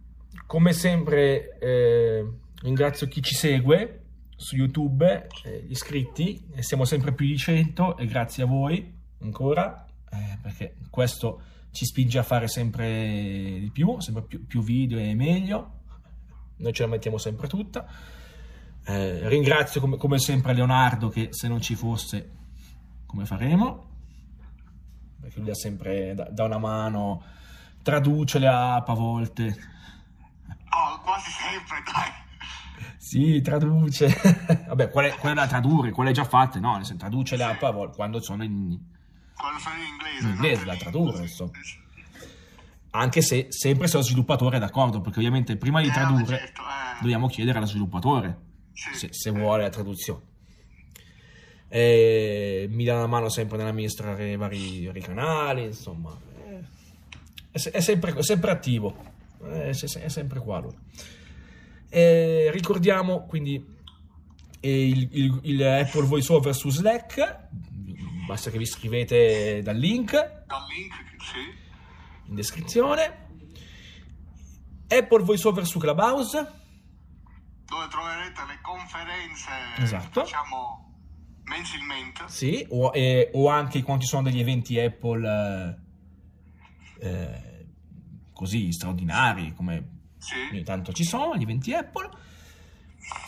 come 0.46 0.72
sempre 0.72 1.58
eh, 1.58 2.26
ringrazio 2.62 3.06
chi 3.06 3.22
ci 3.22 3.34
segue 3.34 4.02
su 4.36 4.56
YouTube, 4.56 5.28
eh, 5.44 5.64
gli 5.66 5.72
iscritti, 5.72 6.46
siamo 6.58 6.84
sempre 6.84 7.12
più 7.12 7.26
di 7.26 7.36
100 7.36 7.96
e 7.96 8.06
grazie 8.06 8.44
a 8.44 8.46
voi 8.46 8.94
ancora, 9.20 9.86
eh, 10.10 10.38
perché 10.40 10.76
questo 10.90 11.40
ci 11.72 11.84
spinge 11.84 12.18
a 12.18 12.22
fare 12.22 12.48
sempre 12.48 13.58
di 13.58 13.70
più, 13.72 13.98
sempre 14.00 14.22
più, 14.22 14.46
più 14.46 14.62
video 14.62 14.98
e 14.98 15.14
meglio, 15.14 15.80
noi 16.58 16.72
ce 16.72 16.82
la 16.82 16.88
mettiamo 16.88 17.18
sempre 17.18 17.48
tutta. 17.48 17.86
Eh, 18.84 19.28
ringrazio 19.28 19.80
come, 19.80 19.96
come 19.96 20.18
sempre 20.18 20.54
Leonardo 20.54 21.08
che 21.08 21.28
se 21.30 21.46
non 21.46 21.60
ci 21.60 21.74
fosse 21.74 22.36
come 23.06 23.26
faremo, 23.26 23.86
perché 25.20 25.40
lui 25.40 25.50
ha 25.50 25.54
sempre 25.54 26.14
da, 26.14 26.28
da 26.30 26.44
una 26.44 26.58
mano, 26.58 27.22
traduce 27.82 28.38
le 28.38 28.48
app 28.48 28.88
a 28.88 28.94
volte. 28.94 29.56
Quasi 31.08 31.30
sempre 31.30 31.82
dai 31.90 32.12
Sì, 32.98 33.40
traduce. 33.40 34.14
Vabbè, 34.68 34.90
quelle, 34.90 35.14
quelle 35.16 35.34
da 35.34 35.46
tradurre, 35.46 35.90
quelle 35.90 36.12
già 36.12 36.24
fatte, 36.24 36.60
no, 36.60 36.74
senso, 36.74 36.96
traduce 36.96 37.36
le 37.36 37.44
app 37.44 37.60
vol- 37.64 37.94
quando 37.94 38.20
sono 38.20 38.42
in, 38.44 38.78
Quando 39.34 39.58
sono 39.58 39.74
in 39.76 39.86
inglese. 39.86 40.26
In 40.26 40.28
inglese, 40.34 40.64
da 40.66 40.76
tradurre, 40.76 41.22
insomma. 41.22 41.52
Anche 42.90 43.22
se 43.22 43.46
sempre 43.50 43.86
se 43.88 43.96
lo 43.96 44.02
sviluppatore 44.02 44.58
è 44.58 44.60
d'accordo, 44.60 45.00
perché 45.00 45.18
ovviamente 45.20 45.56
prima 45.56 45.80
di 45.80 45.88
Eh, 45.88 45.92
tradurre 45.92 46.36
certo, 46.38 46.60
eh. 46.62 47.00
dobbiamo 47.00 47.26
chiedere 47.28 47.56
allo 47.56 47.66
sviluppatore 47.66 48.38
Sì. 48.74 48.94
se, 48.94 49.08
se 49.12 49.30
vuole 49.30 49.62
la 49.62 49.70
traduzione. 49.70 50.22
E 51.68 52.66
mi 52.70 52.84
dà 52.84 52.96
una 52.96 53.06
mano 53.06 53.28
sempre 53.30 53.56
nell'amministrare 53.56 54.30
i 54.32 54.36
vari, 54.36 54.84
vari 54.86 55.00
canali, 55.00 55.64
insomma, 55.64 56.14
eh, 56.46 56.60
è, 57.50 57.56
se- 57.58 57.70
è 57.70 57.80
sempre, 57.80 58.14
è 58.14 58.22
sempre 58.22 58.50
attivo, 58.50 59.16
è, 59.44 59.72
se- 59.72 60.00
è 60.02 60.08
sempre 60.08 60.40
qua 60.40 60.58
lui. 60.60 60.76
E 61.90 62.50
ricordiamo 62.52 63.24
quindi 63.26 63.64
eh, 64.60 64.88
il, 64.88 65.08
il- 65.12 65.40
il 65.42 65.62
Apple 65.64 66.04
VoiceOver 66.06 66.54
su 66.54 66.68
Slack, 66.70 67.48
basta 68.26 68.50
che 68.50 68.56
vi 68.58 68.64
iscrivete 68.64 69.62
dal 69.62 69.76
link 69.76 70.10
Dal 70.12 70.62
link, 70.68 70.94
sì. 71.22 72.28
in 72.28 72.34
descrizione. 72.34 73.26
Apple 74.88 75.22
VoiceOver 75.22 75.66
su 75.66 75.78
Clubhouse, 75.78 76.52
Dove 77.66 77.86
troverete 77.90 78.40
le 78.48 78.58
conferenze 78.62 79.50
Esatto. 79.78 80.22
che 80.22 80.26
facciamo 80.26 80.94
mensilmente. 81.44 82.22
sì, 82.26 82.66
o, 82.70 82.90
e- 82.94 83.30
o 83.34 83.48
anche 83.48 83.82
quando 83.82 84.02
ci 84.04 84.08
sono 84.08 84.22
degli 84.22 84.40
eventi 84.40 84.78
Apple 84.80 85.76
eh, 87.00 87.06
eh, 87.08 87.47
così 88.38 88.70
straordinari, 88.72 89.52
come 89.52 89.88
Sì. 90.18 90.34
ogni 90.52 90.62
tanto 90.62 90.92
ci 90.92 91.02
sono, 91.02 91.36
gli 91.36 91.42
eventi 91.42 91.74
Apple. 91.74 92.08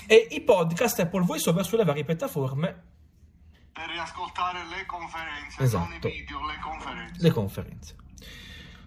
E 0.06 0.28
i 0.30 0.40
podcast 0.42 1.00
Apple 1.00 1.24
VoiceOver 1.24 1.64
sulle 1.64 1.84
varie 1.84 2.04
piattaforme, 2.04 2.84
Per 3.72 3.88
riascoltare 3.88 4.58
le 4.66 4.86
conferenze, 4.86 5.56
non 5.58 5.66
Esatto. 5.66 6.06
i 6.08 6.10
video, 6.12 6.46
le 6.46 6.58
conferenze. 6.60 7.22
le 7.22 7.30
conferenze. 7.32 7.96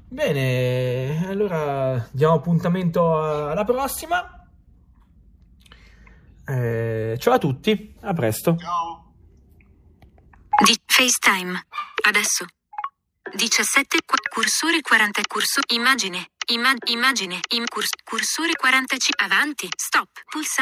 Bene, 0.08 1.28
allora 1.28 2.08
diamo 2.12 2.36
appuntamento 2.36 3.48
alla 3.50 3.64
prossima. 3.66 4.48
Eh, 6.46 7.16
ciao 7.20 7.34
a 7.34 7.38
tutti, 7.40 7.96
a 8.02 8.14
presto. 8.14 8.56
Ciao. 8.58 9.14
Di 10.66 10.78
FaceTime. 10.86 11.66
Adesso. 12.08 12.46
17 13.36 14.00
qua- 14.06 14.18
cursore 14.30 14.82
40 14.82 15.22
curso 15.28 15.62
immagine 15.74 16.28
imma- 16.48 16.76
immagine 16.88 17.40
in 17.56 17.66
curs- 17.66 17.90
cursore 18.04 18.52
45 18.60 19.26
avanti 19.26 19.68
stop 19.76 20.10
pulsante 20.30 20.62